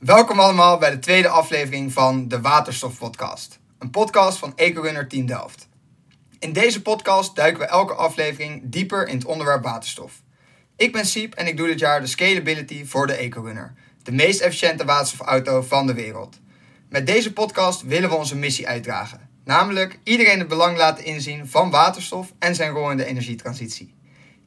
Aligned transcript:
Welkom 0.00 0.40
allemaal 0.40 0.78
bij 0.78 0.90
de 0.90 0.98
tweede 0.98 1.28
aflevering 1.28 1.92
van 1.92 2.28
de 2.28 2.40
Waterstof 2.40 2.98
Podcast. 2.98 3.58
Een 3.78 3.90
podcast 3.90 4.38
van 4.38 4.52
EcoRunner 4.56 5.08
Team 5.08 5.26
Delft. 5.26 5.68
In 6.38 6.52
deze 6.52 6.82
podcast 6.82 7.36
duiken 7.36 7.60
we 7.60 7.66
elke 7.66 7.94
aflevering 7.94 8.62
dieper 8.64 9.08
in 9.08 9.16
het 9.16 9.24
onderwerp 9.24 9.62
waterstof. 9.62 10.22
Ik 10.76 10.92
ben 10.92 11.06
Siep 11.06 11.34
en 11.34 11.46
ik 11.46 11.56
doe 11.56 11.66
dit 11.66 11.78
jaar 11.78 12.00
de 12.00 12.06
Scalability 12.06 12.84
voor 12.84 13.06
de 13.06 13.12
EcoRunner. 13.12 13.74
De 14.02 14.12
meest 14.12 14.40
efficiënte 14.40 14.84
waterstofauto 14.84 15.62
van 15.62 15.86
de 15.86 15.94
wereld. 15.94 16.38
Met 16.88 17.06
deze 17.06 17.32
podcast 17.32 17.82
willen 17.82 18.08
we 18.08 18.14
onze 18.14 18.36
missie 18.36 18.68
uitdragen. 18.68 19.28
Namelijk 19.44 19.98
iedereen 20.04 20.38
het 20.38 20.48
belang 20.48 20.76
laten 20.76 21.04
inzien 21.04 21.48
van 21.48 21.70
waterstof 21.70 22.32
en 22.38 22.54
zijn 22.54 22.72
rol 22.72 22.90
in 22.90 22.96
de 22.96 23.04
energietransitie. 23.04 23.94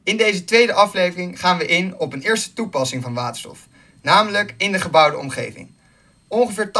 In 0.04 0.16
deze 0.16 0.44
tweede 0.44 0.72
aflevering 0.72 1.40
gaan 1.40 1.58
we 1.58 1.66
in 1.66 1.98
op 1.98 2.12
een 2.12 2.22
eerste 2.22 2.52
toepassing 2.52 3.02
van 3.02 3.14
waterstof. 3.14 3.66
Namelijk 4.04 4.54
in 4.56 4.72
de 4.72 4.80
gebouwde 4.80 5.16
omgeving. 5.16 5.70
Ongeveer 6.28 6.70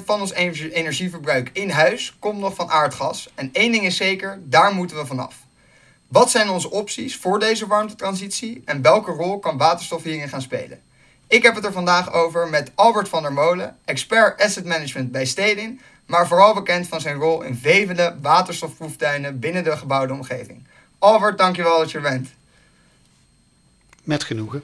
80% 0.00 0.04
van 0.04 0.20
ons 0.20 0.32
energieverbruik 0.32 1.50
in 1.52 1.70
huis 1.70 2.16
komt 2.18 2.38
nog 2.38 2.54
van 2.54 2.70
aardgas. 2.70 3.30
En 3.34 3.50
één 3.52 3.72
ding 3.72 3.84
is 3.84 3.96
zeker, 3.96 4.40
daar 4.42 4.74
moeten 4.74 4.96
we 4.96 5.06
vanaf. 5.06 5.34
Wat 6.08 6.30
zijn 6.30 6.48
onze 6.48 6.70
opties 6.70 7.16
voor 7.16 7.38
deze 7.38 7.66
warmtetransitie 7.66 8.62
en 8.64 8.82
welke 8.82 9.10
rol 9.10 9.38
kan 9.38 9.56
waterstof 9.56 10.02
hierin 10.02 10.28
gaan 10.28 10.42
spelen? 10.42 10.82
Ik 11.26 11.42
heb 11.42 11.54
het 11.54 11.64
er 11.64 11.72
vandaag 11.72 12.12
over 12.12 12.48
met 12.48 12.70
Albert 12.74 13.08
van 13.08 13.22
der 13.22 13.32
Molen, 13.32 13.76
expert 13.84 14.40
asset 14.40 14.64
management 14.64 15.12
bij 15.12 15.24
Stedin, 15.24 15.80
maar 16.06 16.26
vooral 16.26 16.54
bekend 16.54 16.88
van 16.88 17.00
zijn 17.00 17.16
rol 17.16 17.42
in 17.42 17.56
vele 17.56 18.16
waterstofproeftuinen 18.20 19.38
binnen 19.38 19.64
de 19.64 19.76
gebouwde 19.76 20.12
omgeving. 20.12 20.66
Albert, 20.98 21.38
dankjewel 21.38 21.78
dat 21.78 21.90
je 21.90 21.96
er 21.96 22.02
bent. 22.02 22.28
Met 24.02 24.24
genoegen. 24.24 24.62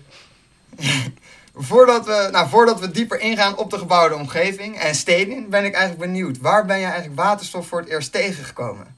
voordat, 1.58 2.06
we, 2.06 2.28
nou, 2.32 2.48
voordat 2.48 2.80
we 2.80 2.90
dieper 2.90 3.20
ingaan 3.20 3.56
op 3.56 3.70
de 3.70 3.78
gebouwde 3.78 4.14
omgeving 4.14 4.78
en 4.78 4.94
Stedin, 4.94 5.48
ben 5.48 5.64
ik 5.64 5.74
eigenlijk 5.74 6.10
benieuwd. 6.10 6.38
Waar 6.38 6.66
ben 6.66 6.78
je 6.78 6.84
eigenlijk 6.84 7.20
waterstof 7.20 7.66
voor 7.66 7.80
het 7.80 7.88
eerst 7.88 8.12
tegengekomen? 8.12 8.96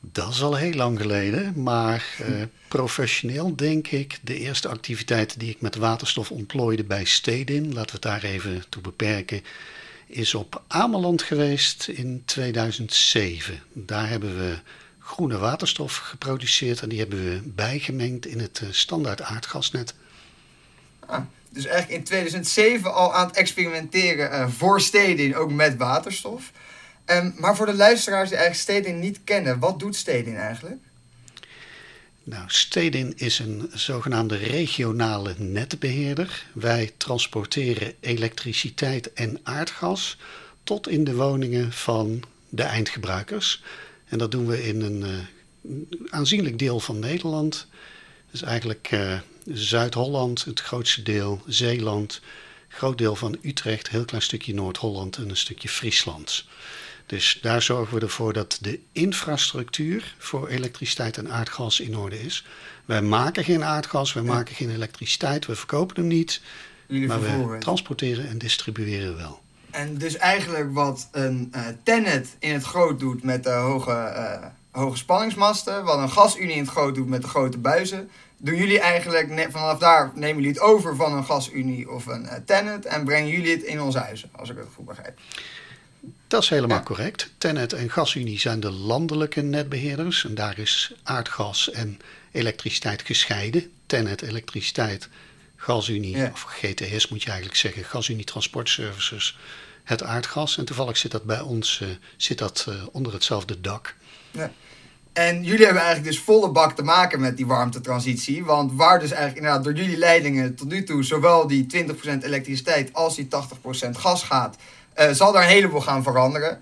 Dat 0.00 0.28
is 0.28 0.42
al 0.42 0.56
heel 0.56 0.72
lang 0.72 1.00
geleden, 1.00 1.62
maar 1.62 2.16
uh, 2.20 2.42
professioneel 2.68 3.56
denk 3.56 3.86
ik 3.86 4.18
de 4.22 4.38
eerste 4.38 4.68
activiteit 4.68 5.40
die 5.40 5.50
ik 5.50 5.60
met 5.60 5.76
waterstof 5.76 6.30
ontplooide 6.30 6.84
bij 6.84 7.04
Stedin, 7.04 7.72
laten 7.72 8.00
we 8.00 8.08
het 8.08 8.22
daar 8.22 8.30
even 8.30 8.64
toe 8.68 8.82
beperken, 8.82 9.42
is 10.06 10.34
op 10.34 10.62
Ameland 10.66 11.22
geweest 11.22 11.88
in 11.88 12.22
2007. 12.24 13.62
Daar 13.72 14.08
hebben 14.08 14.38
we 14.38 14.58
groene 14.98 15.38
waterstof 15.38 15.96
geproduceerd 15.96 16.80
en 16.80 16.88
die 16.88 16.98
hebben 16.98 17.24
we 17.24 17.40
bijgemengd 17.44 18.26
in 18.26 18.40
het 18.40 18.60
eh, 18.62 18.68
standaard 18.70 19.22
aardgasnet. 19.22 19.94
Ah, 21.08 21.20
dus 21.48 21.64
eigenlijk 21.66 21.98
in 21.98 22.04
2007 22.04 22.94
al 22.94 23.14
aan 23.14 23.26
het 23.26 23.36
experimenteren 23.36 24.30
uh, 24.30 24.48
voor 24.48 24.80
Stedin, 24.80 25.36
ook 25.36 25.52
met 25.52 25.76
waterstof. 25.76 26.52
Um, 27.06 27.34
maar 27.36 27.56
voor 27.56 27.66
de 27.66 27.74
luisteraars 27.74 28.28
die 28.28 28.38
eigenlijk 28.38 28.68
Stedin 28.68 29.00
niet 29.00 29.20
kennen, 29.24 29.58
wat 29.58 29.78
doet 29.78 29.96
Stedin 29.96 30.36
eigenlijk? 30.36 30.80
Nou, 32.24 32.44
Stedin 32.46 33.12
is 33.16 33.38
een 33.38 33.70
zogenaamde 33.74 34.36
regionale 34.36 35.34
netbeheerder. 35.38 36.46
Wij 36.54 36.90
transporteren 36.96 37.94
elektriciteit 38.00 39.12
en 39.12 39.40
aardgas 39.42 40.18
tot 40.64 40.88
in 40.88 41.04
de 41.04 41.14
woningen 41.14 41.72
van 41.72 42.22
de 42.48 42.62
eindgebruikers. 42.62 43.62
En 44.04 44.18
dat 44.18 44.30
doen 44.30 44.46
we 44.46 44.66
in 44.66 44.80
een 44.82 45.28
uh, 45.62 46.10
aanzienlijk 46.10 46.58
deel 46.58 46.80
van 46.80 46.98
Nederland. 46.98 47.66
Dus 48.30 48.42
eigenlijk 48.42 48.90
uh, 48.92 49.18
Zuid-Holland, 49.52 50.44
het 50.44 50.60
grootste 50.60 51.02
deel, 51.02 51.42
Zeeland, 51.46 52.20
groot 52.68 52.98
deel 52.98 53.16
van 53.16 53.38
Utrecht, 53.42 53.88
heel 53.88 54.04
klein 54.04 54.22
stukje 54.22 54.54
Noord-Holland 54.54 55.16
en 55.16 55.28
een 55.28 55.36
stukje 55.36 55.68
Friesland. 55.68 56.44
Dus 57.06 57.38
daar 57.42 57.62
zorgen 57.62 57.94
we 57.94 58.00
ervoor 58.00 58.32
dat 58.32 58.58
de 58.60 58.80
infrastructuur 58.92 60.14
voor 60.18 60.48
elektriciteit 60.48 61.16
en 61.16 61.30
aardgas 61.30 61.80
in 61.80 61.96
orde 61.96 62.20
is. 62.20 62.44
Wij 62.84 63.02
maken 63.02 63.44
geen 63.44 63.64
aardgas, 63.64 64.12
wij 64.12 64.22
maken 64.22 64.54
geen 64.54 64.70
elektriciteit, 64.70 65.46
we 65.46 65.54
verkopen 65.54 65.96
hem 65.96 66.06
niet. 66.06 66.40
maar 66.88 67.20
we 67.20 67.56
transporteren 67.58 68.28
en 68.28 68.38
distribueren 68.38 69.16
wel. 69.16 69.40
En 69.70 69.98
dus 69.98 70.16
eigenlijk 70.16 70.74
wat 70.74 71.08
een 71.12 71.52
uh, 71.56 71.66
Tennet 71.82 72.36
in 72.38 72.52
het 72.52 72.64
groot 72.64 73.00
doet 73.00 73.22
met 73.22 73.44
de 73.44 73.50
hoge, 73.50 73.90
uh, 73.90 74.46
hoge 74.70 74.96
spanningsmasten, 74.96 75.84
wat 75.84 75.98
een 75.98 76.10
gasunie 76.10 76.54
in 76.54 76.62
het 76.62 76.70
groot 76.70 76.94
doet 76.94 77.08
met 77.08 77.22
de 77.22 77.28
grote 77.28 77.58
buizen, 77.58 78.10
doen 78.38 78.56
jullie 78.56 78.80
eigenlijk 78.80 79.46
vanaf 79.50 79.78
daar 79.78 80.10
nemen 80.14 80.36
jullie 80.36 80.50
het 80.50 80.60
over 80.60 80.96
van 80.96 81.12
een 81.12 81.24
gasunie 81.24 81.90
of 81.90 82.06
een 82.06 82.22
uh, 82.22 82.32
Tennet 82.44 82.84
en 82.84 83.04
brengen 83.04 83.30
jullie 83.30 83.52
het 83.52 83.62
in 83.62 83.80
onze 83.80 83.98
huizen, 83.98 84.30
als 84.32 84.50
ik 84.50 84.56
het 84.56 84.66
goed 84.74 84.86
begrijp. 84.86 85.18
Dat 86.28 86.42
is 86.42 86.48
helemaal 86.48 86.82
correct. 86.82 87.30
Tennet 87.38 87.72
en 87.72 87.90
Gasunie 87.90 88.38
zijn 88.38 88.60
de 88.60 88.70
landelijke 88.70 89.40
netbeheerders. 89.40 90.24
En 90.24 90.34
daar 90.34 90.58
is 90.58 90.92
aardgas 91.02 91.70
en 91.70 92.00
elektriciteit 92.32 93.02
gescheiden. 93.02 93.70
Tennet 93.86 94.22
elektriciteit, 94.22 95.08
Gasunie, 95.56 96.30
of 96.32 96.42
GTS 96.42 97.08
moet 97.08 97.22
je 97.22 97.28
eigenlijk 97.28 97.58
zeggen, 97.58 97.84
Gasunie 97.84 98.24
Transport 98.24 98.68
Services, 98.68 99.38
het 99.84 100.02
aardgas. 100.02 100.58
En 100.58 100.64
toevallig 100.64 100.96
zit 100.96 101.10
dat 101.10 101.24
bij 101.24 101.40
ons 101.40 101.80
uh, 101.80 101.88
zit 102.16 102.38
dat, 102.38 102.66
uh, 102.68 102.74
onder 102.92 103.12
hetzelfde 103.12 103.60
dak. 103.60 103.94
Ja. 104.30 104.52
En 105.12 105.44
jullie 105.44 105.64
hebben 105.64 105.82
eigenlijk 105.82 106.12
dus 106.12 106.24
volle 106.24 106.50
bak 106.50 106.72
te 106.72 106.82
maken 106.82 107.20
met 107.20 107.36
die 107.36 107.46
warmtetransitie. 107.46 108.44
Want 108.44 108.72
waar 108.72 108.98
dus 108.98 109.10
eigenlijk 109.10 109.36
inderdaad 109.36 109.64
door 109.64 109.72
jullie 109.72 109.98
leidingen 109.98 110.54
tot 110.54 110.68
nu 110.68 110.84
toe 110.84 111.04
zowel 111.04 111.46
die 111.46 111.66
20% 112.20 112.22
elektriciteit 112.22 112.92
als 112.92 113.16
die 113.16 113.28
80% 113.86 113.90
gas 113.90 114.22
gaat, 114.22 114.56
uh, 114.98 115.10
zal 115.10 115.32
daar 115.32 115.42
een 115.42 115.48
heleboel 115.48 115.80
gaan 115.80 116.02
veranderen. 116.02 116.58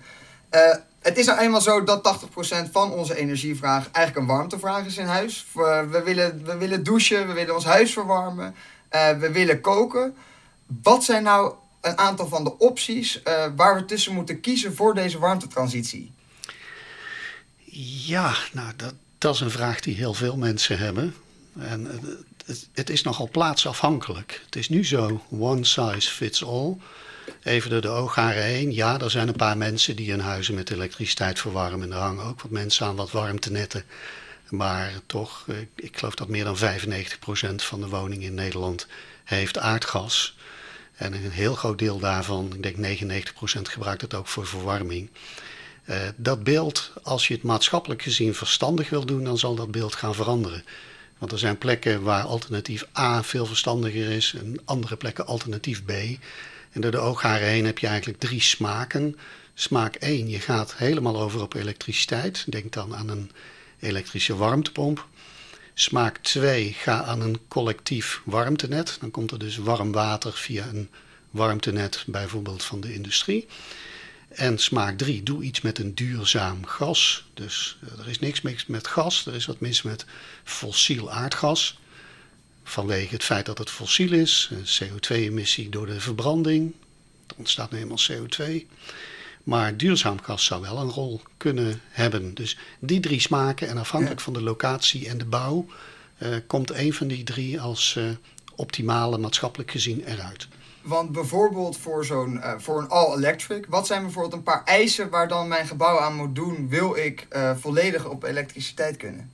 Uh, 0.51 0.75
het 0.99 1.17
is 1.17 1.25
nou 1.25 1.39
eenmaal 1.39 1.61
zo 1.61 1.83
dat 1.83 2.19
80% 2.67 2.71
van 2.71 2.91
onze 2.91 3.17
energievraag 3.17 3.91
eigenlijk 3.91 4.27
een 4.27 4.35
warmtevraag 4.35 4.85
is 4.85 4.97
in 4.97 5.05
huis. 5.05 5.47
We, 5.53 6.01
willen, 6.05 6.45
we 6.45 6.57
willen 6.57 6.83
douchen, 6.83 7.27
we 7.27 7.33
willen 7.33 7.55
ons 7.55 7.65
huis 7.65 7.93
verwarmen, 7.93 8.55
uh, 8.95 9.09
we 9.09 9.31
willen 9.31 9.61
koken. 9.61 10.15
Wat 10.83 11.03
zijn 11.03 11.23
nou 11.23 11.53
een 11.81 11.97
aantal 11.97 12.27
van 12.27 12.43
de 12.43 12.57
opties 12.57 13.21
waar 13.55 13.75
we 13.75 13.85
tussen 13.85 14.13
moeten 14.13 14.39
kiezen 14.39 14.75
voor 14.75 14.93
deze 14.93 15.19
warmtetransitie? 15.19 16.15
Ja, 17.85 18.35
nou, 18.51 18.73
dat, 18.75 18.93
dat 19.17 19.33
is 19.33 19.39
een 19.39 19.51
vraag 19.51 19.79
die 19.79 19.95
heel 19.95 20.13
veel 20.13 20.37
mensen 20.37 20.77
hebben. 20.77 21.15
En 21.59 21.85
het, 22.45 22.67
het 22.73 22.89
is 22.89 23.03
nogal 23.03 23.29
plaatsafhankelijk. 23.29 24.41
Het 24.45 24.55
is 24.55 24.69
nu 24.69 24.85
zo, 24.85 25.23
one 25.29 25.65
size 25.65 26.11
fits 26.11 26.45
all. 26.45 26.77
Even 27.43 27.69
door 27.69 27.81
de 27.81 27.87
oogharen 27.87 28.43
heen. 28.43 28.73
Ja, 28.73 28.99
er 28.99 29.11
zijn 29.11 29.27
een 29.27 29.35
paar 29.35 29.57
mensen 29.57 29.95
die 29.95 30.09
hun 30.11 30.19
huizen 30.19 30.55
met 30.55 30.69
elektriciteit 30.69 31.39
verwarmen. 31.39 31.91
Er 31.91 31.97
hangen 31.97 32.25
ook 32.25 32.41
wat 32.41 32.51
mensen 32.51 32.85
aan 32.85 32.95
wat 32.95 33.11
warmtenetten. 33.11 33.83
Maar 34.49 34.91
toch, 35.05 35.45
ik 35.75 35.97
geloof 35.97 36.15
dat 36.15 36.27
meer 36.27 36.43
dan 36.43 36.57
95% 36.57 36.59
van 37.55 37.81
de 37.81 37.87
woningen 37.87 38.27
in 38.27 38.33
Nederland 38.33 38.87
heeft 39.23 39.57
aardgas. 39.57 40.37
En 40.95 41.13
een 41.13 41.31
heel 41.31 41.55
groot 41.55 41.79
deel 41.79 41.99
daarvan, 41.99 42.53
ik 42.53 42.63
denk 42.63 42.99
99% 42.99 43.61
gebruikt 43.61 44.01
het 44.01 44.13
ook 44.13 44.27
voor 44.27 44.47
verwarming. 44.47 45.09
Uh, 45.89 45.95
dat 46.15 46.43
beeld, 46.43 46.91
als 47.03 47.27
je 47.27 47.33
het 47.33 47.43
maatschappelijk 47.43 48.01
gezien 48.01 48.35
verstandig 48.35 48.89
wil 48.89 49.05
doen, 49.05 49.23
dan 49.23 49.37
zal 49.37 49.55
dat 49.55 49.71
beeld 49.71 49.95
gaan 49.95 50.15
veranderen. 50.15 50.63
Want 51.17 51.31
er 51.31 51.39
zijn 51.39 51.57
plekken 51.57 52.01
waar 52.01 52.23
alternatief 52.23 52.85
A 52.97 53.23
veel 53.23 53.45
verstandiger 53.45 54.09
is 54.09 54.35
en 54.39 54.59
andere 54.65 54.95
plekken 54.95 55.25
alternatief 55.25 55.85
B. 55.85 55.91
En 56.71 56.81
door 56.81 56.91
de 56.91 56.97
oogharen 56.99 57.47
heen 57.47 57.65
heb 57.65 57.79
je 57.79 57.87
eigenlijk 57.87 58.19
drie 58.19 58.41
smaken. 58.41 59.17
Smaak 59.53 59.95
1, 59.95 60.29
je 60.29 60.39
gaat 60.39 60.75
helemaal 60.75 61.21
over 61.21 61.41
op 61.41 61.53
elektriciteit. 61.53 62.45
Denk 62.47 62.73
dan 62.73 62.95
aan 62.95 63.09
een 63.09 63.31
elektrische 63.79 64.35
warmtepomp. 64.35 65.07
Smaak 65.73 66.17
2, 66.17 66.73
ga 66.73 67.03
aan 67.03 67.21
een 67.21 67.39
collectief 67.47 68.21
warmtenet. 68.25 68.97
Dan 68.99 69.11
komt 69.11 69.31
er 69.31 69.39
dus 69.39 69.57
warm 69.57 69.91
water 69.91 70.33
via 70.33 70.65
een 70.67 70.89
warmtenet, 71.31 72.03
bijvoorbeeld 72.07 72.63
van 72.63 72.79
de 72.79 72.93
industrie. 72.93 73.47
En 74.37 74.57
smaak 74.57 74.97
3, 74.97 75.23
doe 75.23 75.43
iets 75.43 75.61
met 75.61 75.79
een 75.79 75.95
duurzaam 75.95 76.65
gas. 76.65 77.25
Dus 77.33 77.77
eh, 77.81 77.99
er 77.99 78.07
is 78.07 78.19
niks 78.19 78.41
mis 78.41 78.65
met 78.65 78.87
gas, 78.87 79.25
er 79.25 79.35
is 79.35 79.45
wat 79.45 79.59
mis 79.59 79.81
met 79.81 80.05
fossiel 80.43 81.11
aardgas 81.11 81.79
vanwege 82.63 83.13
het 83.13 83.23
feit 83.23 83.45
dat 83.45 83.57
het 83.57 83.69
fossiel 83.69 84.11
is, 84.11 84.51
CO2-emissie 84.51 85.69
door 85.69 85.85
de 85.85 85.99
verbranding, 85.99 86.73
er 87.27 87.35
ontstaat 87.37 87.71
nu 87.71 87.77
eenmaal 87.77 87.99
CO2. 88.11 88.65
Maar 89.43 89.77
duurzaam 89.77 90.21
gas 90.21 90.45
zou 90.45 90.61
wel 90.61 90.77
een 90.77 90.89
rol 90.89 91.21
kunnen 91.37 91.81
hebben. 91.89 92.33
Dus 92.33 92.57
die 92.79 92.99
drie 92.99 93.21
smaken 93.21 93.67
en 93.67 93.77
afhankelijk 93.77 94.21
van 94.21 94.33
de 94.33 94.41
locatie 94.41 95.07
en 95.07 95.17
de 95.17 95.25
bouw 95.25 95.65
uh, 96.17 96.35
komt 96.47 96.71
een 96.71 96.93
van 96.93 97.07
die 97.07 97.23
drie 97.23 97.61
als 97.61 97.95
uh, 97.97 98.09
optimale 98.55 99.17
maatschappelijk 99.17 99.71
gezien 99.71 100.03
eruit. 100.05 100.47
Want 100.87 101.11
bijvoorbeeld 101.11 101.77
voor, 101.77 102.05
zo'n, 102.05 102.35
uh, 102.35 102.53
voor 102.57 102.79
een 102.79 102.89
all-electric, 102.89 103.65
wat 103.69 103.87
zijn 103.87 104.01
bijvoorbeeld 104.01 104.33
een 104.33 104.43
paar 104.43 104.63
eisen 104.63 105.09
waar 105.09 105.27
dan 105.27 105.47
mijn 105.47 105.67
gebouw 105.67 105.99
aan 105.99 106.15
moet 106.15 106.35
doen, 106.35 106.69
wil 106.69 106.95
ik 106.97 107.27
volledig 107.59 108.05
op 108.05 108.23
elektriciteit 108.23 108.97
kunnen? 108.97 109.31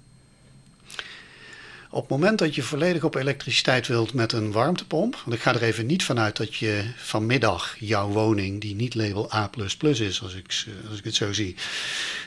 Op 1.93 2.01
het 2.01 2.09
moment 2.09 2.39
dat 2.39 2.55
je 2.55 2.63
volledig 2.63 3.03
op 3.03 3.15
elektriciteit 3.15 3.87
wilt 3.87 4.13
met 4.13 4.31
een 4.31 4.51
warmtepomp, 4.51 5.21
want 5.25 5.37
ik 5.37 5.41
ga 5.41 5.53
er 5.53 5.63
even 5.63 5.85
niet 5.85 6.03
vanuit 6.03 6.37
dat 6.37 6.55
je 6.55 6.83
vanmiddag 6.97 7.75
jouw 7.79 8.07
woning, 8.07 8.61
die 8.61 8.75
niet 8.75 8.95
label 8.95 9.33
A 9.33 9.49
is, 9.81 10.21
als 10.23 10.35
ik, 10.35 10.65
als 10.89 10.97
ik 10.97 11.03
het 11.03 11.15
zo 11.15 11.33
zie, 11.33 11.55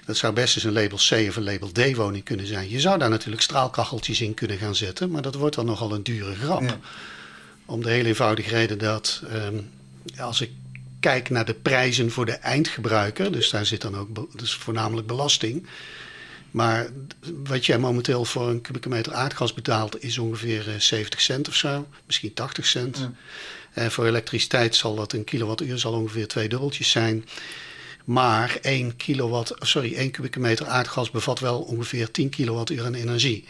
dat 0.05 0.17
zou 0.17 0.33
best 0.33 0.55
eens 0.55 0.65
een 0.65 0.73
label 0.73 0.99
C 0.99 1.29
of 1.29 1.37
een 1.37 1.45
label 1.45 1.73
D 1.73 1.95
woning 1.95 2.25
kunnen 2.25 2.47
zijn. 2.47 2.71
Je 2.71 2.81
zou 2.81 2.99
daar 2.99 3.11
natuurlijk 3.11 3.43
straalkacheltjes 3.43 4.21
in 4.21 4.35
kunnen 4.35 4.59
gaan 4.59 4.75
zetten, 4.75 5.11
maar 5.11 5.23
dat 5.23 5.35
wordt 5.35 5.57
dan 5.57 5.67
nogal 5.67 5.93
een 5.93 6.03
dure 6.03 6.35
grap. 6.35 6.79
Om 7.67 7.83
de 7.83 7.91
hele 7.91 8.09
eenvoudige 8.09 8.49
reden 8.49 8.79
dat 8.79 9.23
ehm, 9.29 9.61
als 10.19 10.41
ik 10.41 10.51
kijk 11.01 11.31
naar 11.31 11.45
de 11.45 11.55
prijzen 11.55 12.11
voor 12.11 12.27
de 12.27 12.33
eindgebruiker, 12.33 13.33
dus 13.33 13.51
daar 13.51 13.67
zit 13.67 13.81
dan 13.81 13.97
ook 13.97 14.39
dus 14.39 14.55
voornamelijk 14.55 15.07
belasting. 15.07 15.67
Maar 16.51 16.89
wat 17.45 17.67
jij 17.67 17.79
momenteel 17.79 18.25
voor 18.25 18.49
een 18.49 18.61
kubieke 18.61 18.89
meter 18.89 19.15
aardgas 19.15 19.55
betaalt 19.55 20.03
is 20.03 20.19
ongeveer 20.19 20.75
70 20.79 21.19
eh, 21.19 21.25
cent 21.25 21.49
of 21.49 21.55
zo, 21.55 21.87
misschien 22.07 22.35
80 22.35 22.67
cent. 22.67 23.09
En 23.73 23.91
voor 23.91 24.07
elektriciteit 24.07 24.75
zal 24.75 24.95
dat 24.95 25.13
een 25.13 25.25
kilowattuur 25.25 25.79
zal 25.79 25.93
ongeveer 25.93 26.29
twee 26.29 26.49
dubbeltjes 26.49 26.91
zijn. 26.91 27.25
Maar 28.05 28.59
1, 28.63 28.97
kilowatt, 28.97 29.55
sorry, 29.59 29.95
1 29.95 30.11
kubieke 30.11 30.41
meter 30.41 30.67
aardgas 30.67 31.11
bevat 31.11 31.41
wel 31.41 31.61
ongeveer 31.61 32.11
10 32.11 32.29
kilowattuur 32.29 32.85
aan 32.85 32.95
energie. 32.95 33.45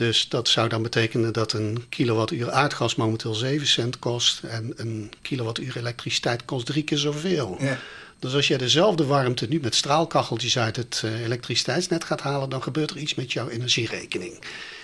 Dus 0.00 0.28
dat 0.28 0.48
zou 0.48 0.68
dan 0.68 0.82
betekenen 0.82 1.32
dat 1.32 1.52
een 1.52 1.84
kilowattuur 1.88 2.50
aardgas 2.50 2.94
momenteel 2.94 3.34
7 3.34 3.66
cent 3.66 3.98
kost 3.98 4.42
en 4.42 4.72
een 4.76 5.12
kilowattuur 5.22 5.76
elektriciteit 5.76 6.44
kost 6.44 6.66
drie 6.66 6.84
keer 6.84 6.98
zoveel. 6.98 7.56
Ja. 7.58 7.78
Dus 8.18 8.34
als 8.34 8.48
je 8.48 8.58
dezelfde 8.58 9.06
warmte 9.06 9.46
nu 9.48 9.60
met 9.60 9.74
straalkacheltjes 9.74 10.58
uit 10.58 10.76
het 10.76 11.02
uh, 11.04 11.20
elektriciteitsnet 11.20 12.04
gaat 12.04 12.20
halen, 12.20 12.48
dan 12.48 12.62
gebeurt 12.62 12.90
er 12.90 12.96
iets 12.96 13.14
met 13.14 13.32
jouw 13.32 13.48
energierekening. 13.48 14.38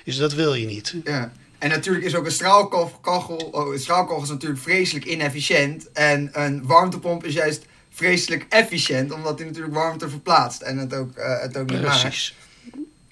Dus 0.04 0.16
dat 0.16 0.32
wil 0.32 0.54
je 0.54 0.66
niet. 0.66 0.94
Ja. 1.04 1.32
En 1.58 1.68
natuurlijk 1.68 2.04
is 2.04 2.14
ook 2.14 2.24
een 2.24 2.30
straalkachel, 2.30 3.36
oh, 3.36 3.72
een 3.72 3.80
straalkachel 3.80 4.22
is 4.22 4.28
natuurlijk 4.28 4.60
vreselijk 4.60 5.04
inefficiënt. 5.04 5.92
En 5.92 6.28
een 6.32 6.66
warmtepomp 6.66 7.24
is 7.24 7.34
juist 7.34 7.64
vreselijk 7.90 8.46
efficiënt, 8.48 9.12
omdat 9.12 9.38
hij 9.38 9.46
natuurlijk 9.46 9.74
warmte 9.74 10.08
verplaatst 10.08 10.60
en 10.60 10.78
het 10.78 10.94
ook, 10.94 11.18
uh, 11.18 11.40
het 11.40 11.56
ook 11.56 11.70
niet 11.70 11.80
Precies. 11.80 12.34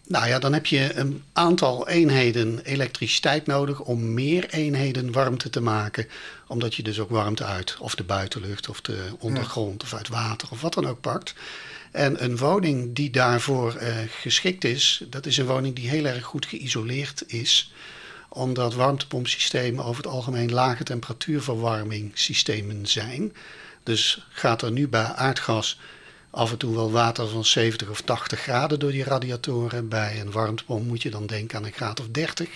Nou 0.07 0.27
ja, 0.27 0.39
dan 0.39 0.53
heb 0.53 0.67
je 0.67 0.95
een 0.95 1.23
aantal 1.33 1.89
eenheden 1.89 2.61
elektriciteit 2.65 3.47
nodig 3.47 3.81
om 3.81 4.15
meer 4.15 4.51
eenheden 4.51 5.13
warmte 5.13 5.51
te 5.51 5.61
maken. 5.61 6.09
Omdat 6.47 6.75
je 6.75 6.83
dus 6.83 7.01
ook 7.01 7.11
warmte 7.11 7.45
uit 7.45 7.77
of 7.79 7.95
de 7.95 8.05
buitenlucht 8.05 8.69
of 8.69 8.81
de 8.81 9.09
ondergrond 9.19 9.83
of 9.83 9.95
uit 9.95 10.09
water 10.09 10.49
of 10.51 10.61
wat 10.61 10.75
dan 10.75 10.87
ook 10.87 11.01
pakt. 11.01 11.35
En 11.93 12.25
een 12.25 12.37
woning 12.37 12.95
die 12.95 13.11
daarvoor 13.11 13.77
uh, 13.83 13.97
geschikt 14.21 14.65
is, 14.65 15.05
dat 15.11 15.27
is 15.27 15.37
een 15.37 15.47
woning 15.47 15.75
die 15.75 15.89
heel 15.89 16.05
erg 16.05 16.25
goed 16.25 16.47
geïsoleerd 16.47 17.25
is. 17.27 17.73
Omdat 18.29 18.75
warmtepompsystemen 18.75 19.85
over 19.85 20.03
het 20.03 20.13
algemeen 20.13 20.53
lage 20.53 20.85
temperatuurverwarmingssystemen 20.85 22.87
zijn. 22.87 23.33
Dus 23.83 24.27
gaat 24.29 24.63
er 24.63 24.73
nu 24.73 24.89
bij 24.89 25.05
aardgas 25.05 25.79
af 26.35 26.51
en 26.51 26.59
toe 26.59 26.75
wel 26.75 26.91
water 26.91 27.29
van 27.29 27.45
70 27.45 27.89
of 27.89 28.01
80 28.01 28.41
graden 28.41 28.79
door 28.79 28.91
die 28.91 29.05
radiatoren. 29.05 29.89
Bij 29.89 30.21
een 30.21 30.31
warmtepomp 30.31 30.87
moet 30.87 31.03
je 31.03 31.11
dan 31.11 31.27
denken 31.27 31.59
aan 31.59 31.65
een 31.65 31.73
graad 31.73 32.01
of 32.01 32.07
30. 32.09 32.49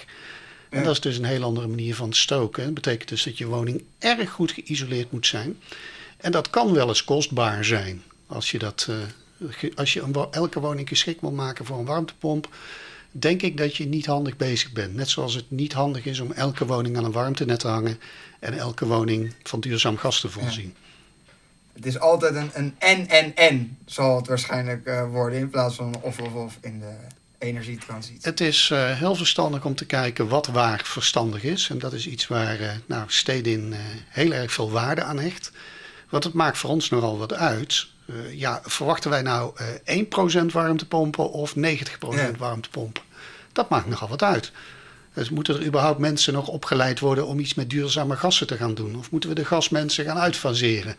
En 0.71 0.85
dat 0.85 0.93
is 0.93 1.01
dus 1.01 1.19
een 1.19 1.25
heel 1.25 1.43
andere 1.43 1.67
manier 1.67 1.95
van 1.95 2.13
stoken. 2.13 2.65
Dat 2.65 2.75
betekent 2.75 3.09
dus 3.09 3.23
dat 3.23 3.39
je 3.39 3.47
woning 3.47 3.85
erg 3.99 4.31
goed 4.31 4.53
geïsoleerd 4.53 5.13
moet 5.13 5.27
zijn. 5.27 5.59
En 6.17 6.33
dat 6.33 6.51
kan 6.51 6.73
wel 6.73 6.89
eens 6.89 7.05
kostbaar 7.05 7.65
zijn. 7.65 8.03
Als 8.27 8.51
je, 8.51 8.59
dat, 8.59 8.89
uh, 8.91 9.69
als 9.75 9.93
je 9.93 10.01
een, 10.01 10.15
elke 10.31 10.61
woning 10.61 10.89
geschikt 10.89 11.21
wil 11.21 11.31
maken 11.31 11.65
voor 11.65 11.79
een 11.79 11.85
warmtepomp, 11.85 12.49
denk 13.11 13.43
ik 13.43 13.57
dat 13.57 13.77
je 13.77 13.87
niet 13.87 14.07
handig 14.07 14.37
bezig 14.37 14.73
bent. 14.73 14.95
Net 14.95 15.09
zoals 15.09 15.35
het 15.35 15.51
niet 15.51 15.73
handig 15.73 16.05
is 16.05 16.21
om 16.21 16.33
elke 16.33 16.67
woning 16.67 16.97
aan 16.97 17.05
een 17.05 17.13
warmtenet 17.13 17.61
te 17.61 17.69
hangen 17.69 18.01
en 18.41 18.59
elke 18.59 18.87
woning 18.87 19.35
van 19.43 19.61
duurzaam 19.61 19.97
gas 19.97 20.21
te 20.21 20.29
voorzien. 20.29 20.75
Het 21.79 21.87
is 21.87 21.99
altijd 21.99 22.35
een, 22.35 22.51
een 22.55 22.75
en 22.79 23.09
en 23.09 23.37
en 23.37 23.79
zal 23.87 24.17
het 24.17 24.27
waarschijnlijk 24.27 24.87
uh, 24.87 25.11
worden 25.11 25.39
in 25.39 25.51
plaats 25.51 25.75
van 25.75 25.95
of 26.01 26.21
of 26.21 26.35
of 26.35 26.59
in 26.61 26.81
de 26.81 26.95
energietransitie. 27.39 28.19
Het 28.23 28.41
is 28.41 28.71
uh, 28.73 28.93
heel 28.93 29.15
verstandig 29.15 29.65
om 29.65 29.75
te 29.75 29.87
kijken 29.87 30.29
wat 30.29 30.47
waar 30.47 30.81
verstandig 30.85 31.43
is. 31.43 31.69
En 31.71 31.79
dat 31.79 31.93
is 31.93 32.07
iets 32.07 32.27
waar 32.27 32.61
uh, 32.61 32.71
nou, 32.87 33.05
Stedin 33.07 33.75
heel 34.09 34.33
erg 34.33 34.53
veel 34.53 34.71
waarde 34.71 35.03
aan 35.03 35.19
hecht. 35.19 35.53
Want 36.09 36.25
het 36.25 36.33
maakt 36.33 36.59
voor 36.59 36.71
ons 36.71 36.89
nogal 36.91 37.19
wat 37.19 37.35
uit. 37.35 37.87
ja, 38.31 38.61
verwachten 38.65 39.11
wij 39.11 39.23
nou 39.23 39.53
1% 40.43 40.53
warmtepompen 40.53 41.31
of 41.31 41.55
90% 41.57 41.61
ja. 42.11 42.31
warmtepompen? 42.39 43.03
Dat 43.53 43.69
maakt 43.69 43.89
nogal 43.89 44.09
wat 44.09 44.23
uit. 44.23 44.53
Dus 45.15 45.31
moeten 45.31 45.55
er 45.55 45.67
überhaupt 45.67 45.99
mensen 45.99 46.33
nog 46.33 46.49
opgeleid 46.49 47.01
worden 47.01 47.27
om 47.27 47.39
iets 47.39 47.55
met 47.55 47.71
duurzame 47.71 48.17
gassen 48.17 48.47
te 48.47 48.57
gaan 48.57 48.75
doen? 48.75 48.97
Of 48.97 49.11
moeten 49.11 49.29
we 49.29 49.35
de 49.35 49.45
gasmensen 49.45 50.05
gaan 50.05 50.19
uitfaseren? 50.19 50.97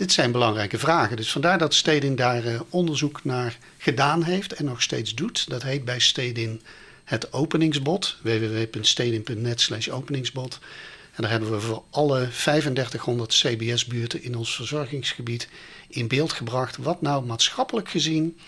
Dit 0.00 0.12
zijn 0.12 0.32
belangrijke 0.32 0.78
vragen. 0.78 1.16
Dus 1.16 1.32
vandaar 1.32 1.58
dat 1.58 1.74
Stedin 1.74 2.16
daar 2.16 2.44
uh, 2.44 2.60
onderzoek 2.68 3.24
naar 3.24 3.58
gedaan 3.78 4.22
heeft 4.22 4.52
en 4.52 4.64
nog 4.64 4.82
steeds 4.82 5.14
doet. 5.14 5.48
Dat 5.48 5.62
heet 5.62 5.84
bij 5.84 5.98
Stedin 5.98 6.62
het 7.04 7.32
openingsbod. 7.32 8.16
www.stedin.net 8.22 9.60
slash 9.60 9.88
openingsbod. 9.88 10.58
En 11.14 11.22
daar 11.22 11.30
hebben 11.30 11.50
we 11.50 11.60
voor 11.60 11.82
alle 11.90 12.28
3500 12.28 13.34
CBS-buurten 13.34 14.22
in 14.22 14.36
ons 14.36 14.54
verzorgingsgebied 14.54 15.48
in 15.88 16.08
beeld 16.08 16.32
gebracht... 16.32 16.76
wat 16.76 17.02
nou 17.02 17.24
maatschappelijk 17.24 17.88
gezien 17.88 18.38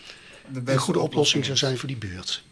de, 0.53 0.63
de 0.63 0.79
goede 0.79 1.01
oplossing 1.01 1.45
zou 1.45 1.57
zijn 1.57 1.79
voor 1.79 1.89
die 1.89 1.97
buurt. 1.97 2.43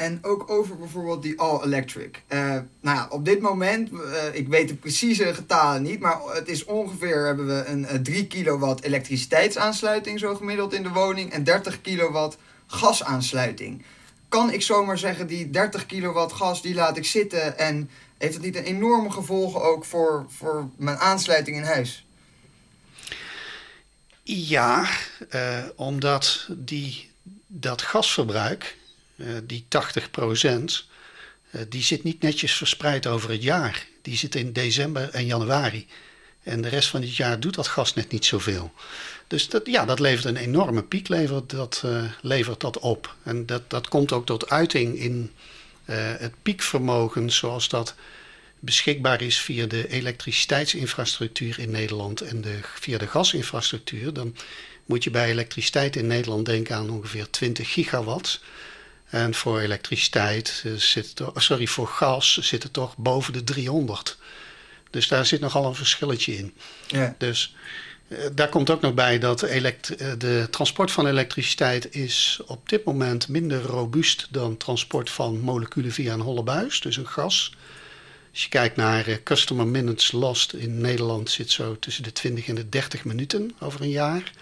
En 0.00 0.18
ook 0.22 0.50
over 0.50 0.76
bijvoorbeeld 0.76 1.22
die 1.22 1.40
all-electric. 1.40 2.22
Uh, 2.28 2.38
nou 2.80 2.96
ja, 2.96 3.06
op 3.10 3.24
dit 3.24 3.40
moment, 3.40 3.90
uh, 3.92 4.00
ik 4.32 4.48
weet 4.48 4.68
de 4.68 4.74
precieze 4.74 5.34
getalen 5.34 5.82
niet, 5.82 6.00
maar 6.00 6.18
het 6.32 6.48
is 6.48 6.64
ongeveer 6.64 7.26
hebben 7.26 7.46
we 7.46 7.64
een 7.66 8.02
3 8.02 8.26
kilowatt 8.26 8.82
elektriciteitsaansluiting 8.82 10.18
zo 10.18 10.34
gemiddeld 10.34 10.72
in 10.72 10.82
de 10.82 10.88
woning 10.88 11.32
en 11.32 11.44
30 11.44 11.80
kilowatt 11.80 12.36
gasaansluiting. 12.66 13.84
Kan 14.28 14.52
ik 14.52 14.62
zomaar 14.62 14.98
zeggen, 14.98 15.26
die 15.26 15.50
30 15.50 15.86
kilowatt 15.86 16.32
gas, 16.32 16.62
die 16.62 16.74
laat 16.74 16.96
ik 16.96 17.04
zitten 17.04 17.58
en 17.58 17.90
heeft 18.18 18.34
het 18.34 18.42
niet 18.42 18.56
een 18.56 18.64
enorme 18.64 19.10
gevolgen 19.10 19.62
ook 19.62 19.84
voor, 19.84 20.26
voor 20.28 20.68
mijn 20.76 20.98
aansluiting 20.98 21.56
in 21.56 21.62
huis? 21.62 22.06
Ja, 24.22 24.88
omdat 25.76 26.48
die, 26.56 27.10
dat 27.46 27.82
gasverbruik 27.82 28.62
eh, 28.64 28.79
die 29.46 29.64
80 29.68 30.10
procent, 30.10 30.86
eh, 31.50 31.60
die 31.68 31.82
zit 31.82 32.02
niet 32.02 32.22
netjes 32.22 32.52
verspreid 32.52 33.06
over 33.06 33.30
het 33.30 33.42
jaar. 33.42 33.86
Die 34.02 34.16
zit 34.16 34.34
in 34.34 34.52
december 34.52 35.10
en 35.10 35.26
januari. 35.26 35.86
En 36.42 36.60
de 36.60 36.68
rest 36.68 36.88
van 36.88 37.00
het 37.00 37.16
jaar 37.16 37.40
doet 37.40 37.54
dat 37.54 37.66
gas 37.66 37.94
net 37.94 38.10
niet 38.10 38.24
zoveel. 38.24 38.72
Dus 39.26 39.48
dat, 39.48 39.66
ja, 39.66 39.84
dat 39.84 40.00
levert 40.00 40.24
een 40.24 40.36
enorme 40.36 40.82
piek 40.82 41.08
levert 41.08 41.50
dat, 41.50 41.82
uh, 41.84 42.04
levert 42.20 42.60
dat 42.60 42.78
op. 42.78 43.16
En 43.22 43.46
dat, 43.46 43.70
dat 43.70 43.88
komt 43.88 44.12
ook 44.12 44.26
tot 44.26 44.50
uiting 44.50 44.98
in 44.98 45.32
het 46.18 46.32
piekvermogen 46.42 47.30
zoals 47.30 47.68
dat 47.68 47.94
beschikbaar 48.60 49.22
is 49.22 49.40
via 49.40 49.66
de 49.66 49.88
elektriciteitsinfrastructuur 49.88 51.58
in 51.58 51.70
Nederland 51.70 52.20
en 52.20 52.40
de, 52.40 52.58
via 52.62 52.98
de 52.98 53.06
gasinfrastructuur. 53.06 54.12
Dan 54.12 54.36
moet 54.84 55.04
je 55.04 55.10
bij 55.10 55.30
elektriciteit 55.30 55.96
in 55.96 56.06
Nederland 56.06 56.46
denken 56.46 56.76
aan 56.76 56.90
ongeveer 56.90 57.30
20 57.30 57.72
gigawatt. 57.72 58.40
En 59.10 59.34
voor 59.34 59.60
elektriciteit 59.60 60.62
eh, 60.64 60.72
zit 60.72 61.14
sorry, 61.34 61.66
voor 61.66 61.88
gas 61.88 62.38
zit 62.38 62.62
het 62.62 62.72
toch 62.72 62.96
boven 62.96 63.32
de 63.32 63.44
300. 63.44 64.16
Dus 64.90 65.08
daar 65.08 65.26
zit 65.26 65.40
nogal 65.40 65.64
een 65.66 65.74
verschilletje 65.74 66.36
in. 66.36 66.54
Ja. 66.86 67.14
Dus 67.18 67.54
eh, 68.08 68.18
daar 68.34 68.48
komt 68.48 68.70
ook 68.70 68.80
nog 68.80 68.94
bij 68.94 69.18
dat 69.18 69.42
elekt 69.42 69.96
eh, 69.96 70.12
de 70.18 70.48
transport 70.50 70.90
van 70.90 71.06
elektriciteit 71.06 71.94
is 71.94 72.40
op 72.46 72.68
dit 72.68 72.84
moment 72.84 73.28
minder 73.28 73.62
robuust 73.62 74.26
dan 74.30 74.56
transport 74.56 75.10
van 75.10 75.40
moleculen 75.40 75.92
via 75.92 76.12
een 76.12 76.20
holle 76.20 76.42
buis, 76.42 76.80
dus 76.80 76.96
een 76.96 77.08
gas. 77.08 77.54
Als 78.30 78.42
je 78.42 78.48
kijkt 78.48 78.76
naar 78.76 79.20
customer 79.24 79.66
minutes 79.66 80.12
lost 80.12 80.52
in 80.52 80.80
Nederland 80.80 81.30
zit 81.30 81.50
zo 81.50 81.78
tussen 81.78 82.02
de 82.02 82.12
20 82.12 82.48
en 82.48 82.54
de 82.54 82.68
30 82.68 83.04
minuten 83.04 83.54
over 83.58 83.80
een 83.80 83.90
jaar. 83.90 84.32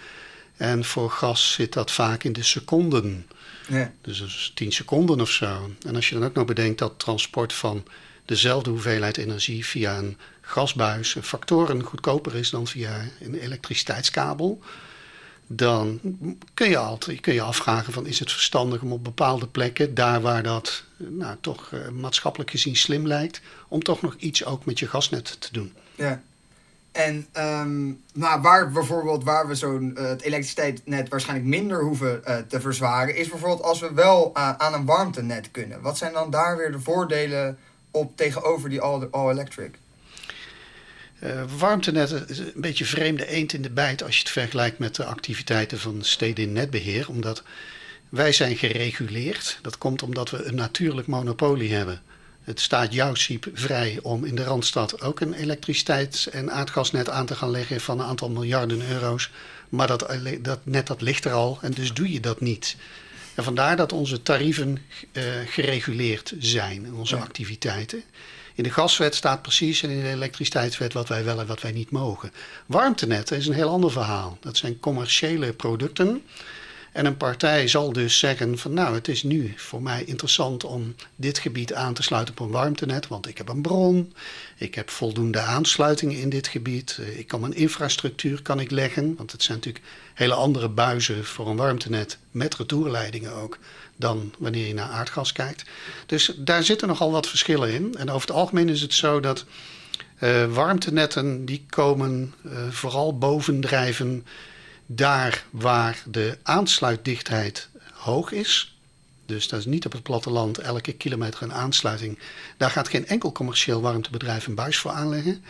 En 0.59 0.85
voor 0.85 1.11
gas 1.11 1.53
zit 1.53 1.73
dat 1.73 1.91
vaak 1.91 2.25
in 2.25 2.33
de 2.33 2.43
seconden. 2.43 3.27
Ja. 3.69 3.93
Dus 4.00 4.19
dat 4.19 4.29
is 4.29 4.53
10 4.55 4.73
seconden 4.73 5.21
of 5.21 5.31
zo. 5.31 5.71
En 5.87 5.95
als 5.95 6.09
je 6.09 6.15
dan 6.15 6.25
ook 6.25 6.35
nog 6.35 6.45
bedenkt 6.45 6.79
dat 6.79 6.99
transport 6.99 7.53
van 7.53 7.85
dezelfde 8.25 8.71
hoeveelheid 8.71 9.17
energie 9.17 9.67
via 9.67 9.99
een 9.99 10.17
gasbuis 10.41 11.17
factoren 11.23 11.83
goedkoper 11.83 12.35
is 12.35 12.50
dan 12.50 12.67
via 12.67 13.05
een 13.21 13.35
elektriciteitskabel, 13.35 14.61
dan 15.47 16.00
kun 16.55 16.69
je, 16.69 16.77
altijd, 16.77 17.21
kun 17.21 17.35
je 17.35 17.43
afvragen 17.43 17.93
van 17.93 18.07
is 18.07 18.19
het 18.19 18.33
verstandig 18.33 18.83
om 18.83 18.93
op 18.93 19.05
bepaalde 19.05 19.47
plekken, 19.47 19.95
daar 19.95 20.21
waar 20.21 20.43
dat 20.43 20.85
nou, 20.97 21.37
toch 21.41 21.71
uh, 21.71 21.88
maatschappelijk 21.88 22.50
gezien 22.50 22.77
slim 22.77 23.07
lijkt, 23.07 23.41
om 23.69 23.83
toch 23.83 24.03
nog 24.03 24.15
iets 24.19 24.45
ook 24.45 24.65
met 24.65 24.79
je 24.79 24.87
gasnet 24.87 25.37
te 25.41 25.49
doen. 25.53 25.73
Ja. 25.95 26.23
En 26.99 27.26
um, 27.37 28.02
nou, 28.12 28.40
waar 28.40 28.71
bijvoorbeeld 28.71 29.25
waar 29.25 29.49
we 29.49 29.55
zo'n 29.55 29.95
uh, 29.99 30.09
het 30.09 30.23
elektriciteitsnet 30.23 31.09
waarschijnlijk 31.09 31.49
minder 31.49 31.83
hoeven 31.83 32.23
uh, 32.28 32.37
te 32.37 32.61
verzwaren, 32.61 33.17
is 33.17 33.28
bijvoorbeeld 33.28 33.62
als 33.62 33.81
we 33.81 33.95
wel 33.95 34.33
uh, 34.37 34.52
aan 34.52 34.75
een 34.75 34.85
warmtenet 34.85 35.50
kunnen. 35.50 35.81
Wat 35.81 35.99
zijn 35.99 36.12
dan 36.12 36.31
daar 36.31 36.57
weer 36.57 36.73
de 36.73 36.81
voordelen 36.81 37.59
op 37.90 38.17
tegenover 38.17 38.69
die 38.69 38.81
all-electric? 38.81 39.78
warmtenetten 41.59 42.28
is 42.28 42.38
een 42.38 42.52
beetje 42.55 42.85
vreemde 42.85 43.26
eend 43.26 43.52
in 43.52 43.62
de 43.62 43.71
bijt 43.71 44.02
als 44.02 44.14
je 44.14 44.21
het 44.21 44.31
vergelijkt 44.31 44.78
met 44.78 44.95
de 44.95 45.05
activiteiten 45.05 45.78
van 45.78 46.05
steden 46.05 46.45
in 46.45 46.52
netbeheer. 46.52 47.09
Omdat 47.09 47.43
wij 48.09 48.33
zijn 48.33 48.57
gereguleerd. 48.57 49.59
Dat 49.62 49.78
komt 49.78 50.02
omdat 50.02 50.31
we 50.31 50.45
een 50.45 50.55
natuurlijk 50.55 51.07
monopolie 51.07 51.75
hebben. 51.75 52.02
Het 52.49 52.61
staat 52.61 52.93
jouw 52.93 53.14
siep 53.14 53.47
vrij 53.55 53.99
om 54.02 54.25
in 54.25 54.35
de 54.35 54.45
Randstad 54.45 55.02
ook 55.02 55.21
een 55.21 55.33
elektriciteits- 55.33 56.28
en 56.28 56.52
aardgasnet 56.52 57.11
aan 57.11 57.26
te 57.26 57.35
gaan 57.35 57.50
leggen 57.50 57.81
van 57.81 58.00
een 58.00 58.07
aantal 58.07 58.31
miljarden 58.31 58.90
euro's. 58.90 59.31
Maar 59.69 59.87
dat, 59.87 60.07
dat 60.40 60.59
net 60.62 60.87
dat 60.87 61.00
ligt 61.00 61.25
er 61.25 61.33
al 61.33 61.59
en 61.62 61.73
dus 61.73 61.93
doe 61.93 62.12
je 62.12 62.21
dat 62.21 62.40
niet. 62.40 62.76
En 63.35 63.45
vandaar 63.45 63.76
dat 63.76 63.93
onze 63.93 64.23
tarieven 64.23 64.78
uh, 65.12 65.25
gereguleerd 65.47 66.35
zijn, 66.38 66.95
onze 66.95 67.17
activiteiten. 67.17 68.02
In 68.55 68.62
de 68.62 68.71
gaswet 68.71 69.14
staat 69.14 69.43
precies 69.43 69.83
en 69.83 69.90
in 69.90 70.02
de 70.02 70.09
elektriciteitswet 70.09 70.93
wat 70.93 71.09
wij 71.09 71.25
wel 71.25 71.40
en 71.40 71.47
wat 71.47 71.62
wij 71.62 71.73
niet 71.73 71.90
mogen. 71.90 72.33
Warmtenetten 72.67 73.37
is 73.37 73.47
een 73.47 73.55
heel 73.55 73.71
ander 73.71 73.90
verhaal. 73.90 74.38
Dat 74.40 74.57
zijn 74.57 74.81
commerciële 74.81 75.52
producten 75.52 76.23
en 76.92 77.07
een 77.07 77.16
partij 77.16 77.68
zal 77.68 77.92
dus 77.92 78.18
zeggen 78.18 78.59
van 78.59 78.73
nou, 78.73 78.95
het 78.95 79.09
is 79.09 79.23
nu 79.23 79.52
voor 79.57 79.83
mij 79.83 80.04
interessant 80.04 80.64
om 80.64 80.95
dit 81.16 81.38
gebied 81.38 81.75
aan 81.75 81.95
te 81.95 82.02
sluiten 82.02 82.35
op 82.35 82.40
een 82.40 82.52
warmtenet, 82.52 83.09
want 83.09 83.28
ik 83.28 83.38
heb 83.38 83.49
een 83.49 83.62
bron, 83.62 84.12
ik 84.57 84.75
heb 84.75 84.90
voldoende 84.90 85.40
aansluitingen 85.40 86.21
in 86.21 86.28
dit 86.28 86.47
gebied, 86.47 86.99
eh, 87.00 87.18
ik 87.18 87.26
kan 87.26 87.40
mijn 87.40 87.54
infrastructuur 87.54 88.42
kan 88.42 88.61
ik 88.61 88.71
leggen, 88.71 89.14
want 89.16 89.33
het 89.33 89.42
zijn 89.42 89.57
natuurlijk 89.59 89.85
hele 90.14 90.35
andere 90.35 90.68
buizen 90.68 91.25
voor 91.25 91.49
een 91.49 91.57
warmtenet 91.57 92.18
met 92.30 92.54
retourleidingen 92.54 93.33
ook 93.33 93.59
dan 93.97 94.35
wanneer 94.38 94.66
je 94.66 94.75
naar 94.75 94.88
aardgas 94.88 95.33
kijkt. 95.33 95.64
Dus 96.07 96.33
daar 96.37 96.64
zitten 96.64 96.88
nogal 96.88 97.11
wat 97.11 97.28
verschillen 97.28 97.73
in. 97.73 97.95
En 97.99 98.11
over 98.11 98.28
het 98.28 98.37
algemeen 98.37 98.68
is 98.68 98.80
het 98.80 98.95
zo 98.95 99.21
dat 99.21 99.45
uh, 100.21 100.45
warmtenetten 100.45 101.45
die 101.45 101.64
komen 101.68 102.35
uh, 102.47 102.52
vooral 102.71 103.18
bovendrijven 103.18 104.26
daar 104.90 105.45
waar 105.50 106.02
de 106.07 106.38
aansluitdichtheid 106.42 107.68
hoog 107.92 108.33
is, 108.33 108.76
dus 109.26 109.49
dat 109.49 109.59
is 109.59 109.66
niet 109.66 109.87
op 109.87 109.92
het 109.92 110.02
platteland 110.02 110.59
elke 110.59 110.92
kilometer 110.92 111.42
een 111.42 111.52
aansluiting, 111.52 112.18
daar 112.57 112.71
gaat 112.71 112.88
geen 112.88 113.07
enkel 113.07 113.33
commercieel 113.33 113.80
warmtebedrijf 113.80 114.47
een 114.47 114.54
buis 114.54 114.78
voor 114.78 114.90
aanleggen. 114.90 115.45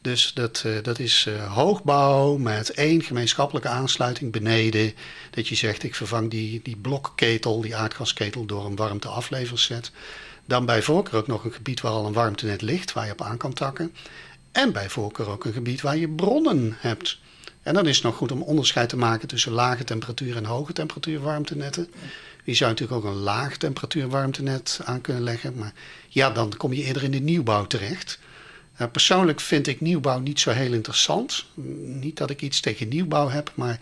Dus 0.00 0.32
dat, 0.34 0.62
uh, 0.66 0.82
dat 0.82 0.98
is 0.98 1.26
uh, 1.28 1.54
hoogbouw 1.54 2.36
met 2.36 2.70
één 2.70 3.02
gemeenschappelijke 3.02 3.68
aansluiting 3.68 4.32
beneden. 4.32 4.94
Dat 5.30 5.48
je 5.48 5.54
zegt, 5.54 5.82
ik 5.82 5.94
vervang 5.94 6.30
die, 6.30 6.60
die 6.62 6.76
blokketel, 6.76 7.60
die 7.60 7.76
aardgasketel, 7.76 8.44
door 8.46 8.64
een 8.64 8.76
warmteafleverset. 8.76 9.90
Dan 10.44 10.66
bij 10.66 10.82
voorkeur 10.82 11.18
ook 11.18 11.26
nog 11.26 11.44
een 11.44 11.52
gebied 11.52 11.80
waar 11.80 11.92
al 11.92 12.06
een 12.06 12.12
warmtenet 12.12 12.62
ligt, 12.62 12.92
waar 12.92 13.06
je 13.06 13.12
op 13.12 13.22
aan 13.22 13.36
kan 13.36 13.52
takken. 13.52 13.94
En 14.52 14.72
bij 14.72 14.90
voorkeur 14.90 15.28
ook 15.28 15.44
een 15.44 15.52
gebied 15.52 15.80
waar 15.80 15.96
je 15.96 16.08
bronnen 16.08 16.76
hebt. 16.78 17.18
En 17.62 17.74
dan 17.74 17.86
is 17.86 17.94
het 17.94 18.04
nog 18.04 18.16
goed 18.16 18.32
om 18.32 18.42
onderscheid 18.42 18.88
te 18.88 18.96
maken 18.96 19.28
tussen 19.28 19.52
lage 19.52 19.84
temperatuur 19.84 20.36
en 20.36 20.44
hoge 20.44 20.72
temperatuur 20.72 21.20
warmtenetten. 21.20 21.88
Je 22.44 22.54
zou 22.54 22.70
natuurlijk 22.70 22.98
ook 22.98 23.12
een 23.12 23.20
laag 23.20 23.56
temperatuur 23.56 24.08
warmtenet 24.08 24.80
aan 24.84 25.00
kunnen 25.00 25.22
leggen. 25.22 25.54
Maar 25.54 25.72
ja, 26.08 26.30
dan 26.30 26.56
kom 26.56 26.72
je 26.72 26.82
eerder 26.82 27.02
in 27.02 27.10
de 27.10 27.20
nieuwbouw 27.20 27.66
terecht. 27.66 28.18
Uh, 28.80 28.86
persoonlijk 28.92 29.40
vind 29.40 29.66
ik 29.66 29.80
nieuwbouw 29.80 30.18
niet 30.18 30.40
zo 30.40 30.50
heel 30.50 30.72
interessant. 30.72 31.46
Niet 31.84 32.16
dat 32.16 32.30
ik 32.30 32.42
iets 32.42 32.60
tegen 32.60 32.88
nieuwbouw 32.88 33.28
heb, 33.28 33.52
maar 33.54 33.80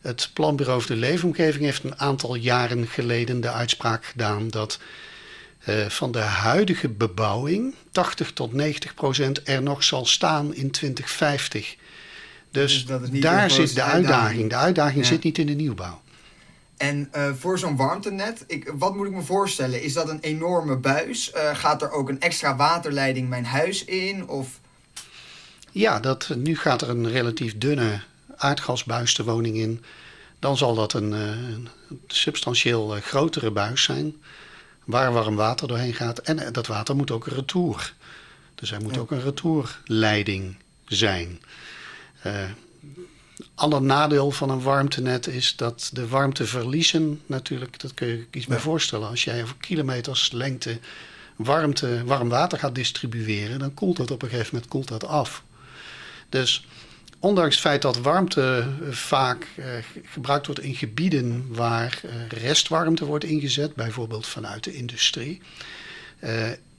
het 0.00 0.30
Planbureau 0.32 0.80
voor 0.80 0.90
de 0.90 1.00
Leefomgeving 1.00 1.64
heeft 1.64 1.84
een 1.84 1.98
aantal 1.98 2.34
jaren 2.34 2.86
geleden 2.86 3.40
de 3.40 3.50
uitspraak 3.50 4.04
gedaan 4.04 4.48
dat 4.48 4.78
uh, 5.68 5.86
van 5.88 6.12
de 6.12 6.18
huidige 6.18 6.88
bebouwing 6.88 7.74
80 7.90 8.32
tot 8.32 8.52
90 8.52 8.94
procent 8.94 9.48
er 9.48 9.62
nog 9.62 9.84
zal 9.84 10.06
staan 10.06 10.54
in 10.54 10.70
2050. 10.70 11.76
Dus, 12.52 12.86
dus 12.86 13.20
daar 13.20 13.50
zit 13.50 13.74
de 13.74 13.82
uitdaging. 13.82 14.50
De 14.50 14.56
uitdaging 14.56 15.06
zit 15.06 15.22
niet 15.22 15.38
in 15.38 15.46
de 15.46 15.52
nieuwbouw. 15.52 16.00
En 16.76 17.10
uh, 17.16 17.30
voor 17.38 17.58
zo'n 17.58 17.76
warmtenet, 17.76 18.44
ik, 18.46 18.72
wat 18.74 18.94
moet 18.94 19.06
ik 19.06 19.12
me 19.12 19.22
voorstellen? 19.22 19.82
Is 19.82 19.92
dat 19.92 20.08
een 20.08 20.20
enorme 20.20 20.76
buis? 20.76 21.32
Uh, 21.34 21.56
gaat 21.56 21.82
er 21.82 21.90
ook 21.90 22.08
een 22.08 22.20
extra 22.20 22.56
waterleiding 22.56 23.28
mijn 23.28 23.44
huis 23.44 23.84
in? 23.84 24.28
Of... 24.28 24.60
Ja, 25.70 26.00
dat, 26.00 26.30
nu 26.36 26.56
gaat 26.56 26.82
er 26.82 26.88
een 26.88 27.08
relatief 27.08 27.58
dunne 27.58 28.02
aardgasbuis 28.36 29.14
de 29.14 29.24
woning 29.24 29.56
in. 29.56 29.84
Dan 30.38 30.56
zal 30.56 30.74
dat 30.74 30.92
een, 30.92 31.12
uh, 31.12 31.18
een 31.18 31.68
substantieel 32.06 32.98
grotere 33.02 33.50
buis 33.50 33.82
zijn. 33.82 34.16
Waar 34.84 35.12
warm 35.12 35.36
water 35.36 35.68
doorheen 35.68 35.94
gaat. 35.94 36.18
En 36.18 36.52
dat 36.52 36.66
water 36.66 36.96
moet 36.96 37.10
ook 37.10 37.26
een 37.26 37.34
retour. 37.34 37.94
Dus 38.54 38.72
er 38.72 38.82
moet 38.82 38.94
ja. 38.94 39.00
ook 39.00 39.10
een 39.10 39.22
retourleiding 39.22 40.56
zijn. 40.86 41.40
Uh, 42.26 42.32
ander 43.54 43.82
nadeel 43.82 44.30
van 44.30 44.50
een 44.50 44.62
warmtenet 44.62 45.26
is 45.26 45.56
dat 45.56 45.90
de 45.92 46.08
warmteverliezen 46.08 47.20
natuurlijk, 47.26 47.80
dat 47.80 47.94
kun 47.94 48.06
je 48.06 48.26
iets 48.30 48.46
bij 48.46 48.58
voorstellen. 48.58 49.08
Als 49.08 49.24
jij 49.24 49.42
over 49.42 49.56
kilometers 49.56 50.32
lengte 50.32 50.78
warmte, 51.36 52.04
warm 52.04 52.28
water 52.28 52.58
gaat 52.58 52.74
distribueren, 52.74 53.58
dan 53.58 53.74
koelt 53.74 53.96
dat 53.96 54.10
op 54.10 54.22
een 54.22 54.28
gegeven 54.28 54.50
moment 54.52 54.70
koelt 54.70 54.88
dat 54.88 55.06
af. 55.06 55.42
Dus 56.28 56.66
ondanks 57.18 57.54
het 57.54 57.64
feit 57.64 57.82
dat 57.82 57.98
warmte 57.98 58.68
vaak 58.90 59.46
uh, 59.56 59.66
gebruikt 60.04 60.46
wordt 60.46 60.60
in 60.60 60.74
gebieden 60.74 61.46
waar 61.48 62.00
restwarmte 62.28 63.04
wordt 63.04 63.24
ingezet, 63.24 63.74
bijvoorbeeld 63.74 64.26
vanuit 64.26 64.64
de 64.64 64.74
industrie, 64.74 65.40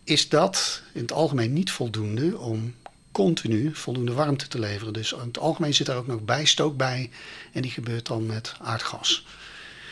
is 0.03 0.29
dat 0.29 0.81
in 0.93 1.01
het 1.01 1.11
algemeen 1.11 1.53
niet 1.53 1.71
voldoende 1.71 2.37
om 2.37 2.73
continu 3.13 3.75
voldoende 3.75 4.13
warmte 4.13 4.47
te 4.47 4.59
leveren. 4.59 4.93
Dus 4.93 5.11
in 5.11 5.19
het 5.19 5.39
algemeen 5.39 5.73
zit 5.73 5.85
daar 5.85 5.97
ook 5.97 6.07
nog 6.07 6.21
bijstook 6.21 6.77
bij. 6.77 7.09
En 7.51 7.61
die 7.61 7.71
gebeurt 7.71 8.07
dan 8.07 8.25
met 8.25 8.55
aardgas. 8.61 9.25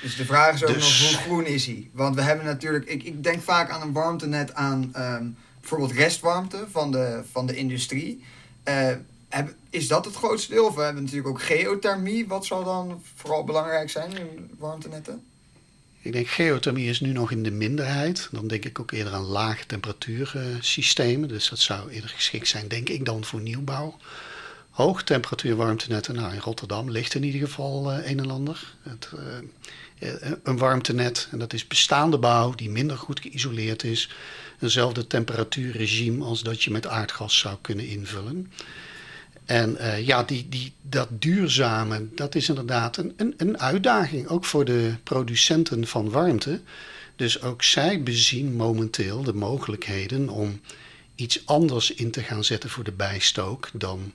Dus 0.02 0.16
de 0.16 0.26
vraag 0.26 0.54
is 0.54 0.66
ook 0.66 0.74
dus... 0.74 1.02
nog 1.02 1.12
hoe 1.12 1.22
groen 1.22 1.46
is 1.46 1.66
hij? 1.66 1.90
Want 1.94 2.16
we 2.16 2.22
hebben 2.22 2.46
natuurlijk, 2.46 2.86
ik, 2.86 3.04
ik 3.04 3.24
denk 3.24 3.42
vaak 3.42 3.70
aan 3.70 3.82
een 3.82 3.94
warmtenet 3.94 4.54
aan 4.54 4.94
um, 4.98 5.38
bijvoorbeeld 5.60 5.92
restwarmte 5.92 6.66
van 6.72 6.92
de, 6.92 7.24
van 7.32 7.46
de 7.46 7.56
industrie. 7.56 8.24
Uh, 8.68 8.92
heb, 9.30 9.54
is 9.70 9.88
dat 9.88 10.06
het 10.06 10.16
grootste 10.16 10.54
deel? 10.54 10.66
Of 10.66 10.76
we 10.76 10.82
hebben 10.82 11.04
natuurlijk 11.04 11.30
ook 11.30 11.42
geothermie. 11.42 12.28
Wat 12.28 12.46
zal 12.46 12.64
dan 12.64 13.04
vooral 13.16 13.44
belangrijk 13.44 13.90
zijn 13.90 14.18
in 14.18 14.52
warmtenetten? 14.58 15.24
Ik 16.02 16.12
denk 16.12 16.28
geothermie 16.28 16.90
is 16.90 17.00
nu 17.00 17.12
nog 17.12 17.32
in 17.32 17.44
de 17.44 17.52
minderheid. 17.52 18.28
Dan 18.32 18.48
denk 18.48 18.66
ik 18.66 18.80
ook 18.80 18.92
eerder 18.92 19.14
aan 19.14 19.24
lage 19.24 19.66
temperatuursystemen. 19.66 21.30
Dus 21.30 21.50
dat 21.50 21.60
zou 21.60 21.90
eerder 21.90 22.10
geschikt 22.10 22.48
zijn, 22.48 22.68
denk 22.68 22.90
ik, 22.90 23.06
dan 23.06 23.24
voor 23.24 23.42
nieuwbouw. 23.42 23.98
Hoog 24.70 25.04
temperatuur 25.04 25.56
warmtenetten. 25.56 26.16
Nou, 26.16 26.34
in 26.34 26.40
Rotterdam 26.40 26.92
ligt 26.92 27.14
in 27.14 27.24
ieder 27.24 27.42
geval 27.42 27.92
uh, 27.92 28.10
een 28.10 28.20
en 28.20 28.32
ander. 28.32 28.74
Het, 28.82 29.10
uh, 29.16 30.14
een 30.44 30.58
warmtenet, 30.58 31.28
en 31.32 31.40
dat 31.40 31.54
is 31.54 31.68
bestaande 31.68 32.18
bouw 32.18 32.56
die 32.56 32.70
minder 32.70 32.98
goed 32.98 33.20
geïsoleerd 33.20 33.84
is. 33.84 34.10
Eenzelfde 34.60 35.08
temperatuurregime 35.08 36.26
als 36.26 36.44
dat 36.44 36.64
je 36.64 36.72
met 36.72 36.88
aardgas 36.88 37.38
zou 37.38 37.58
kunnen 37.62 37.88
invullen. 37.88 38.52
En 39.46 39.78
uh, 39.80 40.06
ja, 40.06 40.24
die, 40.24 40.50
die, 40.50 40.74
dat 40.82 41.08
duurzame, 41.12 42.08
dat 42.16 42.36
is 42.36 42.50
inderdaad 42.50 42.98
een, 42.98 43.14
een, 43.18 43.34
een, 43.38 43.60
uitdaging, 43.60 44.28
ook 44.28 44.46
voor 44.46 44.66
de 44.66 44.94
producenten 45.04 45.88
van 45.88 46.10
warmte. 46.10 46.62
Dus 47.16 47.42
ook 47.42 47.64
zij 47.64 48.04
bezien 48.04 48.56
momenteel 48.56 49.24
de 49.24 49.34
mogelijkheden 49.34 50.30
om 50.30 50.62
iets 51.16 51.46
anders 51.46 51.94
in 51.94 52.12
te 52.12 52.24
gaan 52.24 52.44
zetten 52.44 52.70
voor 52.70 52.84
de 52.84 52.92
bijstook 52.92 53.70
dan 53.74 54.14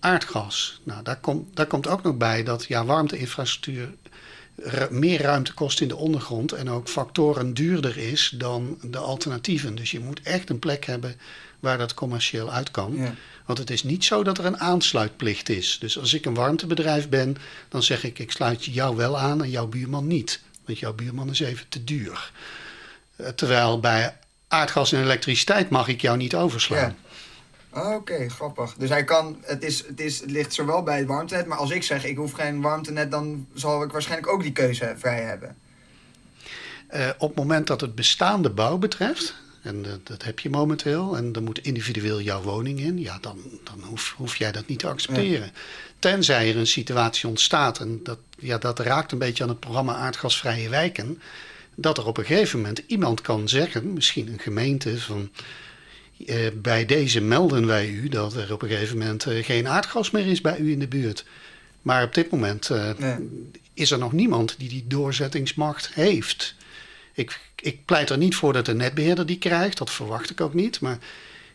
aardgas. 0.00 0.80
Nou, 0.82 1.02
daar, 1.02 1.20
komt 1.20 1.56
daar 1.56 1.66
komt 1.66 1.86
ook 1.86 2.02
nog 2.02 2.16
bij 2.16 2.42
dat 2.42 2.64
ja, 2.64 2.84
warmteinfrastructuur 2.84 3.90
meer 4.90 5.22
ruimte 5.22 5.54
kost 5.54 5.80
in 5.80 5.88
de 5.88 5.96
ondergrond 5.96 6.52
en 6.52 6.70
ook 6.70 6.88
factoren 6.88 7.54
duurder 7.54 7.96
is 7.96 8.34
dan 8.34 8.78
de 8.82 8.98
alternatieven. 8.98 9.74
Dus 9.74 9.90
je 9.90 10.00
moet 10.00 10.20
echt 10.22 10.50
een 10.50 10.58
plek 10.58 10.84
hebben 10.84 11.16
waar 11.60 11.78
dat 11.78 11.94
commercieel 11.94 12.52
uit 12.52 12.70
kan. 12.70 12.96
Ja. 12.96 13.14
Want 13.46 13.58
het 13.58 13.70
is 13.70 13.82
niet 13.82 14.04
zo 14.04 14.22
dat 14.22 14.38
er 14.38 14.44
een 14.44 14.60
aansluitplicht 14.60 15.48
is. 15.48 15.76
Dus 15.80 15.98
als 15.98 16.14
ik 16.14 16.24
een 16.24 16.34
warmtebedrijf 16.34 17.08
ben, 17.08 17.36
dan 17.68 17.82
zeg 17.82 18.04
ik: 18.04 18.18
ik 18.18 18.30
sluit 18.30 18.64
jou 18.64 18.96
wel 18.96 19.18
aan 19.18 19.42
en 19.42 19.50
jouw 19.50 19.66
buurman 19.66 20.06
niet. 20.06 20.40
Want 20.64 20.78
jouw 20.78 20.94
buurman 20.94 21.30
is 21.30 21.40
even 21.40 21.68
te 21.68 21.84
duur. 21.84 22.32
Eh, 23.16 23.28
terwijl 23.28 23.80
bij 23.80 24.16
aardgas 24.48 24.92
en 24.92 25.02
elektriciteit 25.02 25.70
mag 25.70 25.88
ik 25.88 26.00
jou 26.00 26.16
niet 26.16 26.34
overslaan. 26.34 26.78
Ja. 26.78 26.94
Oké, 27.70 27.94
okay, 27.94 28.28
grappig. 28.28 28.74
Dus 28.74 28.88
hij 28.88 29.04
kan, 29.04 29.38
het, 29.42 29.62
is, 29.62 29.86
het, 29.86 30.00
is, 30.00 30.20
het 30.20 30.30
ligt 30.30 30.54
zowel 30.54 30.82
bij 30.82 30.98
het 30.98 31.06
warmtenet, 31.06 31.46
maar 31.46 31.58
als 31.58 31.70
ik 31.70 31.82
zeg 31.82 32.04
ik 32.04 32.16
hoef 32.16 32.32
geen 32.32 32.60
warmtenet, 32.60 33.10
dan 33.10 33.46
zal 33.54 33.82
ik 33.82 33.92
waarschijnlijk 33.92 34.32
ook 34.32 34.42
die 34.42 34.52
keuze 34.52 34.94
vrij 34.98 35.22
hebben. 35.22 35.56
Uh, 36.94 37.08
op 37.18 37.28
het 37.28 37.38
moment 37.38 37.66
dat 37.66 37.80
het 37.80 37.94
bestaande 37.94 38.50
bouw 38.50 38.78
betreft, 38.78 39.34
En 39.62 39.82
dat, 39.82 40.06
dat 40.06 40.24
heb 40.24 40.38
je 40.38 40.50
momenteel. 40.50 41.16
En 41.16 41.32
dan 41.32 41.44
moet 41.44 41.58
individueel 41.58 42.20
jouw 42.20 42.42
woning 42.42 42.80
in. 42.80 43.00
Ja, 43.00 43.18
dan, 43.20 43.38
dan 43.64 43.82
hoef, 43.82 44.14
hoef 44.16 44.36
jij 44.36 44.52
dat 44.52 44.66
niet 44.66 44.78
te 44.78 44.88
accepteren. 44.88 45.52
Tenzij 45.98 46.48
er 46.48 46.56
een 46.56 46.66
situatie 46.66 47.28
ontstaat. 47.28 47.78
En 47.78 48.00
dat, 48.02 48.18
ja, 48.38 48.58
dat 48.58 48.78
raakt 48.78 49.12
een 49.12 49.18
beetje 49.18 49.42
aan 49.42 49.48
het 49.48 49.60
programma 49.60 49.94
Aardgasvrije 49.94 50.68
Wijken. 50.68 51.20
Dat 51.74 51.98
er 51.98 52.06
op 52.06 52.16
een 52.16 52.24
gegeven 52.24 52.58
moment 52.58 52.82
iemand 52.86 53.20
kan 53.20 53.48
zeggen, 53.48 53.92
misschien 53.92 54.28
een 54.28 54.38
gemeente, 54.38 55.00
van 55.00 55.30
eh, 56.26 56.46
bij 56.54 56.86
deze 56.86 57.20
melden 57.20 57.66
wij 57.66 57.88
u 57.88 58.08
dat 58.08 58.34
er 58.34 58.52
op 58.52 58.62
een 58.62 58.68
gegeven 58.68 58.98
moment 58.98 59.26
eh, 59.26 59.44
geen 59.44 59.68
aardgas 59.68 60.10
meer 60.10 60.26
is 60.26 60.40
bij 60.40 60.58
u 60.58 60.70
in 60.70 60.78
de 60.78 60.88
buurt. 60.88 61.24
Maar 61.82 62.02
op 62.04 62.14
dit 62.14 62.30
moment 62.30 62.70
eh, 62.70 63.16
is 63.74 63.90
er 63.90 63.98
nog 63.98 64.12
niemand 64.12 64.54
die 64.58 64.68
die 64.68 64.84
doorzettingsmacht 64.86 65.94
heeft. 65.94 66.54
Ik, 67.14 67.40
ik 67.62 67.84
pleit 67.84 68.10
er 68.10 68.18
niet 68.18 68.34
voor 68.36 68.52
dat 68.52 68.66
de 68.66 68.74
netbeheerder 68.74 69.26
die 69.26 69.38
krijgt, 69.38 69.78
dat 69.78 69.90
verwacht 69.90 70.30
ik 70.30 70.40
ook 70.40 70.54
niet. 70.54 70.80
Maar 70.80 70.98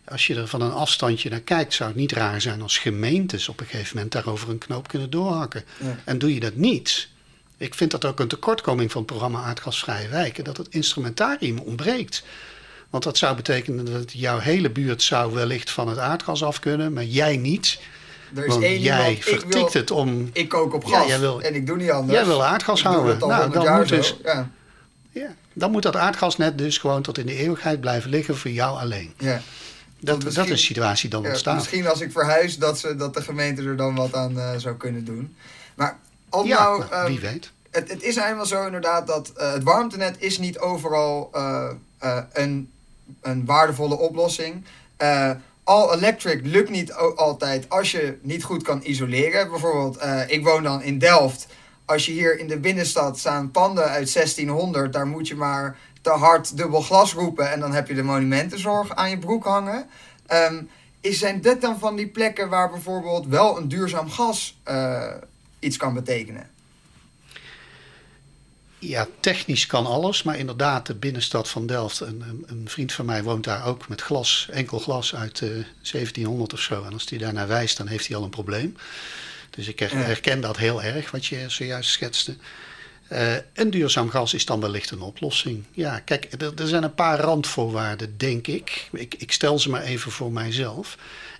als 0.07 0.27
je 0.27 0.35
er 0.35 0.47
van 0.47 0.61
een 0.61 0.71
afstandje 0.71 1.29
naar 1.29 1.39
kijkt, 1.39 1.73
zou 1.73 1.89
het 1.89 1.99
niet 1.99 2.11
raar 2.11 2.41
zijn 2.41 2.61
als 2.61 2.77
gemeentes 2.77 3.49
op 3.49 3.59
een 3.59 3.65
gegeven 3.65 3.95
moment 3.95 4.13
daarover 4.13 4.49
een 4.49 4.57
knoop 4.57 4.87
kunnen 4.87 5.09
doorhakken. 5.09 5.63
En 6.03 6.17
doe 6.17 6.33
je 6.33 6.39
dat 6.39 6.55
niet, 6.55 7.09
ik 7.57 7.73
vind 7.73 7.91
dat 7.91 8.05
ook 8.05 8.19
een 8.19 8.27
tekortkoming 8.27 8.91
van 8.91 9.01
het 9.01 9.09
programma 9.09 9.43
Aardgasvrije 9.43 10.07
Wijken, 10.07 10.43
dat 10.43 10.57
het 10.57 10.67
instrumentarium 10.69 11.59
ontbreekt. 11.59 12.23
Want 12.89 13.03
dat 13.03 13.17
zou 13.17 13.35
betekenen 13.35 13.85
dat 13.85 14.11
jouw 14.11 14.37
hele 14.39 14.69
buurt 14.69 15.01
zou 15.01 15.33
wellicht 15.33 15.71
van 15.71 15.87
het 15.87 15.97
aardgas 15.97 16.43
af 16.43 16.59
kunnen, 16.59 16.93
maar 16.93 17.03
jij 17.03 17.37
niet. 17.37 17.79
Er 18.35 18.45
is 18.45 18.57
één 18.57 18.79
jij 18.79 18.99
iemand, 19.07 19.23
vertikt 19.23 19.53
wil, 19.53 19.81
het 19.81 19.91
om. 19.91 20.29
Ik 20.33 20.49
kook 20.49 20.73
op 20.73 20.83
gas 20.85 21.01
Ja, 21.01 21.07
jij 21.07 21.19
wil- 21.19 21.41
en 21.41 21.55
ik 21.55 21.67
doe 21.67 21.77
niet 21.77 21.91
anders. 21.91 22.17
Jij 22.17 22.25
wil 22.25 22.43
aardgas 22.45 22.83
houden. 22.83 23.17
Nou, 23.19 23.31
100 23.41 23.53
dan 23.65 23.75
moet 23.77 23.89
dus- 23.89 24.15
Ja, 24.23 24.49
Ja, 25.11 25.35
dan 25.53 25.71
moet 25.71 25.83
dat 25.83 25.95
aardgasnet 25.95 26.57
dus 26.57 26.77
gewoon 26.77 27.01
tot 27.01 27.17
in 27.17 27.25
de 27.25 27.35
eeuwigheid 27.35 27.81
blijven 27.81 28.09
liggen 28.09 28.37
voor 28.37 28.51
jou 28.51 28.79
alleen. 28.79 29.13
ja. 29.17 29.41
Dat, 29.99 30.21
dat 30.21 30.37
is 30.37 30.47
de 30.47 30.57
situatie 30.57 31.09
dan 31.09 31.21
Ja, 31.21 31.29
ontstaat. 31.29 31.55
misschien 31.55 31.87
als 31.87 32.01
ik 32.01 32.11
verhuis 32.11 32.57
dat, 32.57 32.79
ze, 32.79 32.95
dat 32.95 33.13
de 33.13 33.21
gemeente 33.21 33.63
er 33.63 33.75
dan 33.75 33.95
wat 33.95 34.13
aan 34.15 34.39
eh, 34.39 34.49
zou 34.57 34.75
kunnen 34.75 35.05
doen. 35.05 35.35
Maar 35.75 35.97
om 36.29 36.47
ja, 36.47 36.63
nou... 36.63 36.79
nou, 36.79 36.91
ehm, 36.91 37.05
wie 37.05 37.19
weet. 37.19 37.51
het, 37.71 37.89
het 37.91 38.03
is 38.03 38.15
eenmaal 38.15 38.45
zo 38.45 38.65
inderdaad 38.65 39.07
dat 39.07 39.31
eh, 39.35 39.53
het 39.53 39.63
warmtenet 39.63 40.15
is 40.19 40.37
niet 40.37 40.59
overal 40.59 41.29
eh, 41.33 41.69
een, 42.33 42.71
een 43.21 43.45
waardevolle 43.45 43.97
oplossing. 43.97 44.65
All 45.63 45.93
electric 45.93 46.45
lukt 46.45 46.69
niet 46.69 46.93
altijd 47.15 47.69
als 47.69 47.91
je 47.91 48.17
niet 48.21 48.43
goed 48.43 48.63
kan 48.63 48.81
isoleren. 48.83 49.49
Bijvoorbeeld, 49.49 49.97
ik 50.27 50.43
woon 50.43 50.63
dan 50.63 50.81
in 50.81 50.97
Delft. 50.97 51.47
Als 51.85 52.05
je 52.05 52.11
hier 52.11 52.39
in 52.39 52.47
de 52.47 52.59
binnenstad 52.59 53.19
staan 53.19 53.51
panden 53.51 53.83
uit 53.83 54.13
1600, 54.13 54.93
daar 54.93 55.07
moet 55.07 55.27
je 55.27 55.35
maar 55.35 55.77
te 56.01 56.09
hard 56.09 56.57
dubbel 56.57 56.81
glas 56.81 57.13
roepen 57.13 57.51
en 57.51 57.59
dan 57.59 57.73
heb 57.73 57.87
je 57.87 57.93
de 57.93 58.03
monumentenzorg 58.03 58.95
aan 58.95 59.09
je 59.09 59.17
broek 59.17 59.43
hangen. 59.43 59.89
Ehm, 60.25 60.63
is, 61.01 61.19
zijn 61.19 61.41
dit 61.41 61.61
dan 61.61 61.79
van 61.79 61.95
die 61.95 62.07
plekken 62.07 62.49
waar 62.49 62.69
bijvoorbeeld 62.69 63.27
wel 63.27 63.57
een 63.57 63.67
duurzaam 63.67 64.09
gas 64.09 64.59
eh, 64.63 65.13
iets 65.59 65.77
kan 65.77 65.93
betekenen? 65.93 66.49
Ja, 68.79 69.07
technisch 69.19 69.65
kan 69.65 69.85
alles, 69.85 70.23
maar 70.23 70.37
inderdaad, 70.37 70.85
de 70.85 70.95
binnenstad 70.95 71.49
van 71.49 71.65
Delft. 71.65 71.99
Een, 71.99 72.45
een, 72.45 72.63
vriend 72.69 72.93
van 72.93 73.05
mij 73.05 73.23
woont 73.23 73.43
daar 73.43 73.65
ook 73.65 73.87
met 73.87 74.01
glas, 74.01 74.47
enkel 74.51 74.79
glas 74.79 75.15
uit 75.15 75.41
eh 75.41 75.49
1700 75.91 76.53
of 76.53 76.59
zo. 76.59 76.83
En 76.83 76.93
als 76.93 77.09
hij 77.09 77.17
daarnaar 77.17 77.47
wijst, 77.47 77.77
dan 77.77 77.87
heeft 77.87 78.07
hij 78.07 78.17
al 78.17 78.23
een 78.23 78.29
probleem. 78.29 78.75
Dus 79.55 79.67
ik 79.67 79.79
herken 79.79 80.41
dat 80.41 80.57
heel 80.57 80.83
erg, 80.83 81.11
wat 81.11 81.25
je 81.25 81.45
zojuist 81.47 81.89
schetste. 81.89 82.35
Eh 83.07 83.35
en 83.53 83.69
duurzaam 83.69 84.09
gas 84.09 84.33
is 84.33 84.45
dan 84.45 84.59
wellicht 84.59 84.91
een 84.91 85.01
oplossing. 85.01 85.63
Ja, 85.71 85.99
kijk, 85.99 86.27
er, 86.39 86.53
er 86.55 86.67
zijn 86.67 86.83
een 86.83 86.93
paar 86.95 87.19
randvoorwaarden, 87.19 88.17
denk 88.17 88.47
ik. 88.47 88.89
ik. 88.91 89.15
Ik 89.17 89.31
stel 89.31 89.59
ze 89.59 89.69
maar 89.69 89.83
even 89.83 90.11
voor 90.11 90.31
mijzelf. 90.31 90.97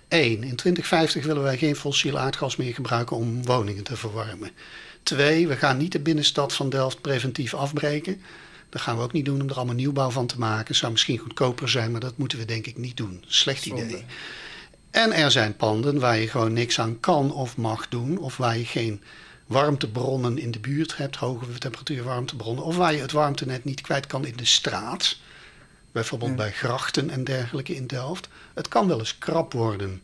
Eén, 0.08 0.42
in 0.42 0.56
2050 0.56 1.24
willen 1.24 1.42
wij 1.42 1.58
geen 1.58 1.76
fossiel 1.76 2.18
aardgas 2.18 2.56
meer 2.56 2.74
gebruiken 2.74 3.16
om 3.16 3.44
woningen 3.44 3.84
te 3.84 3.96
verwarmen. 3.96 4.50
Twee, 5.02 5.48
we 5.48 5.56
gaan 5.56 5.76
niet 5.76 5.92
de 5.92 6.00
binnenstad 6.00 6.52
van 6.52 6.70
Delft 6.70 7.00
preventief 7.00 7.54
afbreken. 7.54 8.22
Dat 8.68 8.80
gaan 8.82 8.96
we 8.96 9.02
ook 9.02 9.12
niet 9.12 9.24
doen 9.24 9.40
om 9.40 9.48
er 9.48 9.56
allemaal 9.56 9.74
nieuwbouw 9.74 10.10
van 10.10 10.26
te 10.26 10.38
maken. 10.38 10.74
Zou 10.74 10.92
misschien 10.92 11.18
goedkoper 11.18 11.68
zijn, 11.68 11.90
maar 11.90 12.00
dat 12.00 12.18
moeten 12.18 12.38
we 12.38 12.44
denk 12.44 12.66
ik 12.66 12.76
niet 12.76 12.96
doen. 12.96 13.24
Slecht 13.26 13.62
Zonde. 13.62 13.84
idee. 13.84 14.04
En 14.94 15.12
er 15.12 15.30
zijn 15.30 15.56
panden 15.56 15.98
waar 15.98 16.18
je 16.18 16.28
gewoon 16.28 16.52
niks 16.52 16.80
aan 16.80 17.00
kan 17.00 17.32
of 17.32 17.56
mag 17.56 17.88
doen. 17.88 18.18
Of 18.18 18.36
waar 18.36 18.58
je 18.58 18.64
geen 18.64 19.02
warmtebronnen 19.46 20.38
in 20.38 20.50
de 20.50 20.58
buurt 20.58 20.96
hebt, 20.96 21.16
hoge 21.16 21.58
temperatuur 21.58 22.04
warmtebronnen. 22.04 22.64
Of 22.64 22.76
waar 22.76 22.94
je 22.94 23.00
het 23.00 23.12
warmtenet 23.12 23.64
niet 23.64 23.80
kwijt 23.80 24.06
kan 24.06 24.26
in 24.26 24.36
de 24.36 24.44
straat. 24.44 25.16
Bijvoorbeeld 25.92 26.30
Ja. 26.30 26.36
bij 26.36 26.50
grachten 26.50 27.10
en 27.10 27.24
dergelijke 27.24 27.74
in 27.74 27.86
Delft. 27.86 28.28
Het 28.54 28.68
kan 28.68 28.88
wel 28.88 28.98
eens 28.98 29.18
krap 29.18 29.52
worden. 29.52 30.02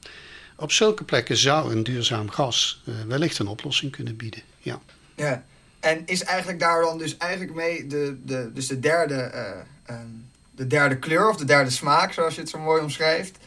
Op 0.56 0.72
zulke 0.72 1.04
plekken 1.04 1.36
zou 1.36 1.72
een 1.72 1.82
duurzaam 1.82 2.30
gas 2.30 2.82
eh, 2.86 2.94
wellicht 3.08 3.38
een 3.38 3.46
oplossing 3.46 3.92
kunnen 3.92 4.16
bieden. 4.16 4.42
Ja. 4.58 4.80
Ja, 5.16 5.44
en 5.80 6.06
is 6.06 6.22
eigenlijk 6.24 6.60
daar 6.60 6.82
dan 6.82 6.98
dus 6.98 7.16
eigenlijk 7.16 7.54
mee 7.54 7.86
de, 7.86 8.18
de, 8.24 8.50
dus 8.54 8.66
de, 8.66 8.80
derde, 8.80 9.14
eh, 9.14 9.50
ehm, 9.84 10.06
de 10.50 10.66
derde 10.66 10.98
kleur 10.98 11.28
of 11.28 11.36
de 11.36 11.44
derde 11.44 11.70
smaak, 11.70 12.12
zoals 12.12 12.34
je 12.34 12.40
het 12.40 12.50
zo 12.50 12.58
mooi 12.58 12.82
omschrijft. 12.82 13.38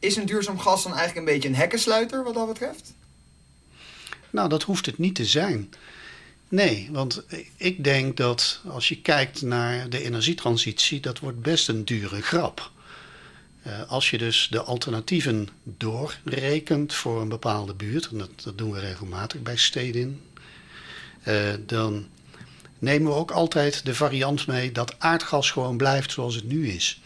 Is 0.00 0.16
een 0.16 0.26
duurzaam 0.26 0.58
gas 0.58 0.82
dan 0.82 0.94
eigenlijk 0.94 1.26
een 1.26 1.32
beetje 1.34 1.48
een 1.48 1.54
hekkensluiter 1.54 2.24
wat 2.24 2.34
dat 2.34 2.46
betreft? 2.46 2.92
Nou, 4.30 4.48
dat 4.48 4.62
hoeft 4.62 4.86
het 4.86 4.98
niet 4.98 5.14
te 5.14 5.24
zijn. 5.24 5.72
Nee, 6.48 6.88
want 6.92 7.22
ik 7.56 7.84
denk 7.84 8.16
dat 8.16 8.60
als 8.68 8.88
je 8.88 9.00
kijkt 9.00 9.42
naar 9.42 9.88
de 9.88 10.02
energietransitie, 10.02 11.00
dat 11.00 11.18
wordt 11.18 11.40
best 11.40 11.68
een 11.68 11.84
dure 11.84 12.22
grap. 12.22 12.70
Eh, 13.62 13.90
als 13.90 14.10
je 14.10 14.18
dus 14.18 14.48
de 14.50 14.62
alternatieven 14.62 15.48
doorrekent 15.62 16.94
voor 16.94 17.20
een 17.20 17.28
bepaalde 17.28 17.74
buurt, 17.74 18.06
en 18.06 18.18
dat, 18.18 18.30
dat 18.42 18.58
doen 18.58 18.72
we 18.72 18.80
regelmatig 18.80 19.42
bij 19.42 19.56
steden, 19.56 20.20
eh, 21.22 21.52
dan 21.66 22.06
nemen 22.78 23.12
we 23.12 23.18
ook 23.18 23.30
altijd 23.30 23.84
de 23.84 23.94
variant 23.94 24.46
mee 24.46 24.72
dat 24.72 24.94
aardgas 24.98 25.50
gewoon 25.50 25.76
blijft 25.76 26.12
zoals 26.12 26.34
het 26.34 26.44
nu 26.44 26.68
is. 26.68 27.00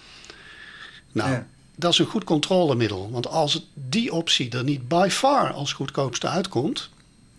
Nou, 1.13 1.31
Ja. 1.31 1.47
Dat 1.77 1.93
is 1.93 1.99
een 1.99 2.07
goed 2.07 2.25
controlemiddel. 2.25 3.11
Want 3.11 3.27
als 3.27 3.67
die 3.75 4.13
optie 4.13 4.51
er 4.51 4.65
niet 4.65 4.89
by 4.89 5.09
far 5.11 5.53
als 5.53 5.73
goedkoopste 5.73 6.29
uitkomt, 6.29 6.91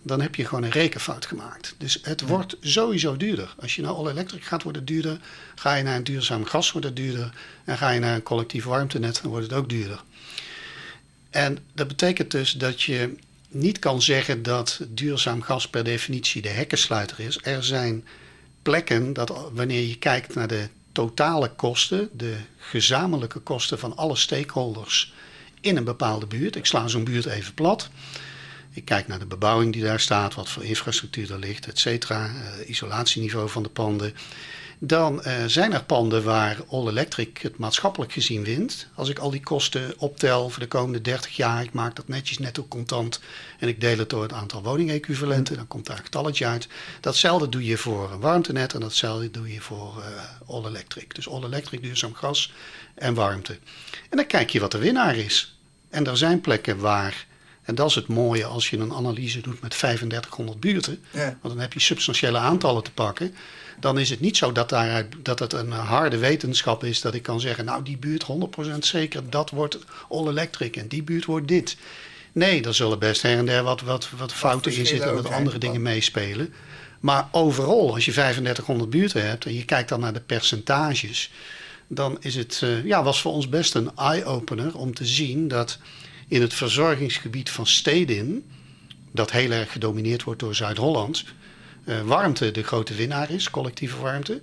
dan 0.02 0.20
heb 0.20 0.34
je 0.34 0.44
gewoon 0.44 0.62
een 0.64 0.70
rekenfout 0.70 1.26
gemaakt. 1.26 1.74
Dus 1.78 1.98
het 2.02 2.20
wordt 2.20 2.56
sowieso 2.60 3.16
duurder. 3.16 3.54
Als 3.60 3.74
je 3.74 3.82
naar 3.82 3.92
all 3.92 4.08
electric 4.10 4.44
gaat, 4.44 4.62
wordt 4.62 4.78
het 4.78 4.86
duurder. 4.86 5.20
Ga 5.54 5.74
je 5.74 5.82
naar 5.82 5.96
een 5.96 6.04
duurzaam 6.04 6.44
gas, 6.44 6.72
wordt 6.72 6.86
het 6.86 6.96
duurder. 6.96 7.34
En 7.64 7.76
ga 7.76 7.90
je 7.90 8.00
naar 8.00 8.14
een 8.14 8.22
collectief 8.22 8.64
warmtenet, 8.64 9.22
dan 9.22 9.30
wordt 9.30 9.46
het 9.46 9.58
ook 9.58 9.68
duurder. 9.68 10.02
En 11.30 11.58
dat 11.72 11.88
betekent 11.88 12.30
dus 12.30 12.52
dat 12.52 12.82
je 12.82 13.16
niet 13.48 13.78
kan 13.78 14.02
zeggen 14.02 14.42
dat 14.42 14.80
duurzaam 14.88 15.42
gas 15.42 15.68
per 15.68 15.84
definitie 15.84 16.42
de 16.42 16.48
hekkensluiter 16.48 17.20
is. 17.20 17.38
Er 17.42 17.64
zijn 17.64 18.04
plekken 18.62 19.12
dat 19.12 19.50
wanneer 19.52 19.82
je 19.82 19.98
kijkt 19.98 20.34
naar 20.34 20.48
de 20.48 20.68
totale 20.96 21.50
kosten, 21.56 22.08
de 22.12 22.36
gezamenlijke 22.56 23.38
kosten 23.38 23.78
van 23.78 23.96
alle 23.96 24.16
stakeholders 24.16 25.12
in 25.60 25.76
een 25.76 25.84
bepaalde 25.84 26.26
buurt. 26.26 26.56
Ik 26.56 26.66
sla 26.66 26.88
zo'n 26.88 27.04
buurt 27.04 27.26
even 27.26 27.54
plat. 27.54 27.88
Ik 28.72 28.84
kijk 28.84 29.08
naar 29.08 29.18
de 29.18 29.26
bebouwing 29.26 29.72
die 29.72 29.82
daar 29.82 30.00
staat, 30.00 30.34
wat 30.34 30.48
voor 30.48 30.64
infrastructuur 30.64 31.32
er 31.32 31.38
ligt, 31.38 31.66
et 31.66 31.78
cetera, 31.78 32.26
eh, 32.26 32.68
isolatieniveau 32.68 33.48
van 33.48 33.62
de 33.62 33.68
panden. 33.68 34.14
Dan 34.78 35.22
eh, 35.22 35.44
zijn 35.46 35.72
er 35.72 35.84
panden 35.84 36.24
waar 36.24 36.56
All 36.68 36.88
Electric 36.88 37.38
het 37.38 37.58
maatschappelijk 37.58 38.12
gezien 38.12 38.44
wint. 38.44 38.88
Als 38.94 39.08
ik 39.08 39.18
al 39.18 39.30
die 39.30 39.40
kosten 39.40 39.94
optel 39.98 40.50
voor 40.50 40.62
de 40.62 40.68
komende 40.68 41.00
30 41.00 41.36
jaar, 41.36 41.62
ik 41.62 41.72
maak 41.72 41.96
dat 41.96 42.08
netjes 42.08 42.38
netto 42.38 42.66
contant 42.68 43.20
en 43.58 43.68
ik 43.68 43.80
deel 43.80 43.98
het 43.98 44.10
door 44.10 44.22
het 44.22 44.32
aantal 44.32 44.62
woningequivalenten, 44.62 45.56
dan 45.56 45.68
komt 45.68 45.86
daar 45.86 45.96
een 45.96 46.04
getalletje 46.04 46.46
uit. 46.46 46.68
Datzelfde 47.00 47.48
doe 47.48 47.64
je 47.64 47.76
voor 47.76 48.12
een 48.12 48.20
warmtenet 48.20 48.74
en 48.74 48.80
datzelfde 48.80 49.30
doe 49.30 49.52
je 49.52 49.60
voor 49.60 50.02
eh, 50.02 50.54
All 50.54 50.64
Electric. 50.64 51.14
Dus 51.14 51.28
All 51.28 51.44
Electric, 51.44 51.82
duurzaam 51.82 52.14
gas 52.14 52.52
en 52.94 53.14
warmte. 53.14 53.58
En 54.10 54.16
dan 54.16 54.26
kijk 54.26 54.50
je 54.50 54.60
wat 54.60 54.72
de 54.72 54.78
winnaar 54.78 55.16
is. 55.16 55.58
En 55.90 56.06
er 56.06 56.16
zijn 56.16 56.40
plekken 56.40 56.78
waar 56.78 57.26
en 57.66 57.74
dat 57.74 57.88
is 57.88 57.94
het 57.94 58.06
mooie 58.06 58.44
als 58.44 58.70
je 58.70 58.78
een 58.78 58.92
analyse 58.92 59.40
doet 59.40 59.60
met 59.60 59.70
3500 59.70 60.60
buurten. 60.60 61.04
Ja. 61.10 61.24
Want 61.24 61.54
dan 61.54 61.58
heb 61.58 61.72
je 61.72 61.80
substantiële 61.80 62.38
aantallen 62.38 62.82
te 62.82 62.92
pakken. 62.92 63.34
Dan 63.80 63.98
is 63.98 64.10
het 64.10 64.20
niet 64.20 64.36
zo 64.36 64.52
dat, 64.52 64.68
daaruit, 64.68 65.14
dat 65.22 65.38
het 65.38 65.52
een 65.52 65.70
harde 65.70 66.18
wetenschap 66.18 66.84
is 66.84 67.00
dat 67.00 67.14
ik 67.14 67.22
kan 67.22 67.40
zeggen... 67.40 67.64
nou, 67.64 67.82
die 67.82 67.96
buurt 67.96 68.26
100% 68.72 68.78
zeker, 68.78 69.30
dat 69.30 69.50
wordt 69.50 69.78
all 70.08 70.28
electric 70.28 70.76
en 70.76 70.88
die 70.88 71.02
buurt 71.02 71.24
wordt 71.24 71.48
dit. 71.48 71.76
Nee, 72.32 72.62
er 72.62 72.74
zullen 72.74 72.98
best 72.98 73.22
her 73.22 73.38
en 73.38 73.46
der 73.46 73.62
wat, 73.62 73.80
wat, 73.80 74.10
wat 74.16 74.32
fouten 74.32 74.74
in 74.74 74.86
zitten... 74.86 75.08
en 75.08 75.14
wat 75.14 75.30
andere 75.30 75.58
dingen 75.58 75.82
meespelen. 75.82 76.54
Maar 77.00 77.28
overal, 77.32 77.94
als 77.94 78.04
je 78.04 78.12
3500 78.12 78.90
buurten 78.90 79.26
hebt 79.28 79.44
en 79.44 79.54
je 79.54 79.64
kijkt 79.64 79.88
dan 79.88 80.00
naar 80.00 80.12
de 80.12 80.20
percentages... 80.20 81.30
dan 81.86 82.16
is 82.20 82.34
het, 82.34 82.60
eh, 82.62 82.84
ja, 82.84 83.02
was 83.02 83.20
voor 83.20 83.32
ons 83.32 83.48
best 83.48 83.74
een 83.74 83.90
eye-opener 83.96 84.76
om 84.76 84.94
te 84.94 85.06
zien 85.06 85.48
dat 85.48 85.78
in 86.28 86.40
het 86.40 86.54
verzorgingsgebied 86.54 87.50
van 87.50 87.66
steden, 87.66 88.44
dat 89.12 89.30
heel 89.30 89.50
erg 89.50 89.72
gedomineerd 89.72 90.22
wordt 90.22 90.40
door 90.40 90.54
Zuid-Holland, 90.54 91.24
warmte 92.04 92.50
de 92.50 92.62
grote 92.62 92.94
winnaar 92.94 93.30
is, 93.30 93.50
collectieve 93.50 93.96
warmte. 93.96 94.42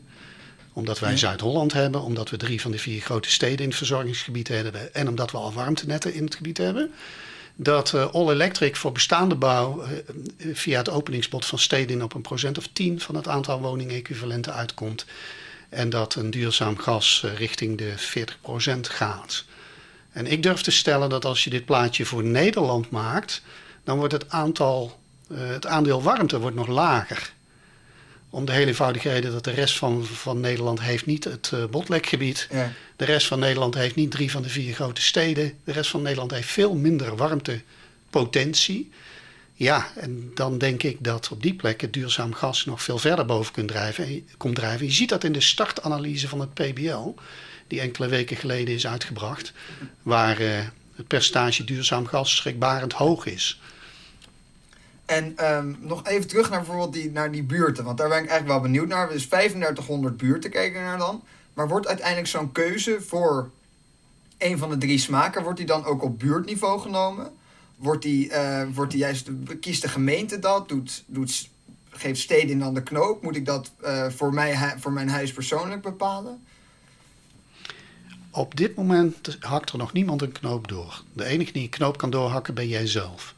Omdat 0.73 0.99
wij 0.99 1.17
Zuid-Holland 1.17 1.73
hebben, 1.73 2.01
omdat 2.01 2.29
we 2.29 2.37
drie 2.37 2.61
van 2.61 2.71
de 2.71 2.77
vier 2.77 3.01
grote 3.01 3.29
steden 3.29 3.59
in 3.59 3.67
het 3.67 3.77
verzorgingsgebied 3.77 4.47
hebben 4.47 4.93
en 4.93 5.07
omdat 5.07 5.31
we 5.31 5.37
al 5.37 5.53
warmtenetten 5.53 6.13
in 6.13 6.23
het 6.23 6.35
gebied 6.35 6.57
hebben. 6.57 6.91
Dat 7.55 7.93
uh, 7.95 8.13
All 8.13 8.29
Electric 8.29 8.75
voor 8.75 8.91
bestaande 8.91 9.35
bouw 9.35 9.83
uh, 9.83 10.55
via 10.55 10.77
het 10.77 10.89
openingsbod 10.89 11.45
van 11.45 11.59
steden 11.59 12.01
op 12.01 12.13
een 12.13 12.21
procent 12.21 12.57
of 12.57 12.67
10 12.73 12.99
van 12.99 13.15
het 13.15 13.27
aantal 13.27 13.61
woningequivalenten 13.61 14.53
uitkomt. 14.53 15.05
En 15.69 15.89
dat 15.89 16.15
een 16.15 16.31
duurzaam 16.31 16.77
gas 16.77 17.23
uh, 17.25 17.37
richting 17.37 17.77
de 17.77 17.93
40% 18.77 18.79
gaat. 18.79 19.45
En 20.11 20.27
ik 20.27 20.43
durf 20.43 20.61
te 20.61 20.71
stellen 20.71 21.09
dat 21.09 21.25
als 21.25 21.43
je 21.43 21.49
dit 21.49 21.65
plaatje 21.65 22.05
voor 22.05 22.23
Nederland 22.23 22.89
maakt, 22.89 23.41
dan 23.83 23.97
wordt 23.97 24.13
het 24.13 24.29
aantal, 24.29 24.99
het 25.33 25.65
aandeel 25.65 26.01
warmte 26.01 26.39
wordt 26.39 26.55
nog 26.55 26.67
lager. 26.67 27.33
Om 28.29 28.45
de 28.45 28.51
hele 28.51 28.65
eenvoudige 28.65 29.09
reden 29.09 29.31
dat 29.31 29.43
de 29.43 29.51
rest 29.51 29.77
van, 29.77 30.05
van 30.05 30.39
Nederland 30.39 30.81
heeft 30.81 31.05
niet 31.05 31.23
het 31.23 31.51
uh, 31.53 31.65
botlekgebied. 31.65 32.47
Ja. 32.51 32.71
De 32.95 33.05
rest 33.05 33.27
van 33.27 33.39
Nederland 33.39 33.73
heeft 33.73 33.95
niet 33.95 34.11
drie 34.11 34.31
van 34.31 34.41
de 34.41 34.49
vier 34.49 34.73
grote 34.73 35.01
steden. 35.01 35.53
De 35.63 35.71
rest 35.71 35.89
van 35.89 36.01
Nederland 36.01 36.31
heeft 36.31 36.47
veel 36.47 36.75
minder 36.75 37.15
warmtepotentie. 37.15 38.91
Ja, 39.53 39.87
en 39.95 40.31
dan 40.33 40.57
denk 40.57 40.83
ik 40.83 40.97
dat 40.99 41.29
op 41.31 41.41
die 41.41 41.53
plek 41.53 41.81
het 41.81 41.93
duurzaam 41.93 42.33
gas 42.33 42.65
nog 42.65 42.83
veel 42.83 42.97
verder 42.97 43.25
boven 43.25 43.53
kunt 43.53 43.67
drijven, 43.67 44.27
komt 44.37 44.55
drijven. 44.55 44.85
Je 44.85 44.91
ziet 44.91 45.09
dat 45.09 45.23
in 45.23 45.31
de 45.31 45.41
startanalyse 45.41 46.27
van 46.27 46.39
het 46.39 46.53
PBL, 46.53 47.13
die 47.67 47.79
enkele 47.79 48.07
weken 48.07 48.37
geleden 48.37 48.73
is 48.73 48.87
uitgebracht, 48.87 49.53
waar 50.01 50.41
uh, 50.41 50.49
het 50.95 51.07
percentage 51.07 51.63
duurzaam 51.63 52.05
gas 52.05 52.35
schrikbarend 52.35 52.93
hoog 52.93 53.25
is. 53.25 53.61
En 55.13 55.55
um, 55.55 55.77
nog 55.79 56.07
even 56.07 56.27
terug 56.27 56.49
naar 56.49 56.59
bijvoorbeeld 56.59 56.93
die, 56.93 57.11
naar 57.11 57.31
die 57.31 57.43
buurten. 57.43 57.83
Want 57.83 57.97
daar 57.97 58.09
ben 58.09 58.23
ik 58.23 58.29
eigenlijk 58.29 58.59
wel 58.59 58.71
benieuwd 58.71 58.87
naar. 58.87 59.09
Dus 59.09 59.27
3500 59.27 60.17
buurten 60.17 60.49
kijken 60.49 60.81
naar 60.81 60.97
dan. 60.97 61.23
Maar 61.53 61.67
wordt 61.67 61.87
uiteindelijk 61.87 62.27
zo'n 62.27 62.51
keuze 62.51 63.01
voor 63.01 63.49
een 64.37 64.57
van 64.57 64.69
de 64.69 64.77
drie 64.77 64.97
smaken... 64.97 65.43
wordt 65.43 65.57
die 65.57 65.67
dan 65.67 65.85
ook 65.85 66.03
op 66.03 66.19
buurtniveau 66.19 66.79
genomen? 66.79 67.31
Wordt 67.75 68.01
die, 68.01 68.29
uh, 68.29 68.61
wordt 68.73 68.91
die 68.91 68.99
juist... 68.99 69.29
Kiest 69.59 69.81
de 69.81 69.87
gemeente 69.87 70.39
dat? 70.39 70.69
Doet, 70.69 71.03
doet, 71.07 71.49
geeft 71.89 72.19
steden 72.19 72.59
dan 72.59 72.73
de 72.73 72.83
knoop? 72.83 73.21
Moet 73.21 73.35
ik 73.35 73.45
dat 73.45 73.71
uh, 73.83 74.09
voor, 74.09 74.33
mij, 74.33 74.75
voor 74.77 74.91
mijn 74.91 75.09
huis 75.09 75.31
persoonlijk 75.31 75.81
bepalen? 75.81 76.43
Op 78.31 78.57
dit 78.57 78.75
moment 78.75 79.37
hakt 79.39 79.71
er 79.71 79.77
nog 79.77 79.93
niemand 79.93 80.21
een 80.21 80.31
knoop 80.31 80.67
door. 80.67 81.03
De 81.13 81.25
enige 81.25 81.51
die 81.51 81.63
een 81.63 81.69
knoop 81.69 81.97
kan 81.97 82.09
doorhakken 82.09 82.53
ben 82.53 82.67
jij 82.67 82.87
zelf. 82.87 83.35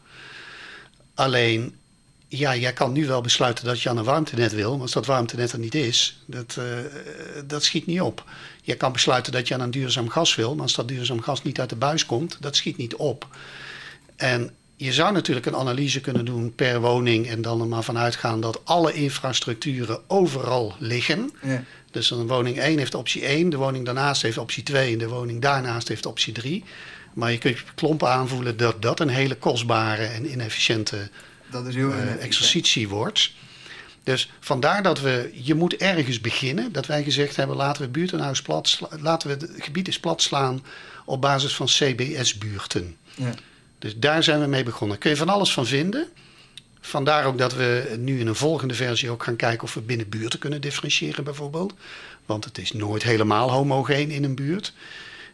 Alleen, 1.16 1.76
ja, 2.28 2.56
jij 2.56 2.74
kan 2.74 2.92
nu 2.92 3.08
wel 3.08 3.22
besluiten 3.22 3.66
dat 3.66 3.82
je 3.82 3.90
aan 3.90 3.98
een 3.98 4.04
warmtenet 4.04 4.54
wil, 4.54 4.72
maar 4.72 4.82
als 4.82 4.92
dat 4.92 5.06
warmtenet 5.06 5.52
er 5.52 5.60
niet 5.60 5.76
is, 5.76 6.20
dat, 6.26 6.56
uh, 6.60 6.66
dat 7.46 7.64
schiet 7.64 7.86
niet 7.86 8.02
op. 8.02 8.24
Je 8.62 8.76
kan 8.76 8.92
besluiten 8.92 9.32
dat 9.32 9.48
je 9.48 9.54
aan 9.54 9.62
een 9.62 9.72
duurzaam 9.72 10.10
gas 10.10 10.36
wil, 10.36 10.54
maar 10.54 10.64
als 10.64 10.76
dat 10.76 10.88
duurzaam 10.88 11.22
gas 11.22 11.44
niet 11.44 11.60
uit 11.60 11.70
de 11.70 11.76
buis 11.76 12.06
komt, 12.06 12.38
dat 12.40 12.56
schiet 12.56 12.78
niet 12.78 12.96
op. 12.96 13.28
En 14.16 14.52
je 14.76 14.94
zou 14.94 15.14
natuurlijk 15.14 15.46
een 15.46 15.56
analyse 15.56 16.02
kunnen 16.02 16.26
doen 16.26 16.56
per 16.56 16.82
woning 16.82 17.28
en 17.28 17.42
dan 17.42 17.62
er 17.62 17.68
maar 17.68 17.84
vanuit 17.84 18.16
gaan 18.16 18.42
dat 18.42 18.62
alle 18.64 18.94
infrastructuren 18.94 20.00
overal 20.08 20.76
liggen. 20.80 21.32
Ja. 21.42 21.64
Dus 21.92 22.12
een 22.12 22.28
woning 22.28 22.60
1 22.60 22.78
heeft 22.78 22.96
optie 22.96 23.26
1, 23.26 23.50
de 23.50 23.58
woning 23.58 23.86
daarnaast 23.86 24.22
heeft 24.22 24.38
optie 24.38 24.64
2 24.64 24.92
en 24.92 24.98
de 24.98 25.08
woning 25.08 25.42
daarnaast 25.42 25.88
heeft 25.88 26.06
optie 26.06 26.34
3. 26.34 26.64
Maar 27.16 27.32
je 27.32 27.38
kunt 27.38 27.64
klompen 27.76 28.10
aanvoelen 28.10 28.58
dat 28.58 28.82
dat 28.82 29.00
een 29.00 29.10
hele 29.10 29.36
kostbare 29.36 30.06
en 30.06 30.32
inefficiënte 30.32 31.10
dat 31.52 31.68
is 31.68 31.76
heel 31.76 31.90
uh, 31.90 32.24
exercitie 32.24 32.90
wordt. 32.90 33.32
Dus 34.04 34.32
vandaar 34.40 34.84
dat 34.84 35.02
we, 35.02 35.30
je 35.34 35.56
moet 35.56 35.76
ergens 35.76 36.22
beginnen. 36.22 36.72
Dat 36.72 36.86
wij 36.86 37.04
gezegd 37.04 37.36
hebben, 37.36 37.56
laten 37.56 37.82
we 37.82 37.88
buurtenhuis 37.88 38.42
plat, 38.42 38.80
laten 39.00 39.28
we 39.28 39.46
het 39.46 39.64
gebied 39.64 39.88
eens 39.88 40.00
plat 40.00 40.22
slaan 40.22 40.64
op 41.06 41.22
basis 41.22 41.56
van 41.56 41.66
CBS-buurten. 41.66 42.98
Ja. 43.16 43.34
Dus 43.80 43.98
daar 43.98 44.24
zijn 44.24 44.40
we 44.40 44.48
mee 44.48 44.64
begonnen. 44.64 44.98
Kun 44.98 45.10
je 45.10 45.16
van 45.16 45.30
alles 45.30 45.54
van 45.54 45.66
vinden. 45.66 46.08
Vandaar 46.82 47.26
ook 47.26 47.38
dat 47.38 47.54
we 47.54 47.96
nu 48.00 48.20
in 48.20 48.28
een 48.28 48.36
volgende 48.36 48.74
versie 48.74 49.10
ook 49.10 49.24
gaan 49.24 49.36
kijken 49.36 49.64
of 49.64 49.74
we 49.74 49.82
binnen 49.82 50.10
buurten 50.10 50.40
kunnen 50.40 50.62
differentiëren 50.62 51.24
bijvoorbeeld. 51.24 51.74
Want 52.26 52.46
het 52.46 52.58
is 52.58 52.72
nooit 52.72 53.04
helemaal 53.04 53.52
homogeen 53.52 54.12
in 54.12 54.24
een 54.24 54.36
buurt. 54.36 54.74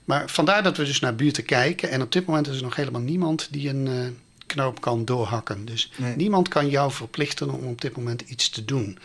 Maar 0.06 0.30
vandaar 0.30 0.64
dat 0.64 0.78
we 0.78 0.86
dus 0.86 1.00
naar 1.00 1.16
buurten 1.16 1.46
kijken. 1.46 1.90
En 1.90 2.02
op 2.02 2.12
dit 2.12 2.26
moment 2.26 2.48
is 2.48 2.58
er 2.58 2.64
nog 2.64 2.76
helemaal 2.76 3.02
niemand 3.02 3.48
die 3.52 3.70
een 3.70 3.86
uh, 3.86 4.08
knoop 4.46 4.82
kan 4.82 5.06
doorhakken. 5.06 5.66
Dus 5.66 5.92
niemand 6.16 6.48
kan 6.48 6.70
jou 6.70 6.92
verplichten 6.92 7.50
om 7.50 7.68
op 7.68 7.82
dit 7.82 7.96
moment 7.96 8.22
iets 8.22 8.50
te 8.50 8.66
doen. 8.66 8.98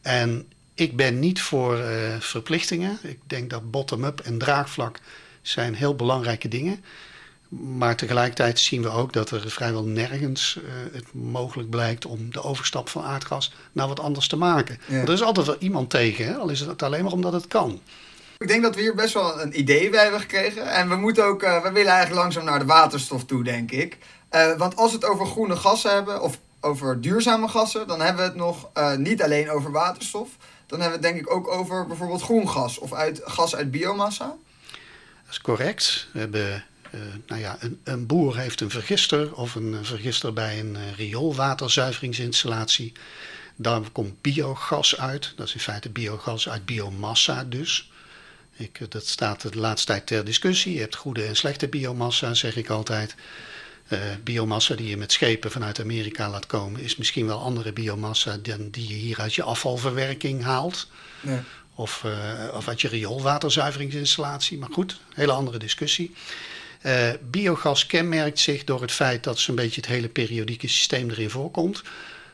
En 0.00 0.46
ik 0.74 0.96
ben 0.96 1.18
niet 1.18 1.40
voor 1.40 1.78
uh, 1.78 1.86
verplichtingen. 2.18 2.98
Ik 3.02 3.18
denk 3.26 3.50
dat 3.50 3.70
bottom-up 3.70 4.20
en 4.20 4.38
draagvlak 4.38 5.00
zijn 5.42 5.74
heel 5.74 5.94
belangrijke 5.94 6.48
dingen. 6.48 6.84
Maar 7.48 7.96
tegelijkertijd 7.96 8.58
zien 8.58 8.82
we 8.82 8.88
ook 8.88 9.12
dat 9.12 9.30
er 9.30 9.50
vrijwel 9.50 9.84
nergens 9.84 10.58
uh, 10.58 10.62
het 10.92 11.12
mogelijk 11.12 11.70
blijkt 11.70 12.06
om 12.06 12.32
de 12.32 12.42
overstap 12.42 12.88
van 12.88 13.02
aardgas 13.02 13.52
naar 13.72 13.88
wat 13.88 14.00
anders 14.00 14.28
te 14.28 14.36
maken. 14.36 14.78
Want 14.88 15.08
er 15.08 15.14
is 15.14 15.22
altijd 15.22 15.46
wel 15.46 15.56
iemand 15.58 15.90
tegen, 15.90 16.26
hè? 16.26 16.34
al 16.34 16.48
is 16.48 16.60
het 16.60 16.82
alleen 16.82 17.04
maar 17.04 17.12
omdat 17.12 17.32
het 17.32 17.46
kan. 17.46 17.80
Ik 18.40 18.48
denk 18.48 18.62
dat 18.62 18.74
we 18.74 18.80
hier 18.80 18.94
best 18.94 19.14
wel 19.14 19.40
een 19.40 19.58
idee 19.58 19.90
bij 19.90 20.02
hebben 20.02 20.20
gekregen. 20.20 20.70
En 20.70 20.88
we 20.88 20.96
moeten 20.96 21.24
ook, 21.24 21.42
uh, 21.42 21.62
we 21.62 21.72
willen 21.72 21.92
eigenlijk 21.92 22.22
langzaam 22.22 22.44
naar 22.44 22.58
de 22.58 22.64
waterstof 22.64 23.24
toe, 23.24 23.44
denk 23.44 23.70
ik. 23.70 23.98
Uh, 24.30 24.56
want 24.56 24.76
als 24.76 24.90
we 24.90 24.96
het 24.96 25.06
over 25.06 25.26
groene 25.26 25.56
gassen 25.56 25.94
hebben, 25.94 26.22
of 26.22 26.38
over 26.60 27.00
duurzame 27.00 27.48
gassen, 27.48 27.86
dan 27.86 28.00
hebben 28.00 28.22
we 28.22 28.28
het 28.28 28.38
nog 28.38 28.68
uh, 28.74 28.96
niet 28.96 29.22
alleen 29.22 29.50
over 29.50 29.70
waterstof. 29.70 30.28
Dan 30.66 30.80
hebben 30.80 31.00
we 31.00 31.06
het 31.06 31.14
denk 31.14 31.26
ik 31.26 31.34
ook 31.34 31.48
over 31.48 31.86
bijvoorbeeld 31.86 32.22
groen 32.22 32.48
gas 32.48 32.78
of 32.78 32.92
uit, 32.92 33.20
gas 33.24 33.56
uit 33.56 33.70
biomassa. 33.70 34.36
Dat 35.24 35.30
is 35.30 35.40
correct. 35.40 36.08
We 36.12 36.18
hebben, 36.18 36.64
nou 37.26 37.40
ja, 37.40 37.56
een, 37.60 37.80
een, 37.84 38.06
boer 38.06 38.36
heeft 38.36 38.60
een 38.60 38.70
vergister 38.70 39.34
of 39.34 39.54
een 39.54 39.84
vergister 39.84 40.32
bij 40.32 40.60
een 40.60 40.76
rioolwaterzuiveringsinstallatie. 40.96 42.92
Daar 43.56 43.80
komt 43.92 44.20
biogas 44.20 44.98
uit. 44.98 45.32
Dat 45.36 45.46
is 45.46 45.54
in 45.54 45.60
feite 45.60 45.90
biogas 45.90 46.48
uit 46.48 46.64
biomassa 46.64 47.44
dus. 47.44 47.90
Ik, 48.60 48.90
dat 48.90 49.06
staat 49.06 49.52
de 49.52 49.58
laatste 49.58 49.86
tijd 49.86 50.06
ter 50.06 50.24
discussie. 50.24 50.74
Je 50.74 50.80
hebt 50.80 50.96
goede 50.96 51.24
en 51.24 51.36
slechte 51.36 51.68
biomassa, 51.68 52.34
zeg 52.34 52.56
ik 52.56 52.68
altijd. 52.68 53.14
Uh, 53.88 53.98
biomassa 54.24 54.74
die 54.74 54.88
je 54.88 54.96
met 54.96 55.12
schepen 55.12 55.50
vanuit 55.50 55.80
Amerika 55.80 56.30
laat 56.30 56.46
komen, 56.46 56.80
is 56.80 56.96
misschien 56.96 57.26
wel 57.26 57.40
andere 57.40 57.72
biomassa 57.72 58.36
dan 58.36 58.70
die 58.70 58.88
je 58.88 58.94
hier 58.94 59.20
uit 59.20 59.34
je 59.34 59.42
afvalverwerking 59.42 60.42
haalt. 60.42 60.88
Ja. 61.20 61.44
Of, 61.74 62.02
uh, 62.06 62.54
of 62.54 62.68
uit 62.68 62.80
je 62.80 62.88
rioolwaterzuiveringsinstallatie. 62.88 64.58
Maar 64.58 64.72
goed, 64.72 65.00
hele 65.14 65.32
andere 65.32 65.58
discussie. 65.58 66.14
Uh, 66.82 67.10
biogas 67.30 67.86
kenmerkt 67.86 68.38
zich 68.38 68.64
door 68.64 68.80
het 68.80 68.92
feit 68.92 69.24
dat 69.24 69.38
zo'n 69.38 69.54
beetje 69.54 69.80
het 69.80 69.90
hele 69.90 70.08
periodieke 70.08 70.68
systeem 70.68 71.10
erin 71.10 71.30
voorkomt. 71.30 71.82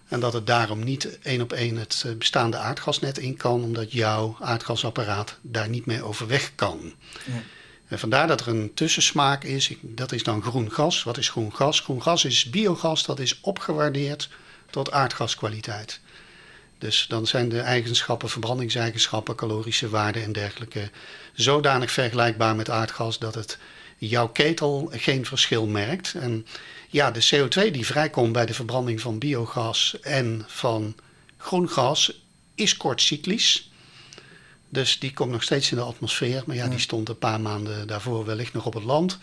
En 0.08 0.20
dat 0.20 0.32
het 0.32 0.46
daarom 0.46 0.84
niet 0.84 1.18
één 1.18 1.40
op 1.40 1.52
één 1.52 1.76
het 1.76 2.02
eh, 2.06 2.12
bestaande 2.14 2.56
aardgasnet 2.56 3.18
in 3.18 3.36
kan, 3.36 3.62
omdat 3.62 3.92
jouw 3.92 4.36
aardgasapparaat 4.40 5.38
daar 5.40 5.68
niet 5.68 5.86
mee 5.86 6.02
overweg 6.02 6.52
kan. 6.54 6.94
Ja. 7.24 7.42
En 7.88 7.98
vandaar 7.98 8.26
dat 8.26 8.40
er 8.40 8.48
een 8.48 8.74
tussensmaak 8.74 9.44
is. 9.44 9.72
Dat 9.80 10.12
is 10.12 10.22
dan 10.22 10.42
groen 10.42 10.72
gas. 10.72 11.02
Wat 11.02 11.18
is 11.18 11.28
groen 11.28 11.54
gas? 11.54 11.80
Groen 11.80 12.02
gas 12.02 12.24
is 12.24 12.50
biogas 12.50 13.04
dat 13.04 13.18
is 13.18 13.40
opgewaardeerd 13.40 14.28
tot 14.70 14.92
aardgaskwaliteit. 14.92 16.00
Dus 16.78 17.06
dan 17.08 17.26
zijn 17.26 17.48
de 17.48 17.60
eigenschappen, 17.60 18.28
verbrandingseigenschappen, 18.28 19.34
calorische 19.34 19.88
waarden 19.88 20.22
en 20.22 20.32
dergelijke 20.32 20.90
zodanig 21.32 21.90
vergelijkbaar 21.90 22.56
met 22.56 22.70
aardgas 22.70 23.18
dat 23.18 23.34
het 23.34 23.58
jouw 23.98 24.28
ketel 24.28 24.88
geen 24.92 25.26
verschil 25.26 25.66
merkt. 25.66 26.14
En 26.14 26.46
ja, 26.88 27.10
de 27.10 27.28
CO2 27.34 27.70
die 27.70 27.86
vrijkomt 27.86 28.32
bij 28.32 28.46
de 28.46 28.54
verbranding 28.54 29.00
van 29.00 29.18
biogas 29.18 30.00
en 30.00 30.44
van 30.46 30.94
groen 31.36 31.68
gas 31.68 32.24
is 32.54 32.76
kortcyclisch. 32.76 33.70
Dus 34.68 34.98
die 34.98 35.12
komt 35.12 35.30
nog 35.30 35.42
steeds 35.42 35.70
in 35.70 35.76
de 35.76 35.82
atmosfeer. 35.82 36.42
Maar 36.46 36.56
ja, 36.56 36.68
die 36.68 36.78
stond 36.78 37.08
een 37.08 37.18
paar 37.18 37.40
maanden 37.40 37.86
daarvoor 37.86 38.24
wellicht 38.24 38.52
nog 38.52 38.66
op 38.66 38.74
het 38.74 38.84
land. 38.84 39.18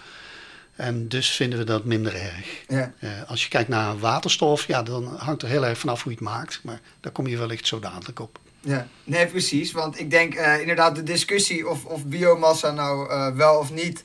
En 0.76 1.08
dus 1.08 1.30
vinden 1.30 1.60
we 1.60 1.66
dat 1.66 1.86
minder 1.86 2.16
erg. 2.16 2.64
Ja. 2.68 2.94
Uh, 3.00 3.10
als 3.28 3.44
je 3.44 3.50
kijkt 3.50 3.70
naar 3.70 4.00
waterstof, 4.00 4.68
ja, 4.68 4.84
dan 4.84 5.16
hangt 5.18 5.42
er 5.42 5.48
heel 5.48 5.66
erg 5.66 5.78
vanaf 5.78 6.04
hoe 6.04 6.12
je 6.12 6.18
het 6.18 6.28
maakt. 6.28 6.60
Maar 6.64 6.80
daar 7.00 7.12
kom 7.12 7.28
je 7.28 7.38
wellicht 7.38 7.68
zo 7.68 7.80
dadelijk 7.80 8.20
op. 8.20 8.40
Ja, 8.60 8.88
nee, 9.04 9.28
precies. 9.28 9.72
Want 9.72 10.00
ik 10.00 10.10
denk 10.10 10.36
uh, 10.36 10.60
inderdaad 10.60 10.96
de 10.96 11.04
discussie 11.04 11.70
of, 11.70 11.86
of 11.86 12.06
biomassa 12.06 12.72
nou 12.72 13.10
uh, 13.10 13.36
wel 13.36 13.58
of 13.58 13.72
niet 13.72 14.04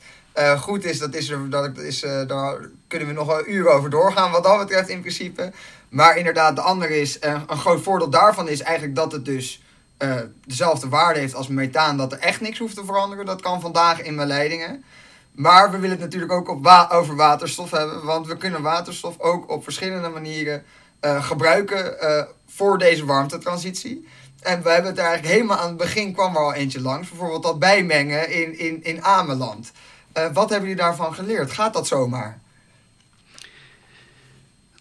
goed 0.58 0.84
is, 0.84 0.98
dat 0.98 1.14
is, 1.14 1.28
er, 1.28 1.50
dat 1.50 1.78
is 1.78 2.00
daar 2.00 2.70
kunnen 2.88 3.08
we 3.08 3.14
nog 3.14 3.38
een 3.38 3.52
uur 3.52 3.68
over 3.68 3.90
doorgaan 3.90 4.30
wat 4.30 4.42
dat 4.44 4.58
betreft 4.58 4.88
in 4.88 5.00
principe. 5.00 5.52
Maar 5.88 6.16
inderdaad, 6.16 6.56
de 6.56 6.62
andere 6.62 7.00
is, 7.00 7.18
uh, 7.18 7.40
een 7.46 7.58
groot 7.58 7.82
voordeel 7.82 8.10
daarvan 8.10 8.48
is 8.48 8.60
eigenlijk 8.60 8.96
dat 8.96 9.12
het 9.12 9.24
dus 9.24 9.62
dezelfde 10.46 10.88
waarde 10.88 11.20
heeft 11.20 11.34
als 11.34 11.48
methaan, 11.48 11.96
dat 11.96 12.12
er 12.12 12.18
echt 12.18 12.40
niks 12.40 12.58
hoeft 12.58 12.74
te 12.74 12.84
veranderen. 12.84 13.26
Dat 13.26 13.40
kan 13.40 13.60
vandaag 13.60 14.02
in 14.02 14.14
mijn 14.14 14.28
leidingen. 14.28 14.84
Maar 15.32 15.70
we 15.70 15.78
willen 15.78 15.96
het 15.96 16.04
natuurlijk 16.04 16.32
ook 16.32 16.48
op 16.48 16.86
over 16.90 17.16
waterstof 17.16 17.70
hebben, 17.70 18.04
want 18.04 18.26
we 18.26 18.36
kunnen 18.36 18.62
waterstof 18.62 19.18
ook 19.18 19.50
op 19.50 19.64
verschillende 19.64 20.08
manieren 20.08 20.64
gebruiken 21.00 21.96
voor 22.48 22.78
deze 22.78 23.04
warmtetransitie. 23.04 24.08
En 24.40 24.62
we 24.62 24.70
hebben 24.70 24.90
het 24.90 25.00
eigenlijk 25.00 25.34
helemaal 25.34 25.58
aan 25.58 25.68
het 25.68 25.76
begin 25.76 26.12
kwam 26.12 26.36
er 26.36 26.42
al 26.42 26.54
eentje 26.54 26.80
langs. 26.80 27.08
Bijvoorbeeld 27.08 27.42
dat 27.42 27.58
bijmengen 27.58 28.30
in, 28.30 28.58
in, 28.58 28.82
in 28.82 29.04
Ameland. 29.04 29.72
Wat 30.12 30.50
hebben 30.50 30.68
jullie 30.68 30.82
daarvan 30.82 31.14
geleerd? 31.14 31.50
Gaat 31.50 31.72
dat 31.72 31.86
zomaar? 31.86 32.40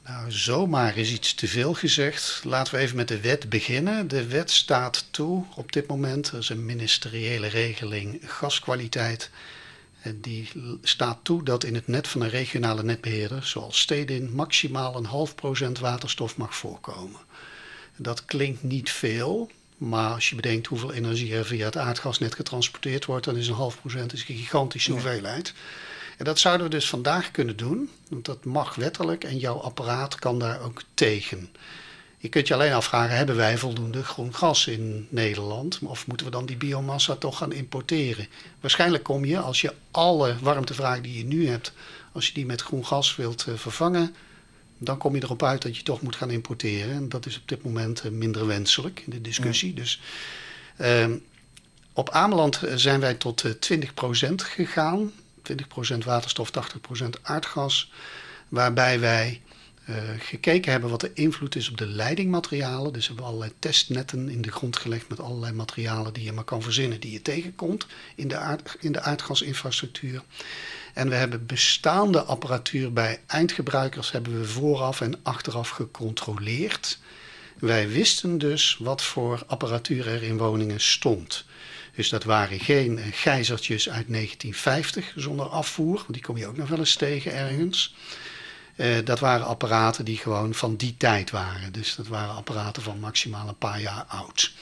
Nou, 0.08 0.32
zomaar 0.32 0.98
is 0.98 1.12
iets 1.12 1.34
te 1.34 1.48
veel 1.48 1.74
gezegd. 1.74 2.41
Laten 2.43 2.74
we 2.74 2.80
even 2.80 2.96
met 2.96 3.08
de 3.08 3.22
wet 3.22 3.50
beginnen. 3.50 4.08
De 4.08 4.28
wet 4.28 4.52
staat 4.52 5.06
toe 5.12 5.46
op 5.56 5.72
dit 5.72 5.88
moment, 5.88 6.28
er 6.28 6.38
is 6.38 6.50
een 6.50 6.65
ministeriële 6.65 7.48
regeling 7.48 8.20
gaskwaliteit. 8.26 9.30
En 10.02 10.22
die 10.22 10.50
staat 10.82 11.17
toe 11.24 11.43
dat 11.43 11.63
in 11.63 11.76
het 11.76 11.88
net 11.88 12.08
van 12.08 12.22
een 12.22 12.30
regionale 12.30 12.84
netbeheerder, 12.84 13.43
zoals 13.43 13.80
Stedin, 13.80 14.36
maximaal 14.36 14.96
een 14.96 15.06
half 15.06 15.36
procent 15.36 15.80
waterstof 15.80 16.38
mag 16.38 16.56
voorkomen. 16.56 17.22
Dat 17.96 18.26
klinkt 18.26 18.63
niet 18.63 18.91
veel, 18.91 19.52
maar 19.78 20.13
als 20.13 20.30
je 20.30 20.36
bedenkt 20.36 20.67
hoeveel 20.67 20.93
energie 20.93 21.36
er 21.36 21.46
via 21.46 21.65
het 21.65 21.78
aardgasnet 21.78 22.36
getransporteerd 22.36 23.06
wordt, 23.06 23.26
dan 23.26 23.38
is 23.38 23.48
een 23.48 23.54
half 23.54 23.80
procent 23.80 24.12
een 24.12 24.17
gigantische 24.17 24.91
hoeveelheid. 24.91 25.54
En 26.17 26.25
dat 26.25 26.39
zouden 26.39 26.65
we 26.65 26.71
dus 26.71 26.89
vandaag 26.89 27.32
kunnen 27.32 27.58
doen, 27.58 27.89
want 28.10 28.25
dat 28.25 28.45
mag 28.45 28.75
wettelijk 28.75 29.23
en 29.23 29.38
jouw 29.38 29.58
apparaat 29.60 30.15
kan 30.15 30.39
daar 30.39 30.62
ook 30.62 30.82
tegen. 30.93 31.49
Je 32.17 32.30
kunt 32.30 32.47
je 32.47 32.53
alleen 32.53 32.73
afvragen, 32.73 33.17
hebben 33.17 33.36
wij 33.36 33.58
voldoende 33.58 34.03
groen 34.03 34.36
gas 34.36 34.67
in 34.67 35.08
Nederland? 35.10 35.80
Of 35.84 36.08
moeten 36.08 36.25
we 36.25 36.32
dan 36.32 36.45
die 36.45 36.58
biomassa 36.58 37.15
toch 37.15 37.38
gaan 37.38 37.51
importeren? 37.51 38.27
Waarschijnlijk 38.60 39.03
kom 39.03 39.25
je, 39.25 39.39
als 39.39 39.62
je 39.62 39.73
alle 39.91 40.36
warmtevraag 40.41 41.01
die 41.01 41.17
je 41.17 41.25
nu 41.25 41.49
hebt, 41.49 41.73
als 42.12 42.27
je 42.27 42.34
die 42.34 42.45
met 42.45 42.62
groen 42.62 42.86
gas 42.86 43.15
wilt 43.15 43.45
eh, 43.47 43.53
vervangen, 43.53 44.15
dan 44.77 44.97
kom 44.97 45.15
je 45.15 45.23
erop 45.23 45.43
uit 45.43 45.62
dat 45.62 45.77
je 45.77 45.84
toch 45.84 46.01
moet 46.01 46.15
gaan 46.15 46.32
importeren. 46.32 46.95
En 46.95 47.10
dat 47.10 47.25
is 47.25 47.38
op 47.38 47.47
dit 47.47 47.63
moment 47.63 48.01
eh, 48.01 48.12
minder 48.12 48.47
wenselijk 48.47 49.03
in 49.06 49.12
de 49.12 49.21
discussie. 49.21 49.73
Dus 49.73 50.01
uh, 50.82 51.06
op 51.93 52.10
Ameland 52.10 52.63
eh, 52.63 52.75
zijn 52.75 52.99
wij 52.99 53.13
tot 53.13 53.43
20% 53.45 53.49
gegaan. 54.36 55.12
20% 55.52 55.98
waterstof, 56.06 56.50
80% 57.02 57.10
aardgas. 57.22 57.92
Waarbij 58.48 59.00
wij 59.00 59.42
uh, 59.90 59.96
gekeken 60.20 60.72
hebben 60.72 60.90
wat 60.90 61.02
de 61.02 61.12
invloed 61.14 61.56
is 61.56 61.70
op 61.70 61.78
de 61.78 61.88
leidingmaterialen. 61.88 62.94
Dus 62.94 63.08
hebben 63.08 63.24
we 63.24 63.30
allerlei 63.30 63.54
testnetten 63.60 64.30
in 64.30 64.42
de 64.42 64.52
grond 64.52 64.78
gelegd 64.78 65.10
met 65.10 65.20
allerlei 65.20 65.54
materialen 65.54 66.14
die 66.14 66.24
je 66.24 66.32
maar 66.32 66.44
kan 66.44 66.62
verzinnen, 66.62 67.00
die 67.00 67.12
je 67.12 67.22
tegenkomt 67.22 67.86
in 68.16 68.28
de, 68.28 68.58
in 68.80 68.92
de 68.92 69.02
aardgasinfrastructuur. 69.02 70.24
En 70.94 71.10
we 71.10 71.16
hebben 71.16 71.46
bestaande 71.46 72.22
apparatuur 72.22 72.94
bij 72.94 73.20
eindgebruikers 73.28 74.12
hebben 74.12 74.40
we 74.40 74.46
vooraf 74.46 75.02
en 75.02 75.20
achteraf 75.24 75.70
gecontroleerd. 75.70 77.00
Wij 77.60 77.90
wisten 77.90 78.38
dus 78.38 78.78
wat 78.80 79.02
voor 79.02 79.44
apparatuur 79.48 80.08
er 80.08 80.24
in 80.24 80.38
woningen 80.38 80.82
stond. 80.82 81.46
Dus 81.98 82.10
dat 82.10 82.24
waren 82.24 82.60
geen 82.60 83.00
gijzertjes 83.12 83.90
uit 83.90 84.06
1950 84.08 85.14
zonder 85.16 85.46
afvoer, 85.46 85.96
want 85.96 86.14
die 86.14 86.22
kom 86.22 86.38
je 86.38 86.48
ook 86.48 86.58
nog 86.58 86.70
wel 86.70 86.80
eens 86.80 86.96
tegen 86.96 87.34
ergens. 87.34 87.96
Uh, 88.76 88.96
dat 89.04 89.20
waren 89.20 89.46
apparaten 89.46 90.06
die 90.06 90.18
gewoon 90.18 90.54
van 90.54 90.76
die 90.76 90.96
tijd 90.98 91.32
waren. 91.32 91.74
Dus 91.74 91.96
dat 91.96 92.08
waren 92.08 92.36
apparaten 92.36 92.82
van 92.82 93.00
maximaal 93.00 93.48
een 93.48 93.58
paar 93.58 93.82
jaar 93.82 94.06
oud. 94.08 94.54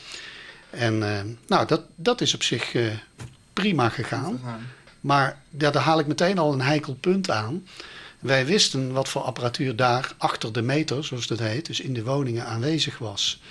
En 0.70 0.94
uh, 0.94 1.20
nou, 1.48 1.68
dat, 1.68 1.82
dat 1.96 2.22
is 2.22 2.34
op 2.34 2.44
zich 2.44 2.74
uh, 2.74 2.92
prima 3.54 3.90
gegaan. 3.90 4.42
Maar 5.00 5.42
ja, 5.58 5.72
daar 5.72 5.84
haal 5.84 6.00
ik 6.00 6.08
meteen 6.08 6.38
al 6.38 6.54
een 6.54 6.62
heikel 6.62 6.96
punt 6.96 7.30
aan. 7.30 7.68
Wij 8.20 8.46
wisten 8.46 8.92
wat 8.92 9.10
voor 9.10 9.22
apparatuur 9.22 9.76
daar 9.76 10.14
achter 10.18 10.54
de 10.54 10.62
meter, 10.62 11.04
zoals 11.04 11.28
dat 11.28 11.40
heet, 11.40 11.66
dus 11.66 11.80
in 11.80 11.94
de 11.94 12.04
woningen 12.04 12.46
aanwezig 12.46 12.98
was. 12.98 13.42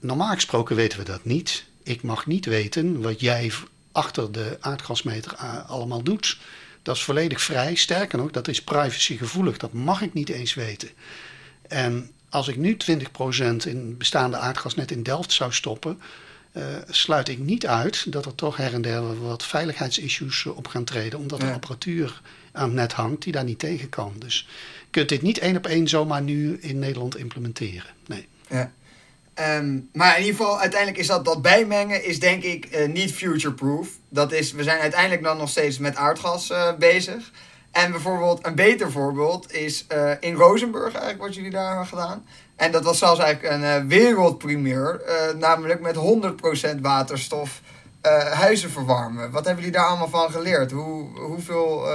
Normaal 0.00 0.34
gesproken 0.34 0.76
weten 0.76 0.98
we 0.98 1.04
dat 1.04 1.24
niet. 1.24 1.68
Ik 1.82 2.02
mag 2.02 2.26
niet 2.26 2.46
weten 2.46 3.00
wat 3.02 3.20
jij 3.20 3.52
achter 3.92 4.32
de 4.32 4.56
aardgasmeter 4.60 5.36
allemaal 5.66 6.02
doet. 6.02 6.38
Dat 6.82 6.96
is 6.96 7.02
volledig 7.02 7.40
vrij. 7.40 7.74
Sterker 7.74 8.18
nog, 8.18 8.30
dat 8.30 8.48
is 8.48 8.62
privacygevoelig. 8.62 9.56
Dat 9.56 9.72
mag 9.72 10.02
ik 10.02 10.12
niet 10.12 10.28
eens 10.28 10.54
weten. 10.54 10.88
En 11.68 12.10
als 12.28 12.48
ik 12.48 12.56
nu 12.56 12.76
20% 12.76 13.66
in 13.66 13.96
bestaande 13.96 14.36
aardgasnet 14.36 14.90
in 14.90 15.02
Delft 15.02 15.32
zou 15.32 15.52
stoppen, 15.52 16.00
uh, 16.52 16.64
sluit 16.88 17.28
ik 17.28 17.38
niet 17.38 17.66
uit 17.66 18.12
dat 18.12 18.26
er 18.26 18.34
toch 18.34 18.56
her 18.56 18.74
en 18.74 18.82
der 18.82 19.20
wat 19.20 19.44
veiligheidsissues 19.44 20.46
op 20.46 20.66
gaan 20.66 20.84
treden, 20.84 21.18
omdat 21.18 21.42
er 21.42 21.52
apparatuur 21.52 22.20
aan 22.52 22.64
het 22.64 22.72
net 22.72 22.92
hangt 22.92 23.22
die 23.22 23.32
daar 23.32 23.44
niet 23.44 23.58
tegen 23.58 23.88
kan. 23.88 24.14
Dus 24.18 24.46
je 24.80 24.86
kunt 24.90 25.08
dit 25.08 25.22
niet 25.22 25.38
één 25.38 25.56
op 25.56 25.66
één 25.66 25.88
zomaar 25.88 26.22
nu 26.22 26.58
in 26.60 26.78
Nederland 26.78 27.16
implementeren. 27.16 27.90
Nee. 28.06 28.28
Ja. 28.48 28.72
Um, 29.40 29.88
maar 29.92 30.18
in 30.18 30.24
ieder 30.24 30.36
geval, 30.40 30.60
uiteindelijk 30.60 31.00
is 31.00 31.06
dat, 31.06 31.24
dat 31.24 31.42
bijmengen 31.42 32.04
is 32.04 32.20
denk 32.20 32.42
ik 32.42 32.76
uh, 32.76 32.88
niet 32.88 33.12
future-proof. 33.12 33.88
Dat 34.08 34.32
is, 34.32 34.52
we 34.52 34.62
zijn 34.62 34.80
uiteindelijk 34.80 35.22
dan 35.22 35.36
nog 35.36 35.48
steeds 35.48 35.78
met 35.78 35.96
aardgas 35.96 36.50
uh, 36.50 36.74
bezig. 36.78 37.30
En 37.70 37.90
bijvoorbeeld, 37.90 38.46
een 38.46 38.54
beter 38.54 38.90
voorbeeld 38.90 39.52
is 39.52 39.86
uh, 39.92 40.10
in 40.20 40.34
Rozenburg 40.34 40.92
eigenlijk 40.92 41.22
wat 41.22 41.34
jullie 41.34 41.50
daar 41.50 41.68
hebben 41.68 41.86
gedaan. 41.86 42.24
En 42.56 42.72
dat 42.72 42.84
was 42.84 42.98
zelfs 42.98 43.20
eigenlijk 43.20 43.54
een 43.54 43.88
wereldpremier. 43.88 45.02
namelijk 45.38 45.80
met 45.80 45.96
100% 46.76 46.80
waterstof 46.80 47.60
huizen 48.32 48.70
verwarmen. 48.70 49.30
Wat 49.30 49.44
hebben 49.44 49.64
jullie 49.64 49.78
daar 49.78 49.88
allemaal 49.88 50.08
van 50.08 50.30
geleerd? 50.30 50.70
Hoe, 50.70 51.18
hoeveel 51.18 51.88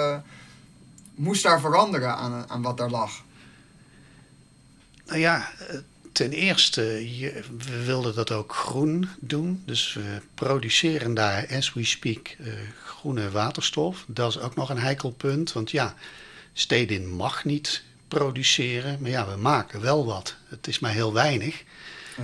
moest 1.15 1.43
daar 1.43 1.59
veranderen 1.59 2.15
aan, 2.15 2.45
aan 2.47 2.61
wat 2.61 2.77
daar 2.77 2.89
lag? 2.89 3.23
Nou 5.05 5.19
ja, 5.19 5.47
ten 6.15 6.31
eerste, 6.31 7.17
je, 7.17 7.43
we 7.57 7.83
wilden 7.83 8.15
dat 8.15 8.31
ook 8.31 8.53
groen 8.53 9.09
doen. 9.19 9.61
Dus 9.65 9.93
we 9.93 10.21
produceren 10.33 11.13
daar, 11.13 11.47
as 11.51 11.73
we 11.73 11.85
speak, 11.85 12.35
uh, 12.39 12.53
groene 12.85 13.31
waterstof. 13.31 14.03
Dat 14.07 14.29
is 14.29 14.39
ook 14.39 14.55
nog 14.55 14.69
een 14.69 14.77
heikel 14.77 15.11
punt. 15.11 15.53
Want 15.53 15.71
ja, 15.71 15.95
Stedin 16.53 17.09
mag 17.09 17.45
niet 17.45 17.83
produceren. 18.07 18.97
Maar 19.01 19.09
ja, 19.09 19.27
we 19.27 19.35
maken 19.35 19.81
wel 19.81 20.05
wat. 20.05 20.35
Het 20.47 20.67
is 20.67 20.79
maar 20.79 20.91
heel 20.91 21.13
weinig. 21.13 21.63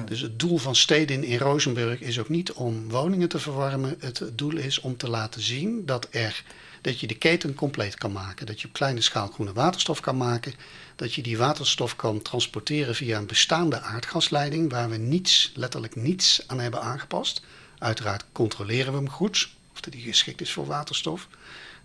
Dus 0.06 0.22
het 0.22 0.40
doel 0.40 0.58
van 0.58 0.76
Stedin 0.76 1.24
in 1.24 1.38
Rozenburg 1.38 2.00
is 2.00 2.20
ook 2.20 2.30
niet 2.30 2.52
om 2.52 2.90
woningen 2.90 3.30
te 3.30 3.40
verwarmen. 3.40 3.96
Het 4.00 4.24
doel 4.34 4.56
is 4.56 4.80
om 4.80 4.98
te 4.98 5.10
laten 5.10 5.42
zien 5.42 5.86
dat, 5.86 6.08
er, 6.12 6.44
dat 6.82 7.00
je 7.00 7.08
de 7.08 7.18
keten 7.18 7.56
compleet 7.56 7.96
kan 7.96 8.12
maken. 8.12 8.46
Dat 8.46 8.62
je 8.62 8.68
op 8.68 8.74
kleine 8.74 9.02
schaal 9.02 9.28
groene 9.28 9.54
waterstof 9.54 10.00
kan 10.00 10.18
maken 10.18 10.54
dat 10.96 11.14
je 11.14 11.22
die 11.22 11.38
waterstof 11.38 11.96
kan 11.96 12.22
transporteren 12.22 12.96
via 12.96 13.18
een 13.18 13.26
bestaande 13.26 13.82
aardgasleiding 13.82 14.72
waar 14.72 14.90
we 14.90 14.98
niets, 14.98 15.52
letterlijk 15.56 15.96
niets 15.96 16.44
aan 16.48 16.60
hebben 16.60 16.82
aangepast. 16.82 17.42
Uiteraard 17.78 18.26
controleren 18.32 18.92
we 18.92 18.98
hem 18.98 19.10
goed, 19.10 19.50
of 19.74 19.80
die 19.80 20.02
geschikt 20.02 20.42
is 20.42 20.52
voor 20.52 20.66
waterstof, 20.66 21.28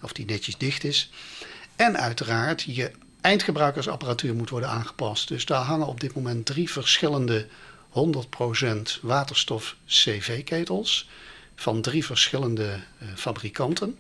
of 0.03 0.13
die 0.13 0.25
netjes 0.25 0.57
dicht 0.57 0.85
is. 0.85 1.11
En 1.77 1.99
uiteraard 1.99 2.63
je 2.63 2.91
eindgebruikersapparatuur 3.21 4.35
moet 4.35 4.51
worden 4.51 4.69
aangepast. 4.69 5.29
Dus 5.29 5.45
daar 5.45 5.63
hangen 5.63 5.87
op 5.87 6.01
dit 6.01 6.15
moment 6.15 6.47
drie 6.47 6.71
verschillende 6.71 7.47
100% 7.91 9.01
waterstof 9.03 9.77
CV-ketels 9.87 11.09
van 11.55 11.81
drie 11.81 12.05
verschillende 12.05 12.81
uh, 13.03 13.09
fabrikanten. 13.15 13.99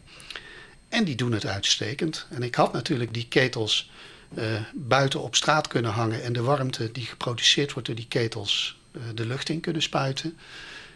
En 0.88 1.04
die 1.04 1.16
doen 1.16 1.32
het 1.32 1.46
uitstekend. 1.46 2.26
En 2.30 2.42
ik 2.42 2.54
had 2.54 2.72
natuurlijk 2.72 3.14
die 3.14 3.28
ketels 3.28 3.90
uh, 4.38 4.44
buiten 4.74 5.22
op 5.22 5.34
straat 5.34 5.68
kunnen 5.68 5.90
hangen 5.90 6.22
en 6.22 6.32
de 6.32 6.42
warmte 6.42 6.92
die 6.92 7.06
geproduceerd 7.06 7.72
wordt 7.72 7.86
door 7.88 7.96
die 7.96 8.08
ketels 8.08 8.78
uh, 8.92 9.02
de 9.14 9.26
lucht 9.26 9.48
in 9.48 9.60
kunnen 9.60 9.82
spuiten. 9.82 10.36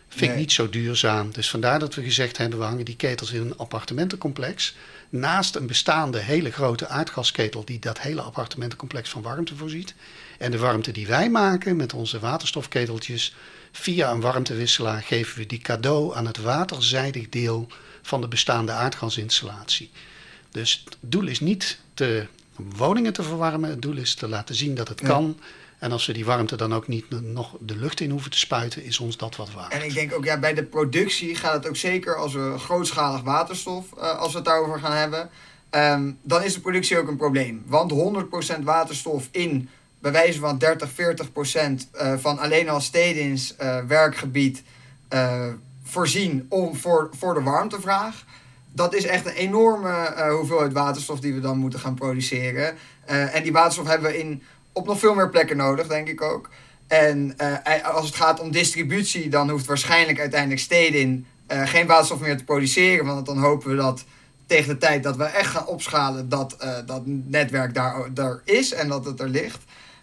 Vind 0.09 0.31
ik 0.31 0.37
niet 0.37 0.53
zo 0.53 0.69
duurzaam. 0.69 1.33
Dus 1.33 1.51
vandaar 1.51 1.79
dat 1.79 1.95
we 1.95 2.03
gezegd 2.03 2.37
hebben: 2.37 2.59
we 2.59 2.65
hangen 2.65 2.85
die 2.85 2.97
ketels 2.97 3.33
in 3.33 3.41
een 3.41 3.57
appartementencomplex. 3.57 4.75
Naast 5.09 5.55
een 5.55 5.67
bestaande 5.67 6.19
hele 6.19 6.51
grote 6.51 6.87
aardgasketel 6.87 7.65
die 7.65 7.79
dat 7.79 8.01
hele 8.01 8.21
appartementencomplex 8.21 9.09
van 9.09 9.23
warmte 9.23 9.57
voorziet. 9.57 9.95
En 10.39 10.51
de 10.51 10.59
warmte 10.59 10.93
die 10.93 11.07
wij 11.07 11.31
maken 11.31 11.77
met 11.77 11.93
onze 11.93 12.19
waterstofketeltjes, 12.19 13.35
via 13.73 14.11
een 14.11 14.21
warmtewisselaar 14.21 15.03
geven 15.03 15.39
we 15.39 15.47
die 15.47 15.59
cadeau 15.59 16.17
aan 16.17 16.27
het 16.27 16.37
waterzijdig 16.37 17.29
deel 17.29 17.69
van 18.03 18.21
de 18.21 18.29
bestaande 18.29 18.73
aardgasinstallatie. 18.73 19.91
Dus 20.51 20.83
het 20.85 20.97
doel 21.01 21.27
is 21.27 21.41
niet 21.41 21.79
te 21.95 22.27
woningen 22.57 23.13
te 23.13 23.23
verwarmen. 23.23 23.71
Het 23.71 23.83
doel 23.83 23.97
is 23.97 24.15
te 24.15 24.29
laten 24.29 24.55
zien 24.55 24.75
dat 24.75 24.89
het 24.89 25.01
kan. 25.01 25.39
En 25.79 25.93
als 25.93 26.07
we 26.07 26.13
die 26.13 26.25
warmte 26.25 26.57
dan 26.57 26.75
ook 26.75 26.89
niet 26.89 27.11
nog 27.21 27.57
de 27.61 27.77
lucht 27.77 28.01
in 28.01 28.11
hoeven 28.11 28.31
te 28.31 28.39
spuiten, 28.39 28.85
is 28.85 28.99
ons 28.99 29.17
dat 29.17 29.37
wat 29.37 29.53
waard. 29.53 29.73
En 29.73 29.85
ik 29.85 29.95
denk 29.95 30.15
ook, 30.15 30.25
ja, 30.25 30.39
bij 30.39 30.55
de 30.55 30.65
productie 30.65 31.35
gaat 31.35 31.53
het 31.53 31.69
ook 31.69 31.77
zeker 31.77 32.17
als 32.17 32.33
we 32.33 32.55
grootschalig 32.59 33.23
waterstof, 33.23 33.87
uh, 33.97 34.19
als 34.19 34.31
we 34.31 34.37
het 34.37 34.47
daarover 34.47 34.79
gaan 34.81 34.97
hebben, 34.97 35.31
um, 35.71 36.19
dan 36.23 36.43
is 36.43 36.55
de 36.55 36.61
productie 36.61 36.99
ook 36.99 37.09
een 37.09 37.17
probleem. 37.17 37.63
Want 37.67 37.93
100% 37.93 38.65
waterstof 38.65 39.29
in, 39.31 39.69
bij 40.01 40.13
wijze 40.13 40.39
van 40.39 40.59
30, 40.59 40.91
40% 40.91 40.93
uh, 40.95 42.13
van 42.19 42.39
alleen 42.39 42.69
al 42.69 42.81
stedins 42.81 43.55
uh, 43.61 43.79
werkgebied 43.87 44.63
voorzien 45.85 46.47
om 46.49 46.77
voor, 46.77 47.11
voor 47.19 47.35
de 47.35 47.43
warmtevraag 47.43 48.25
dat 48.73 48.95
is 48.95 49.05
echt 49.05 49.27
een 49.27 49.33
enorme 49.33 50.15
hoeveelheid 50.31 50.73
waterstof 50.73 51.21
die 51.21 51.35
we 51.35 51.41
dan 51.41 51.59
moeten 51.59 51.81
gaan 51.81 51.95
produceren. 51.95 52.75
En 53.07 53.43
die 53.43 53.53
waterstof 53.53 53.87
hebben 53.87 54.11
we 54.11 54.19
in, 54.19 54.43
op 54.73 54.87
nog 54.87 54.99
veel 54.99 55.15
meer 55.15 55.31
plekken 55.31 55.57
nodig, 55.57 55.87
denk 55.87 56.09
ik 56.09 56.23
ook. 56.23 56.51
En 56.87 57.37
als 57.83 58.07
het 58.07 58.15
gaat 58.15 58.41
om 58.41 58.51
distributie, 58.51 59.29
dan 59.29 59.51
hoeft 59.51 59.67
waarschijnlijk 59.67 60.21
uiteindelijk 60.21 60.61
Stedin 60.61 61.27
geen 61.49 61.87
waterstof 61.87 62.21
meer 62.21 62.37
te 62.37 62.45
produceren. 62.45 63.07
Want 63.07 63.27
dan 63.27 63.39
hopen 63.39 63.71
we 63.71 63.77
dat 63.77 64.05
tegen 64.51 64.69
de 64.69 64.79
tijd 64.79 65.03
dat 65.03 65.17
we 65.17 65.25
echt 65.25 65.51
gaan 65.51 65.67
opschalen, 65.67 66.29
dat 66.29 66.57
uh, 66.63 66.77
dat 66.87 67.03
netwerk 67.05 67.75
daar, 67.75 68.15
daar 68.15 68.41
is 68.45 68.73
en 68.73 68.89
dat 68.89 69.05
het 69.05 69.21
er 69.21 69.29
ligt. 69.29 69.59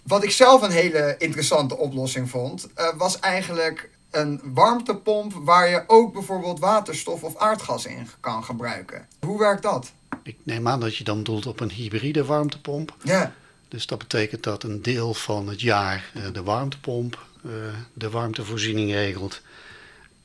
Wat 0.07 0.23
ik 0.23 0.31
zelf 0.31 0.61
een 0.61 0.71
hele 0.71 1.15
interessante 1.17 1.77
oplossing 1.77 2.29
vond, 2.29 2.67
was 2.97 3.19
eigenlijk 3.19 3.89
een 4.11 4.41
warmtepomp 4.43 5.33
waar 5.33 5.69
je 5.69 5.83
ook 5.87 6.13
bijvoorbeeld 6.13 6.59
waterstof 6.59 7.23
of 7.23 7.37
aardgas 7.37 7.85
in 7.85 8.07
kan 8.19 8.43
gebruiken. 8.43 9.07
Hoe 9.19 9.39
werkt 9.39 9.63
dat? 9.63 9.91
Ik 10.23 10.37
neem 10.43 10.67
aan 10.67 10.79
dat 10.79 10.95
je 10.95 11.03
dan 11.03 11.23
doelt 11.23 11.45
op 11.45 11.59
een 11.59 11.71
hybride 11.71 12.25
warmtepomp. 12.25 12.95
Ja. 13.03 13.33
Dus 13.67 13.85
dat 13.85 13.97
betekent 13.97 14.43
dat 14.43 14.63
een 14.63 14.81
deel 14.81 15.13
van 15.13 15.47
het 15.47 15.61
jaar 15.61 16.11
uh, 16.15 16.23
de 16.33 16.43
warmtepomp 16.43 17.25
uh, 17.45 17.51
de 17.93 18.09
warmtevoorziening 18.09 18.91
regelt. 18.91 19.41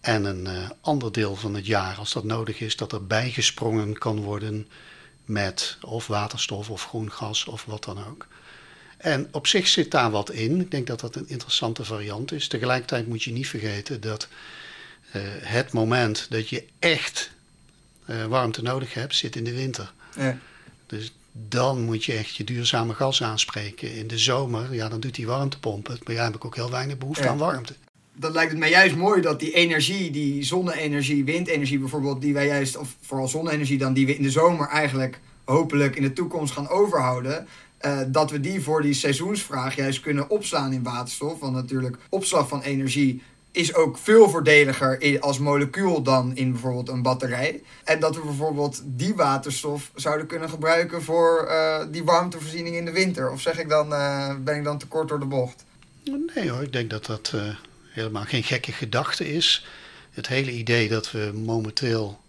En 0.00 0.24
een 0.24 0.44
uh, 0.44 0.70
ander 0.80 1.12
deel 1.12 1.36
van 1.36 1.54
het 1.54 1.66
jaar, 1.66 1.96
als 1.96 2.12
dat 2.12 2.24
nodig 2.24 2.60
is, 2.60 2.76
dat 2.76 2.92
er 2.92 3.06
bijgesprongen 3.06 3.98
kan 3.98 4.20
worden 4.20 4.68
met 5.24 5.78
of 5.80 6.06
waterstof 6.06 6.70
of 6.70 6.84
groen 6.84 7.12
gas 7.12 7.44
of 7.44 7.64
wat 7.64 7.84
dan 7.84 7.98
ook. 8.08 8.26
En 9.02 9.28
op 9.30 9.46
zich 9.46 9.68
zit 9.68 9.90
daar 9.90 10.10
wat 10.10 10.30
in. 10.30 10.60
Ik 10.60 10.70
denk 10.70 10.86
dat 10.86 11.00
dat 11.00 11.16
een 11.16 11.28
interessante 11.28 11.84
variant 11.84 12.32
is. 12.32 12.48
Tegelijkertijd 12.48 13.06
moet 13.06 13.22
je 13.22 13.32
niet 13.32 13.48
vergeten 13.48 14.00
dat 14.00 14.28
het 15.42 15.72
moment 15.72 16.26
dat 16.30 16.48
je 16.48 16.64
echt 16.78 17.30
warmte 18.28 18.62
nodig 18.62 18.94
hebt, 18.94 19.14
zit 19.14 19.36
in 19.36 19.44
de 19.44 19.54
winter. 19.54 19.92
Ja. 20.16 20.38
Dus 20.86 21.12
dan 21.32 21.80
moet 21.80 22.04
je 22.04 22.12
echt 22.12 22.36
je 22.36 22.44
duurzame 22.44 22.94
gas 22.94 23.22
aanspreken. 23.22 23.94
In 23.94 24.06
de 24.06 24.18
zomer, 24.18 24.74
ja, 24.74 24.88
dan 24.88 25.00
doet 25.00 25.14
die 25.14 25.26
warmtepomp 25.26 25.86
het. 25.86 26.04
Maar 26.04 26.14
ja, 26.14 26.24
heb 26.24 26.34
ik 26.34 26.44
ook 26.44 26.54
heel 26.54 26.70
weinig 26.70 26.98
behoefte 26.98 27.22
Ja. 27.22 27.28
aan 27.28 27.38
warmte. 27.38 27.74
Dan 28.14 28.32
lijkt 28.32 28.50
het 28.50 28.60
mij 28.60 28.70
juist 28.70 28.96
mooi 28.96 29.20
dat 29.20 29.40
die 29.40 29.52
energie, 29.52 30.10
die 30.10 30.42
zonne-energie, 30.42 31.24
windenergie 31.24 31.78
bijvoorbeeld, 31.78 32.20
die 32.20 32.32
wij 32.32 32.46
juist, 32.46 32.76
of 32.76 32.96
vooral 33.00 33.28
zonne-energie 33.28 33.78
dan, 33.78 33.92
die 33.92 34.06
we 34.06 34.16
in 34.16 34.22
de 34.22 34.30
zomer 34.30 34.68
eigenlijk 34.68 35.20
hopelijk 35.44 35.96
in 35.96 36.02
de 36.02 36.12
toekomst 36.12 36.52
gaan 36.52 36.68
overhouden, 36.68 37.46
eh, 37.82 38.00
dat 38.06 38.30
we 38.30 38.40
die 38.40 38.62
voor 38.62 38.82
die 38.82 38.94
seizoensvraag 38.94 39.76
juist 39.76 40.00
kunnen 40.00 40.30
opslaan 40.30 40.72
in 40.72 40.82
waterstof. 40.82 41.40
Want 41.40 41.54
natuurlijk, 41.54 41.96
opslag 42.08 42.48
van 42.48 42.62
energie 42.62 43.22
is 43.50 43.74
ook 43.74 43.98
veel 43.98 44.30
voordeliger 44.30 45.20
als 45.20 45.38
molecuul 45.38 46.02
dan 46.02 46.36
in 46.36 46.52
bijvoorbeeld 46.52 46.88
een 46.88 47.02
batterij. 47.02 47.62
En 47.84 48.00
dat 48.00 48.16
we 48.16 48.22
bijvoorbeeld 48.22 48.82
die 48.84 49.14
waterstof 49.14 49.90
zouden 49.94 50.26
kunnen 50.26 50.48
gebruiken 50.48 51.02
voor 51.02 51.46
eh, 51.46 51.84
die 51.90 52.04
warmtevoorziening 52.04 52.76
in 52.76 52.84
de 52.84 52.92
winter. 52.92 53.30
Of 53.30 53.40
zeg 53.40 53.58
ik 53.58 53.68
dan, 53.68 53.94
eh, 53.94 54.34
ben 54.40 54.56
ik 54.56 54.64
dan 54.64 54.78
te 54.78 54.86
kort 54.86 55.08
door 55.08 55.20
de 55.20 55.26
bocht? 55.26 55.64
Nee 56.34 56.50
hoor, 56.50 56.62
ik 56.62 56.72
denk 56.72 56.90
dat 56.90 57.06
dat 57.06 57.34
helemaal 57.88 58.24
geen 58.24 58.42
gekke 58.42 58.72
gedachte 58.72 59.34
is. 59.34 59.66
Het 60.10 60.28
hele 60.28 60.52
idee 60.52 60.88
dat 60.88 61.10
we 61.10 61.32
momenteel 61.44 62.21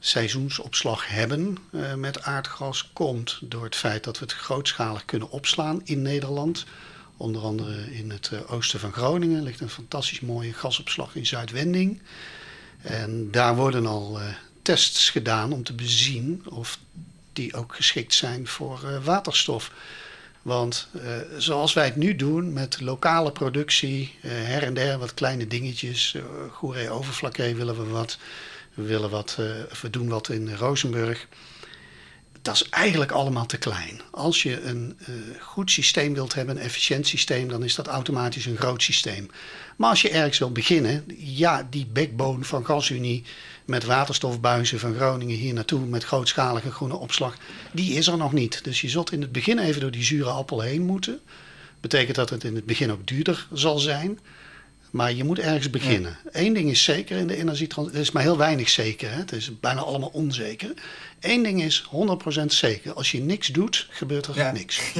seizoensopslag 0.00 1.08
hebben 1.08 1.56
eh, 1.72 1.94
met 1.94 2.22
aardgas 2.22 2.90
komt 2.92 3.38
door 3.42 3.64
het 3.64 3.76
feit 3.76 4.04
dat 4.04 4.18
we 4.18 4.24
het 4.24 4.34
grootschalig 4.34 5.04
kunnen 5.04 5.30
opslaan 5.30 5.80
in 5.84 6.02
Nederland. 6.02 6.64
Onder 7.16 7.42
andere 7.42 7.94
in 7.94 8.10
het 8.10 8.30
eh, 8.32 8.52
oosten 8.52 8.80
van 8.80 8.92
Groningen 8.92 9.42
ligt 9.42 9.60
een 9.60 9.70
fantastisch 9.70 10.20
mooie 10.20 10.52
gasopslag 10.52 11.14
in 11.14 11.26
Zuidwending. 11.26 12.00
En 12.82 13.30
daar 13.30 13.56
worden 13.56 13.86
al 13.86 14.20
eh, 14.20 14.26
tests 14.62 15.10
gedaan 15.10 15.52
om 15.52 15.62
te 15.62 15.72
bezien 15.72 16.42
of 16.48 16.78
die 17.32 17.54
ook 17.54 17.74
geschikt 17.74 18.14
zijn 18.14 18.46
voor 18.46 19.00
waterstof. 19.04 19.72
Want 20.42 20.88
zoals 21.38 21.72
wij 21.72 21.84
het 21.84 21.96
nu 21.96 22.16
doen 22.16 22.52
met 22.52 22.80
lokale 22.80 23.32
productie, 23.32 24.14
her 24.20 24.62
en 24.62 24.74
der 24.74 24.98
wat 24.98 25.14
kleine 25.14 25.46
dingetjes. 25.46 26.16
Goeree 26.50 26.90
Overflakkee 26.90 27.54
willen 27.54 27.76
we 27.76 27.84
wat. 27.84 28.18
We, 28.74 28.82
willen 28.82 29.10
wat 29.10 29.36
eh, 29.38 29.46
we 29.80 29.90
doen 29.90 30.08
wat 30.08 30.28
in 30.28 30.54
Rozenburg. 30.54 31.26
Dat 32.42 32.54
is 32.54 32.68
eigenlijk 32.68 33.10
allemaal 33.10 33.46
te 33.46 33.58
klein. 33.58 34.00
Als 34.10 34.42
je 34.42 34.62
een 34.62 34.98
eh, 34.98 35.14
goed 35.40 35.70
systeem 35.70 36.14
wilt 36.14 36.34
hebben, 36.34 36.56
een 36.56 36.62
efficiënt 36.62 37.06
systeem, 37.06 37.48
dan 37.48 37.64
is 37.64 37.74
dat 37.74 37.86
automatisch 37.86 38.46
een 38.46 38.56
groot 38.56 38.82
systeem. 38.82 39.30
Maar 39.76 39.90
als 39.90 40.02
je 40.02 40.10
ergens 40.10 40.38
wil 40.38 40.52
beginnen, 40.52 41.04
ja, 41.16 41.66
die 41.70 41.86
backbone 41.86 42.44
van 42.44 42.64
GasUnie 42.64 43.24
met 43.64 43.84
waterstofbuizen 43.84 44.78
van 44.78 44.94
Groningen 44.94 45.36
hier 45.36 45.54
naartoe 45.54 45.86
met 45.86 46.04
grootschalige 46.04 46.70
groene 46.70 46.96
opslag, 46.96 47.36
die 47.72 47.94
is 47.94 48.06
er 48.06 48.16
nog 48.16 48.32
niet. 48.32 48.64
Dus 48.64 48.80
je 48.80 48.88
zult 48.88 49.12
in 49.12 49.20
het 49.20 49.32
begin 49.32 49.58
even 49.58 49.80
door 49.80 49.90
die 49.90 50.04
zure 50.04 50.30
appel 50.30 50.60
heen 50.60 50.82
moeten. 50.82 51.20
Betekent 51.80 52.16
dat 52.16 52.30
het 52.30 52.44
in 52.44 52.54
het 52.54 52.66
begin 52.66 52.92
ook 52.92 53.06
duurder 53.06 53.46
zal 53.52 53.78
zijn. 53.78 54.18
Maar 54.90 55.12
je 55.12 55.24
moet 55.24 55.38
ergens 55.38 55.70
beginnen. 55.70 56.18
Eén 56.30 56.52
ding 56.52 56.70
is 56.70 56.84
zeker 56.84 57.16
in 57.18 57.26
de 57.26 57.36
energietransitie. 57.36 57.96
Er 57.98 58.04
is 58.04 58.10
maar 58.10 58.22
heel 58.22 58.36
weinig 58.36 58.68
zeker. 58.68 59.10
Hè? 59.10 59.16
Het 59.16 59.32
is 59.32 59.60
bijna 59.60 59.80
allemaal 59.80 60.10
onzeker. 60.12 60.72
Eén 61.20 61.42
ding 61.42 61.62
is 61.62 61.90
100% 62.42 62.44
zeker. 62.46 62.92
Als 62.92 63.10
je 63.10 63.20
niks 63.20 63.48
doet, 63.48 63.86
gebeurt 63.90 64.26
er 64.26 64.36
Ja. 64.36 64.52
niks. 64.52 64.80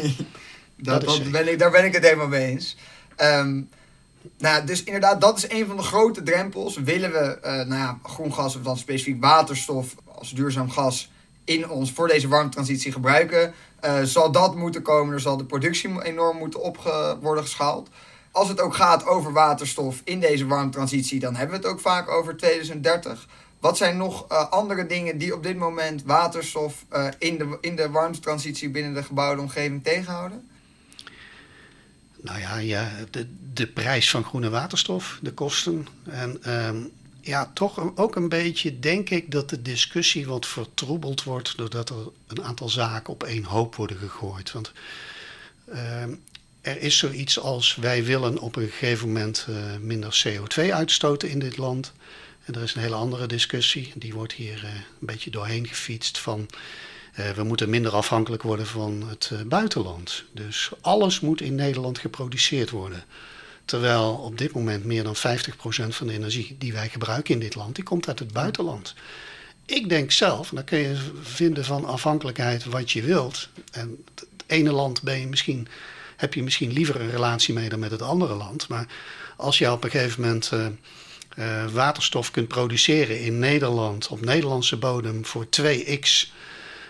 Dat, 0.82 1.04
dat 1.04 1.30
ben 1.30 1.48
ik, 1.48 1.58
daar 1.58 1.70
ben 1.70 1.84
ik 1.84 1.92
het 1.92 2.04
helemaal 2.04 2.28
mee 2.28 2.46
eens. 2.46 2.76
Ehm, 3.16 3.60
nou, 4.38 4.66
dus 4.66 4.84
inderdaad, 4.84 5.20
dat 5.20 5.38
is 5.38 5.50
een 5.50 5.66
van 5.66 5.76
de 5.76 5.82
grote 5.82 6.22
drempels. 6.22 6.76
Willen 6.76 7.12
we 7.12 7.18
eh, 7.40 7.52
nou 7.52 7.74
ja, 7.80 7.98
groen 8.02 8.34
gas 8.34 8.56
of 8.56 8.62
dan 8.62 8.78
specifiek 8.78 9.20
waterstof 9.20 9.94
als 10.04 10.30
duurzaam 10.30 10.70
gas 10.70 11.10
in 11.44 11.68
ons 11.68 11.92
voor 11.92 12.08
deze 12.08 12.28
warmtransitie 12.28 12.92
gebruiken, 12.92 13.54
eh, 13.80 14.02
zal 14.02 14.32
dat 14.32 14.54
moeten 14.54 14.82
komen. 14.82 15.14
Er 15.14 15.20
zal 15.20 15.36
de 15.36 15.44
productie 15.44 16.02
enorm 16.02 16.36
moeten 16.36 16.62
op 16.62 16.76
worden 17.20 17.44
geschaald. 17.44 17.88
Als 18.30 18.48
het 18.48 18.60
ook 18.60 18.74
gaat 18.74 19.06
over 19.06 19.32
waterstof 19.32 20.00
in 20.04 20.20
deze 20.20 20.46
warmtransitie, 20.46 21.20
dan 21.20 21.34
hebben 21.34 21.60
we 21.60 21.66
het 21.66 21.72
ook 21.74 21.80
vaak 21.80 22.08
over 22.08 22.36
2030. 22.36 23.26
Wat 23.60 23.76
zijn 23.76 23.96
nog 23.96 24.28
eh, 24.28 24.50
andere 24.50 24.86
dingen 24.86 25.18
die 25.18 25.34
op 25.34 25.42
dit 25.42 25.56
moment 25.56 26.02
waterstof 26.02 26.84
eh, 26.88 27.08
in, 27.18 27.38
de, 27.38 27.58
in 27.60 27.76
de 27.76 27.90
warmtransitie 27.90 28.70
binnen 28.70 28.94
de 28.94 29.02
gebouwde 29.02 29.40
omgeving 29.40 29.84
tegenhouden? 29.84 30.48
Nou 32.22 32.40
ja, 32.40 32.56
ja 32.56 32.90
de, 33.10 33.26
de 33.52 33.66
prijs 33.66 34.10
van 34.10 34.24
groene 34.24 34.50
waterstof, 34.50 35.18
de 35.22 35.32
kosten. 35.32 35.86
En 36.04 36.42
ehm, 36.42 36.76
ja, 37.20 37.50
toch 37.54 37.96
ook 37.96 38.16
een 38.16 38.28
beetje 38.28 38.78
denk 38.78 39.10
ik 39.10 39.30
dat 39.30 39.50
de 39.50 39.62
discussie 39.62 40.26
wat 40.26 40.46
vertroebeld 40.46 41.22
wordt 41.22 41.56
doordat 41.56 41.88
er 41.88 41.96
een 42.26 42.44
aantal 42.44 42.68
zaken 42.68 43.12
op 43.12 43.22
één 43.22 43.44
hoop 43.44 43.74
worden 43.74 43.96
gegooid. 43.96 44.52
Want 44.52 44.72
ehm, 45.72 46.14
er 46.60 46.80
is 46.80 46.98
zoiets 46.98 47.38
als 47.38 47.74
wij 47.74 48.04
willen 48.04 48.38
op 48.38 48.56
een 48.56 48.68
gegeven 48.68 49.06
moment 49.06 49.46
eh, 49.48 49.56
minder 49.80 50.22
CO2 50.26 50.72
uitstoten 50.72 51.28
in 51.28 51.38
dit 51.38 51.56
land. 51.56 51.92
En 52.44 52.54
er 52.54 52.62
is 52.62 52.74
een 52.74 52.80
hele 52.80 52.94
andere 52.94 53.26
discussie, 53.26 53.92
die 53.94 54.14
wordt 54.14 54.32
hier 54.32 54.64
eh, 54.64 54.70
een 54.74 55.06
beetje 55.06 55.30
doorheen 55.30 55.66
gefietst 55.66 56.18
van 56.18 56.48
eh, 57.14 57.30
we 57.30 57.42
moeten 57.42 57.70
minder 57.70 57.92
afhankelijk 57.92 58.42
worden 58.42 58.66
van 58.66 59.04
het 59.08 59.30
buitenland. 59.46 60.24
Dus 60.32 60.70
alles 60.80 61.20
moet 61.20 61.40
in 61.40 61.54
Nederland 61.54 61.98
geproduceerd 61.98 62.70
worden. 62.70 63.04
Terwijl 63.64 64.12
op 64.12 64.38
dit 64.38 64.52
moment 64.52 64.84
meer 64.84 65.02
dan 65.02 65.16
50% 65.16 65.18
van 65.88 66.06
de 66.06 66.12
energie 66.12 66.56
die 66.58 66.72
wij 66.72 66.88
gebruiken 66.88 67.34
in 67.34 67.40
dit 67.40 67.54
land, 67.54 67.74
die 67.74 67.84
komt 67.84 68.08
uit 68.08 68.18
het 68.18 68.32
buitenland. 68.32 68.94
Ik 69.66 69.88
denk 69.88 70.10
zelf, 70.10 70.50
en 70.50 70.56
dan 70.56 70.64
kun 70.64 70.78
je 70.78 70.96
vinden 71.22 71.64
van 71.64 71.84
afhankelijkheid 71.84 72.64
wat 72.64 72.90
je 72.90 73.02
wilt. 73.02 73.48
En 73.72 74.04
het 74.14 74.26
ene 74.46 74.72
land 74.72 75.02
ben 75.02 75.20
je 75.20 75.26
misschien, 75.26 75.68
heb 76.20 76.34
je 76.34 76.42
misschien 76.42 76.72
liever 76.72 77.00
een 77.00 77.10
relatie 77.10 77.54
mee 77.54 77.68
dan 77.68 77.78
met 77.78 77.90
het 77.90 78.02
andere 78.02 78.34
land. 78.34 78.68
Maar 78.68 78.86
als 79.36 79.58
je 79.58 79.72
op 79.72 79.84
een 79.84 79.90
gegeven 79.90 80.22
moment 80.22 80.50
eh, 80.52 80.66
eh, 80.66 81.70
waterstof 81.72 82.30
kunt 82.30 82.48
produceren 82.48 83.20
in 83.20 83.38
Nederland 83.38 84.08
op 84.08 84.20
Nederlandse 84.20 84.76
bodem 84.76 85.24
voor 85.24 85.46
2x. 85.60 86.32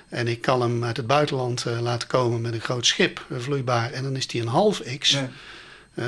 En 0.08 0.28
ik 0.28 0.40
kan 0.40 0.60
hem 0.60 0.84
uit 0.84 0.96
het 0.96 1.06
buitenland 1.06 1.64
eh, 1.64 1.80
laten 1.80 2.08
komen 2.08 2.40
met 2.40 2.52
een 2.52 2.60
groot 2.60 2.86
schip, 2.86 3.26
vloeibaar, 3.38 3.92
en 3.92 4.02
dan 4.02 4.16
is 4.16 4.26
die 4.26 4.40
een 4.40 4.46
half 4.46 4.82
x. 4.98 5.16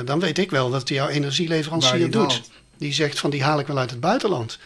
Dan 0.05 0.19
weet 0.19 0.37
ik 0.37 0.51
wel 0.51 0.69
dat 0.69 0.89
jouw 0.89 1.07
energieleverancier 1.07 2.11
doet. 2.11 2.31
haalt. 2.31 2.49
Die 2.77 2.93
zegt 2.93 3.19
van 3.19 3.29
die 3.29 3.43
haal 3.43 3.59
ik 3.59 3.67
wel 3.67 3.77
uit 3.77 3.89
het 3.89 3.99
buitenland. 3.99 4.59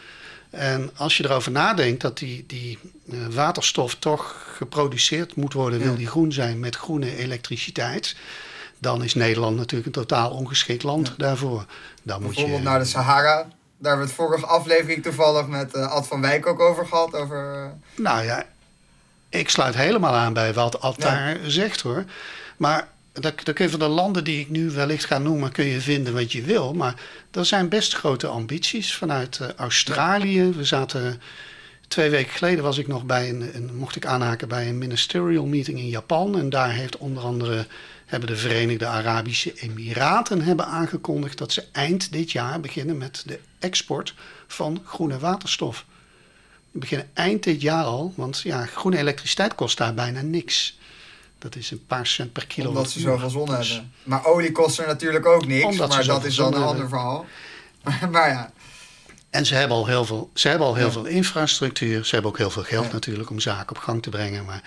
En 0.49 0.91
als 0.95 1.17
je 1.17 1.25
erover 1.25 1.51
nadenkt 1.51 2.01
dat 2.01 2.17
die, 2.17 2.43
die 2.47 2.79
waterstof 3.29 3.95
toch 3.95 4.53
geproduceerd 4.55 5.35
moet 5.35 5.53
worden, 5.53 5.79
Ja. 5.79 5.85
wil 5.85 5.95
die 5.95 6.07
groen 6.07 6.31
zijn 6.31 6.59
met 6.59 6.75
groene 6.75 7.17
elektriciteit, 7.17 8.15
dan 8.79 9.03
is 9.03 9.13
Nederland 9.15 9.55
natuurlijk 9.57 9.85
een 9.85 9.91
totaal 10.03 10.31
ongeschikt 10.31 10.83
land 10.83 11.07
Ja. 11.07 11.13
daarvoor. 11.17 11.65
Dan 12.03 12.21
moet 12.21 12.29
je, 12.29 12.35
Bijvoorbeeld 12.41 12.69
naar 12.69 12.79
de 12.79 12.85
Sahara. 12.85 13.35
Daar 13.35 13.47
hebben 13.97 13.99
we 14.07 14.13
het 14.13 14.21
vorige 14.25 14.45
aflevering 14.45 15.03
toevallig 15.03 15.47
met 15.47 15.73
eh, 15.73 15.91
Ad 15.91 16.07
van 16.07 16.21
Wijk 16.21 16.45
ook 16.47 16.59
over 16.59 16.85
gehad. 16.85 17.13
Over, 17.13 17.53
eh, 17.63 17.69
Nou 18.03 18.23
ja, 18.23 18.45
ik 19.29 19.49
sluit 19.49 19.75
helemaal 19.75 20.13
aan 20.13 20.33
bij 20.33 20.53
wat 20.53 20.81
Ad 20.81 20.95
Ja. 20.97 21.03
daar 21.09 21.37
zegt 21.45 21.81
hoor. 21.81 22.05
Maar 22.57 22.87
dan 23.13 23.35
kun 23.35 23.53
je 23.65 23.69
van 23.69 23.79
de 23.79 23.87
landen 23.87 24.23
die 24.23 24.39
ik 24.39 24.49
nu 24.49 24.69
wellicht 24.71 25.05
ga 25.05 25.17
noemen, 25.17 25.51
kun 25.51 25.65
je 25.65 25.81
vinden 25.81 26.13
wat 26.13 26.31
je 26.31 26.41
wil. 26.41 26.73
Maar 26.73 26.93
er 27.31 27.45
zijn 27.45 27.69
best 27.69 27.95
grote 27.95 28.27
ambities 28.27 28.95
vanuit 28.95 29.39
eh, 29.39 29.47
Australië. 29.55 30.51
We 30.51 30.63
zaten 30.63 31.21
Twee 31.87 32.09
weken 32.09 32.31
geleden 32.31 32.63
was 32.63 32.77
ik 32.77 32.87
nog 32.87 33.05
bij 33.05 33.29
een, 33.29 33.55
een, 33.55 33.75
mocht 33.75 33.95
ik 33.95 34.05
aanhaken 34.05 34.47
bij 34.47 34.67
een 34.67 34.77
ministerial 34.77 35.45
meeting 35.45 35.79
in 35.79 35.87
Japan. 35.87 36.37
En 36.37 36.49
daar 36.49 36.71
heeft 36.71 36.97
onder 36.97 37.23
andere 37.23 37.67
hebben 38.05 38.29
de 38.29 38.37
Verenigde 38.37 38.85
Arabische 38.85 39.53
Emiraten 39.53 40.41
hebben 40.41 40.65
aangekondigd 40.65 41.37
dat 41.37 41.51
ze 41.51 41.63
eind 41.71 42.11
dit 42.11 42.31
jaar 42.31 42.59
beginnen 42.59 42.97
met 42.97 43.23
de 43.25 43.39
export 43.59 44.13
van 44.47 44.81
groene 44.85 45.19
waterstof. 45.19 45.85
We 46.71 46.79
beginnen 46.79 47.09
eind 47.13 47.43
dit 47.43 47.61
jaar 47.61 47.83
al, 47.83 48.13
want 48.15 48.39
ja, 48.39 48.65
groene 48.65 48.97
elektriciteit 48.97 49.55
kost 49.55 49.77
daar 49.77 49.93
bijna 49.93 50.21
niks. 50.21 50.77
Dat 51.39 51.55
is 51.55 51.71
een 51.71 51.85
paar 51.87 52.07
cent 52.07 52.33
per 52.33 52.47
kilo. 52.47 52.69
Omdat 52.69 52.89
ze 52.89 52.99
zoveel 52.99 53.29
zon 53.29 53.45
dus 53.45 53.69
hebben. 53.69 53.91
Maar 54.03 54.25
olie 54.25 54.51
kost 54.51 54.79
er 54.79 54.87
natuurlijk 54.87 55.25
ook 55.25 55.45
niks. 55.45 55.77
maar 55.77 56.05
dat 56.05 56.25
is 56.25 56.35
dan 56.35 56.53
een 56.53 56.63
ander 56.63 56.87
verhaal. 56.87 57.25
maar 58.11 58.29
ja. 58.29 58.51
En 59.37 59.45
ze 59.45 59.55
hebben 59.55 59.77
al 59.77 59.87
heel 59.87 60.05
veel, 60.05 60.29
ze 60.33 60.47
hebben 60.47 60.67
al 60.67 60.75
heel 60.75 60.91
veel 60.91 61.05
infrastructuur. 61.05 62.05
Ze 62.05 62.13
hebben 62.13 62.31
ook 62.31 62.37
heel 62.37 62.49
veel 62.49 62.63
geld 62.63 62.91
natuurlijk 62.91 63.29
om 63.29 63.39
zaken 63.39 63.75
op 63.75 63.81
gang 63.81 64.03
te 64.03 64.09
brengen. 64.09 64.45
Maar 64.45 64.61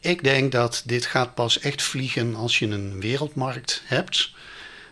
ik 0.00 0.24
denk 0.24 0.52
dat 0.52 0.82
dit 0.86 1.06
gaat 1.06 1.34
pas 1.34 1.58
echt 1.60 1.82
vliegen 1.82 2.34
als 2.34 2.58
je 2.58 2.66
een 2.66 3.00
wereldmarkt 3.00 3.82
hebt. 3.84 4.30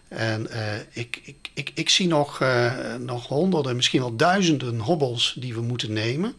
En 0.08 0.46
uh, 0.50 0.74
ik, 0.92 1.20
ik, 1.24 1.36
ik, 1.54 1.70
ik 1.74 1.88
zie 1.88 2.06
nog, 2.06 2.40
uh, 2.40 2.72
nog 2.98 3.26
honderden, 3.26 3.76
misschien 3.76 4.00
wel 4.00 4.16
duizenden 4.16 4.78
hobbels 4.78 5.34
die 5.38 5.54
we 5.54 5.60
moeten 5.60 5.92
nemen. 5.92 6.34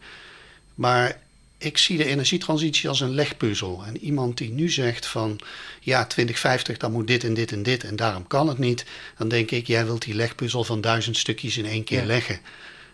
Maar 0.74 1.18
ik 1.58 1.78
zie 1.78 1.96
de 1.96 2.04
energietransitie 2.04 2.88
als 2.88 3.00
een 3.00 3.14
legpuzzel. 3.14 3.82
En 3.86 3.98
iemand 3.98 4.38
die 4.38 4.50
nu 4.50 4.70
zegt 4.70 5.06
van 5.06 5.40
ja, 5.80 6.06
2050 6.06 6.76
dan 6.76 6.92
moet 6.92 7.06
dit 7.06 7.24
en 7.24 7.34
dit 7.34 7.52
en 7.52 7.62
dit 7.62 7.84
en 7.84 7.96
daarom 7.96 8.26
kan 8.26 8.48
het 8.48 8.58
niet. 8.58 8.84
Dan 9.18 9.28
denk 9.28 9.50
ik, 9.50 9.66
jij 9.66 9.84
wilt 9.84 10.02
die 10.02 10.14
legpuzzel 10.14 10.64
van 10.64 10.80
duizend 10.80 11.16
stukjes 11.16 11.56
in 11.56 11.66
één 11.66 11.84
keer 11.84 12.04
leggen. 12.04 12.40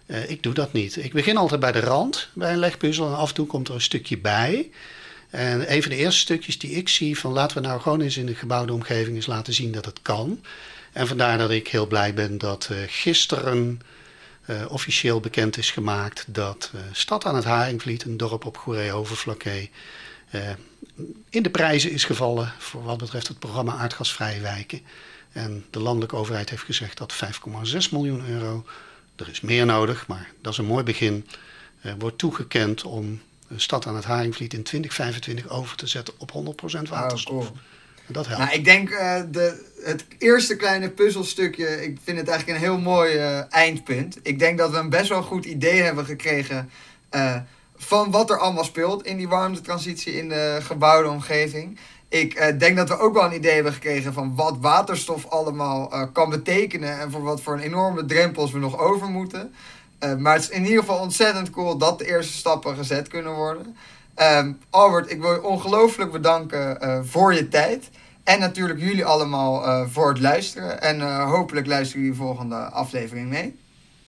Uh, 0.06 0.30
ik 0.30 0.42
doe 0.42 0.54
dat 0.54 0.72
niet. 0.72 0.96
Ik 0.96 1.12
begin 1.12 1.36
altijd 1.36 1.60
bij 1.60 1.72
de 1.72 1.80
rand 1.80 2.28
bij 2.32 2.52
een 2.52 2.58
legpuzzel 2.58 3.06
en 3.06 3.16
af 3.16 3.28
en 3.28 3.34
toe 3.34 3.46
komt 3.46 3.68
er 3.68 3.74
een 3.74 3.80
stukje 3.80 4.18
bij. 4.18 4.70
En 5.30 5.72
een 5.72 5.82
van 5.82 5.90
de 5.90 5.96
eerste 5.96 6.20
stukjes 6.20 6.58
die 6.58 6.70
ik 6.70 6.88
zie 6.88 7.18
van 7.18 7.32
laten 7.32 7.56
we 7.62 7.68
nou 7.68 7.80
gewoon 7.80 8.00
eens 8.00 8.16
in 8.16 8.26
de 8.26 8.34
gebouwde 8.34 8.72
omgeving 8.72 9.16
eens 9.16 9.26
laten 9.26 9.52
zien 9.52 9.72
dat 9.72 9.84
het 9.84 10.02
kan. 10.02 10.40
En 10.92 11.06
vandaar 11.06 11.38
dat 11.38 11.50
ik 11.50 11.68
heel 11.68 11.86
blij 11.86 12.14
ben 12.14 12.38
dat 12.38 12.68
uh, 12.72 12.78
gisteren 12.86 13.80
uh, 14.46 14.64
officieel 14.68 15.20
bekend 15.20 15.56
is 15.56 15.70
gemaakt 15.70 16.24
dat 16.26 16.70
Stad 16.92 17.24
aan 17.24 17.34
het 17.34 17.44
Haringvliet, 17.44 18.04
een 18.04 18.16
dorp 18.16 18.44
op 18.44 18.56
Goeree-Overflakkee, 18.56 19.70
in 21.30 21.42
de 21.42 21.50
prijzen 21.50 21.90
is 21.90 22.04
gevallen 22.04 22.52
voor 22.58 22.82
wat 22.82 22.98
betreft 22.98 23.28
het 23.28 23.38
programma 23.38 23.72
Aardgasvrije 23.72 24.40
Wijken. 24.40 24.80
En 25.32 25.64
de 25.70 25.78
landelijke 25.78 26.16
overheid 26.16 26.50
heeft 26.50 26.62
gezegd 26.62 26.98
dat 26.98 27.14
5,6 27.14 27.90
miljoen 27.90 28.28
euro, 28.28 28.64
er 29.16 29.28
is 29.28 29.40
meer 29.40 29.66
nodig, 29.66 30.06
maar 30.06 30.30
dat 30.40 30.52
is 30.52 30.58
een 30.58 30.64
mooi 30.64 30.84
begin, 30.84 31.26
wordt 31.98 32.18
toegekend 32.18 32.84
om 32.84 33.20
de 33.48 33.58
stad 33.60 33.86
aan 33.86 33.96
het 33.96 34.04
Haringvliet 34.04 34.54
in 34.54 34.62
2025 34.62 35.48
over 35.48 35.76
te 35.76 35.86
zetten 35.86 36.14
op 36.18 36.32
100% 36.86 36.88
waterstof. 36.88 37.50
Oh, 37.50 37.56
Dat 38.06 38.26
helpt. 38.26 38.42
Nou, 38.42 38.54
ik 38.54 38.64
denk 38.64 38.90
uh, 38.90 39.20
de, 39.30 39.64
het 39.82 40.04
eerste 40.18 40.56
kleine 40.56 40.90
puzzelstukje, 40.90 41.84
ik 41.84 41.98
vind 42.04 42.18
het 42.18 42.28
eigenlijk 42.28 42.58
een 42.58 42.64
heel 42.64 42.78
mooi 42.78 43.14
uh, 43.14 43.52
eindpunt. 43.52 44.18
Ik 44.22 44.38
denk 44.38 44.58
dat 44.58 44.70
we 44.70 44.76
een 44.76 44.90
best 44.90 45.08
wel 45.08 45.22
goed 45.22 45.44
idee 45.44 45.82
hebben 45.82 46.04
gekregen 46.04 46.70
uh, 47.10 47.36
van 47.76 48.10
wat 48.10 48.30
er 48.30 48.38
allemaal 48.38 48.64
speelt 48.64 49.06
in 49.06 49.16
die 49.16 49.28
warmtetransitie 49.28 50.12
in 50.12 50.28
de 50.28 50.58
gebouwde 50.62 51.08
omgeving. 51.08 51.78
Ik 52.08 52.54
denk 52.58 52.76
dat 52.76 52.88
we 52.88 52.98
ook 52.98 53.14
wel 53.14 53.24
een 53.24 53.34
idee 53.34 53.54
hebben 53.54 53.72
gekregen 53.72 54.12
van 54.12 54.34
wat 54.34 54.56
waterstof 54.60 55.26
allemaal 55.26 56.10
kan 56.12 56.30
betekenen 56.30 57.00
en 57.00 57.10
voor 57.10 57.22
wat 57.22 57.40
voor 57.40 57.54
een 57.54 57.60
enorme 57.60 58.04
drempels 58.04 58.52
we 58.52 58.58
nog 58.58 58.78
over 58.78 59.08
moeten. 59.08 59.54
Uh, 60.00 60.14
maar 60.14 60.34
het 60.34 60.42
is 60.42 60.48
in 60.48 60.62
ieder 60.62 60.78
geval 60.78 60.98
ontzettend 60.98 61.50
cool 61.50 61.76
dat 61.76 61.98
de 61.98 62.06
eerste 62.06 62.32
stappen 62.32 62.76
gezet 62.76 63.08
kunnen 63.08 63.34
worden. 63.34 63.76
Um, 64.16 64.58
Albert, 64.70 65.10
ik 65.10 65.20
wil 65.20 65.32
je 65.32 65.42
ongelooflijk 65.42 66.12
bedanken 66.12 67.06
voor 67.06 67.34
je 67.34 67.48
tijd. 67.48 67.90
En 68.24 68.40
natuurlijk 68.40 68.80
jullie 68.80 69.04
allemaal 69.04 69.86
voor 69.88 70.08
het 70.08 70.20
luisteren. 70.20 70.82
En 70.82 71.20
hopelijk 71.20 71.66
luisteren 71.66 72.02
jullie 72.02 72.18
volgende 72.18 72.56
aflevering 72.56 73.28
mee. 73.28 73.58